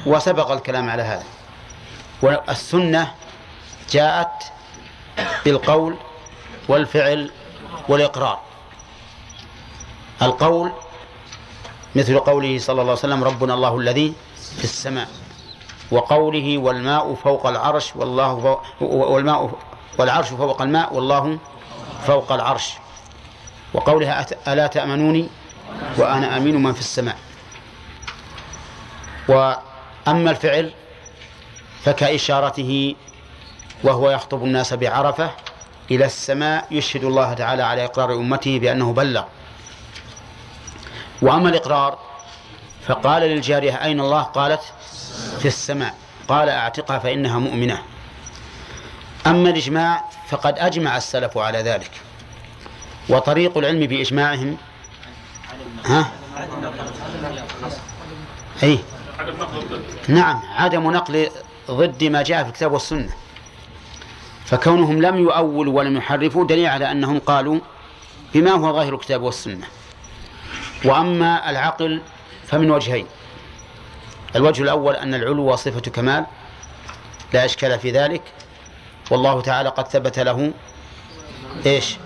[0.05, 1.23] وسبق الكلام على هذا.
[2.21, 3.11] والسنة
[3.91, 4.43] جاءت
[5.45, 5.97] بالقول
[6.67, 7.31] والفعل
[7.89, 8.39] والإقرار.
[10.21, 10.71] القول
[11.95, 14.13] مثل قوله صلى الله عليه وسلم ربنا الله الذي
[14.57, 15.22] في السماء.
[15.93, 19.51] وقوله والماء فوق العرش والله فوق والماء
[19.97, 21.37] والعرش فوق الماء والله
[22.07, 22.73] فوق العرش.
[23.73, 25.29] وقولها ألا تأمنوني
[25.97, 27.17] وأنا أمين من في السماء.
[29.27, 30.73] وأما الفعل
[31.83, 32.95] فكإشارته
[33.83, 35.29] وهو يخطب الناس بعرفة
[35.91, 39.23] إلى السماء يشهد الله تعالى على إقرار أمته بأنه بلغ.
[41.21, 41.97] وأما الإقرار
[42.87, 44.61] فقال للجارية أين الله؟ قالت
[45.39, 45.95] في السماء.
[46.27, 47.81] قال أعتقها فإنها مؤمنة.
[49.27, 51.91] أما الإجماع فقد أجمع السلف على ذلك.
[53.09, 54.57] وطريق العلم بإجماعهم
[55.85, 56.11] ها؟
[58.63, 58.79] أي.
[60.07, 61.29] نعم عدم نقل
[61.71, 63.13] ضد ما جاء في الكتاب والسنة.
[64.45, 67.59] فكونهم لم يؤولوا ولم يحرفوا دليل على أنهم قالوا
[68.33, 69.67] بما هو ظاهر الكتاب والسنة.
[70.85, 72.01] وأما العقل
[72.47, 73.05] فمن وجهين.
[74.35, 76.25] الوجه الأول أن العلو صفة كمال
[77.33, 78.21] لا إشكال في ذلك.
[79.11, 80.53] والله تعالى قد ثبت له
[81.65, 81.97] إيش؟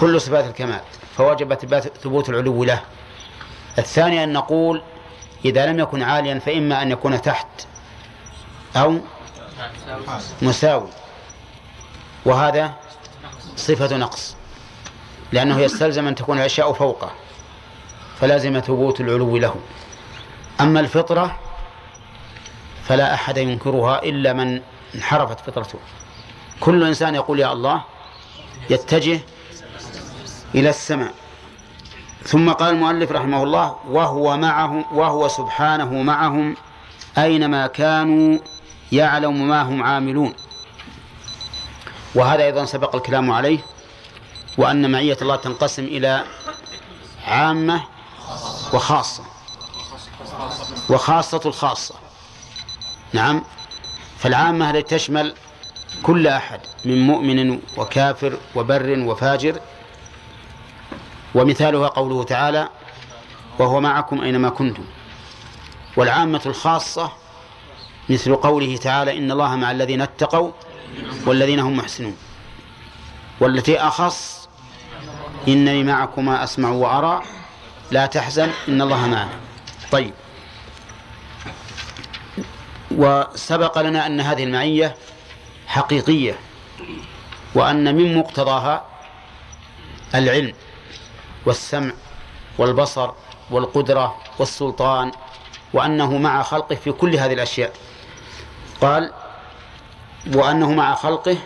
[0.00, 0.80] كل صفات الكمال
[1.16, 1.54] فوجب
[2.02, 2.80] ثبوت العلو له.
[3.78, 4.82] الثاني أن نقول
[5.44, 7.46] إذا لم يكن عاليا فإما أن يكون تحت
[8.76, 8.98] أو
[10.42, 10.88] مساوي.
[12.24, 12.74] وهذا
[13.56, 14.36] صفة نقص
[15.32, 17.10] لأنه يستلزم أن تكون الأشياء فوقه
[18.20, 19.54] فلازم ثبوت العلو له.
[20.60, 21.38] أما الفطرة
[22.88, 24.62] فلا أحد ينكرها إلا من
[24.94, 25.78] انحرفت فطرته.
[26.60, 27.84] كل إنسان يقول يا الله
[28.70, 29.20] يتجه
[30.54, 31.14] إلى السماء.
[32.22, 36.56] ثم قال المؤلف رحمه الله وهو معهم وهو سبحانه معهم
[37.18, 38.38] أينما كانوا
[38.92, 40.34] يعلم ما هم عاملون.
[42.14, 43.58] وهذا أيضا سبق الكلام عليه
[44.58, 46.24] وأن معية الله تنقسم إلى
[47.26, 47.84] عامة
[48.74, 49.22] وخاصة.
[50.90, 51.94] وخاصة الخاصة.
[53.12, 53.42] نعم.
[54.18, 55.34] فالعامة التي تشمل
[56.02, 59.60] كل أحد من مؤمن وكافر وبر وفاجر.
[61.34, 62.68] ومثالها قوله تعالى
[63.58, 64.84] وهو معكم أينما كنتم
[65.96, 67.12] والعامة الخاصة
[68.08, 70.50] مثل قوله تعالى إن الله مع الذين اتقوا
[71.26, 72.16] والذين هم محسنون
[73.40, 74.48] والتي أخص
[75.48, 77.22] إنني معكما أسمع وأرى
[77.90, 79.28] لا تحزن إن الله معنا
[79.92, 80.14] طيب.
[82.98, 84.94] وسبق لنا أن هذه المعية
[85.66, 86.34] حقيقية
[87.54, 88.84] وأن من مقتضاها
[90.14, 90.54] العلم
[91.46, 91.92] والسمع
[92.58, 93.10] والبصر
[93.50, 95.12] والقدرة والسلطان
[95.74, 97.72] وأنه مع خلقه في كل هذه الأشياء.
[98.80, 99.12] قال
[100.34, 101.36] وأنه مع خلقه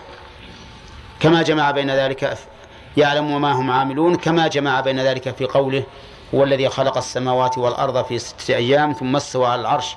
[1.21, 2.39] كما جمع بين ذلك
[2.97, 5.85] يعلم وما هم عاملون كما جمع بين ذلك في قوله
[6.35, 9.97] هو الذي خلق السماوات والأرض في ستة أيام ثم استوى على العرش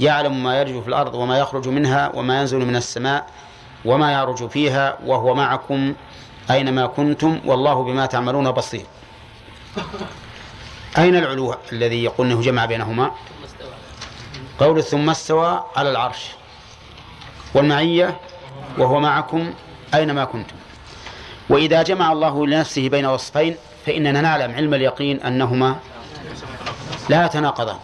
[0.00, 3.26] يعلم ما يرجو في الأرض وما يخرج منها وما ينزل من السماء
[3.84, 5.94] وما يعرج فيها وهو معكم
[6.50, 8.86] أينما كنتم والله بما تعملون بصير.
[10.98, 13.10] أين العلو الذي يقول أنه جمع بينهما؟
[14.58, 16.30] قول ثم استوى على العرش.
[17.54, 18.20] والمعية
[18.78, 19.54] وهو معكم
[19.94, 20.56] أينما كنتم.
[21.48, 23.56] وإذا جمع الله لنفسه بين وصفين
[23.86, 25.76] فإننا نعلم علم اليقين أنهما
[27.08, 27.76] لا يتناقضان.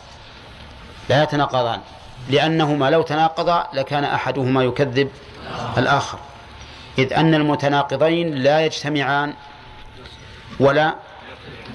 [1.08, 1.80] لا يتناقضان.
[2.32, 5.10] لأنهما لو تناقضا لكان أحدهما يكذب
[5.78, 6.18] الآخر.
[6.98, 9.34] إذ أن المتناقضين لا يجتمعان
[10.60, 10.94] ولا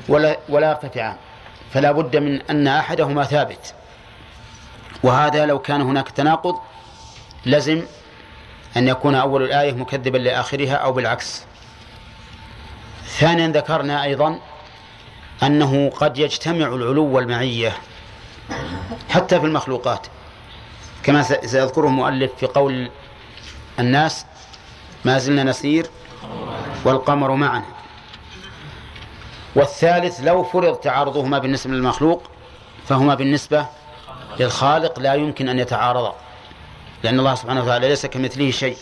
[0.07, 1.15] ولا ولا يرتفعان
[1.73, 3.73] فلا بد من أن أحدهما ثابت.
[5.03, 6.55] وهذا لو كان هناك تناقض
[7.45, 7.81] لزم
[8.77, 11.45] أن يكون أول الآية مكذبا لآخرها أو بالعكس.
[13.05, 14.39] ثانيا ذكرنا أيضا
[15.43, 17.77] أنه قد يجتمع العلو والمعية
[19.09, 20.07] حتى في المخلوقات.
[21.03, 22.91] كما سيذكره المؤلف في قول
[23.79, 24.25] الناس
[25.05, 25.87] ما زلنا نسير
[26.85, 27.65] والقمر معنا.
[29.55, 32.23] والثالث لو فرض تعارضهما بالنسبة للمخلوق
[32.87, 33.65] فهما بالنسبة
[34.39, 36.15] للخالق لا يمكن أن يتعارضا
[37.03, 38.77] لأن الله سبحانه وتعالى ليس كمثله شيء.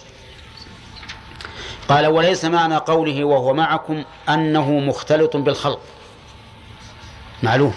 [1.88, 5.80] قال وليس معنى قوله وهو معكم أنه مختلط بالخلق.
[7.44, 7.74] معلوم.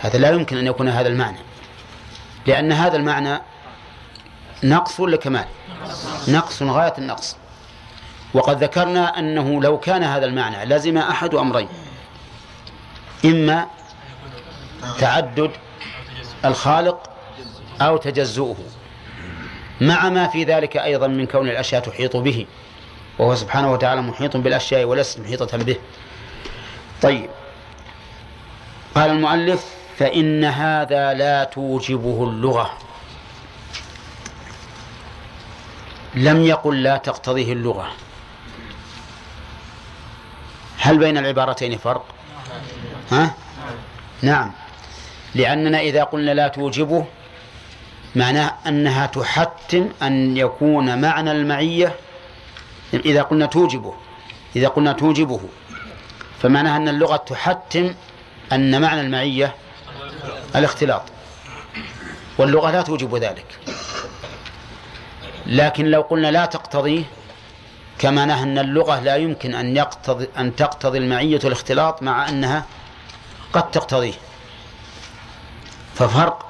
[0.00, 1.38] هذا لا يمكن أن يكون هذا المعنى.
[2.48, 3.38] لأن هذا المعنى
[4.64, 5.44] نقص ولا كمال؟
[6.28, 7.36] نقص غاية النقص.
[8.34, 11.68] وقد ذكرنا أنه لو كان هذا المعنى لزم أحد أمرين.
[13.24, 13.66] إما
[14.98, 15.50] تعدد
[16.44, 17.10] الخالق
[17.80, 18.56] أو تجزؤه.
[19.80, 22.46] مع ما في ذلك أيضا من كون الأشياء تحيط به.
[23.18, 25.76] وهو سبحانه وتعالى محيط بالأشياء ولست محيطة به.
[27.02, 27.30] طيب.
[28.94, 29.64] قال المؤلف
[29.98, 32.72] فإن هذا لا توجبه اللغة.
[36.14, 37.92] لم يقل لا تقتضيه اللغة.
[40.78, 42.04] هل بين العبارتين فرق؟
[43.12, 43.34] ها؟
[44.22, 44.52] نعم.
[45.34, 47.04] لأننا إذا قلنا لا توجبه
[48.16, 51.94] معناه أنها تحتم أن يكون معنى المعية
[52.94, 53.94] إذا قلنا توجبه.
[54.56, 55.40] إذا قلنا توجبه
[56.42, 57.94] فمعناها أن اللغة تحتم
[58.52, 59.54] أن معنى المعية
[60.56, 61.02] الاختلاط.
[62.38, 63.58] واللغة لا توجب ذلك.
[65.46, 67.04] لكن لو قلنا لا تقتضيه
[67.98, 72.64] كما نهى أن اللغة لا يمكن أن يقتضي أن تقتضي المعية الاختلاط مع أنها
[73.52, 74.14] قد تقتضيه.
[75.94, 76.46] ففرق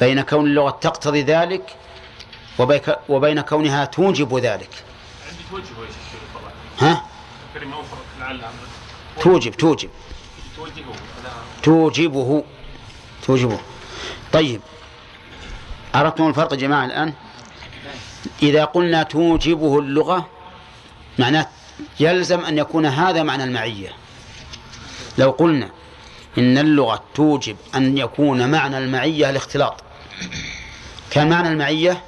[0.00, 1.76] بين كون اللغة تقتضي ذلك
[3.08, 4.70] وبين كونها توجب ذلك.
[6.80, 7.02] ها؟
[9.20, 9.90] توجب توجب.
[11.62, 12.44] توجبه.
[13.26, 13.60] توجبه.
[14.32, 14.60] طيب
[15.94, 17.12] عرفتم الفرق يا جماعة الآن؟
[18.42, 20.28] إذا قلنا توجبه اللغة
[21.18, 21.46] معناه
[22.00, 23.88] يلزم أن يكون هذا معنى المعية.
[25.18, 25.70] لو قلنا
[26.38, 29.84] إن اللغة توجب أن يكون معنى المعية الاختلاط
[31.10, 32.02] كان معنى المعية؟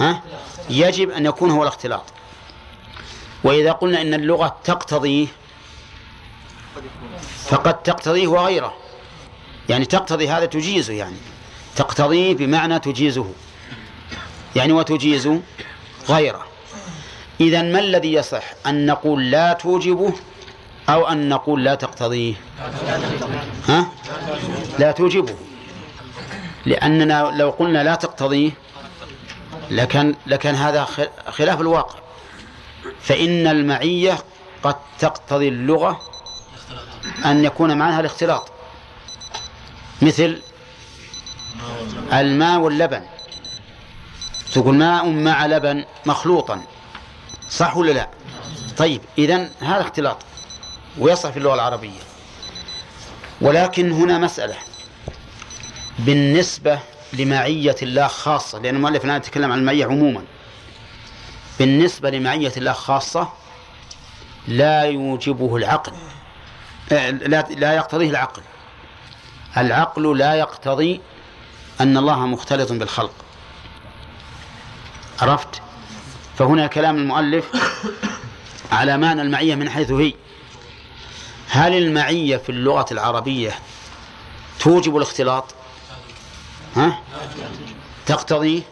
[0.00, 0.22] ها؟
[0.70, 2.04] يجب أن يكون هو الاختلاط.
[3.44, 5.26] وإذا قلنا إن اللغة تقتضيه
[7.48, 8.74] فقد تقتضيه وغيره.
[9.70, 11.16] يعني تقتضي هذا تجيزه يعني.
[11.76, 13.32] تقتضيه بمعنى تجيزه.
[14.56, 15.30] يعني وتجيز
[16.08, 16.46] غيره.
[17.40, 20.12] إذا ما الذي يصح؟ أن نقول لا توجبه
[20.88, 22.34] أو أن نقول لا تقتضيه
[23.68, 23.88] ها؟
[24.78, 25.34] لا توجبه
[26.66, 28.50] لأننا لو قلنا لا تقتضيه
[29.70, 30.84] لكان لكان هذا
[31.28, 31.98] خلاف الواقع.
[33.00, 34.18] فإن المعية
[34.62, 36.00] قد تقتضي اللغة
[37.24, 38.59] أن يكون معناها الاختلاط.
[40.02, 40.42] مثل
[42.12, 43.02] الماء واللبن.
[44.52, 46.62] تقول ماء مع لبن مخلوطا.
[47.50, 48.10] صح ولا لا؟
[48.76, 50.16] طيب إذن هذا اختلاط.
[50.98, 52.00] ويصح في اللغة العربية.
[53.40, 54.54] ولكن هنا مسألة.
[55.98, 56.78] بالنسبة
[57.12, 60.24] لمعية الله خاصة لأن المؤلف الآن يتكلم عن المعية عموما.
[61.58, 63.28] بالنسبة لمعية الله خاصة
[64.48, 65.92] لا يوجبه العقل.
[66.92, 68.42] آه، لا لا يقتضيه العقل.
[69.56, 71.00] العقل لا يقتضي
[71.80, 73.12] أن الله مختلط بالخلق.
[75.22, 75.62] عرفت؟
[76.38, 77.44] فهنا كلام المؤلف
[78.72, 80.14] على معنى المعية من حيث هي.
[81.48, 83.54] هل المعية في اللغة العربية
[84.60, 85.54] توجب الاختلاط؟
[86.76, 86.98] ها؟
[88.06, 88.62] تقتضي؟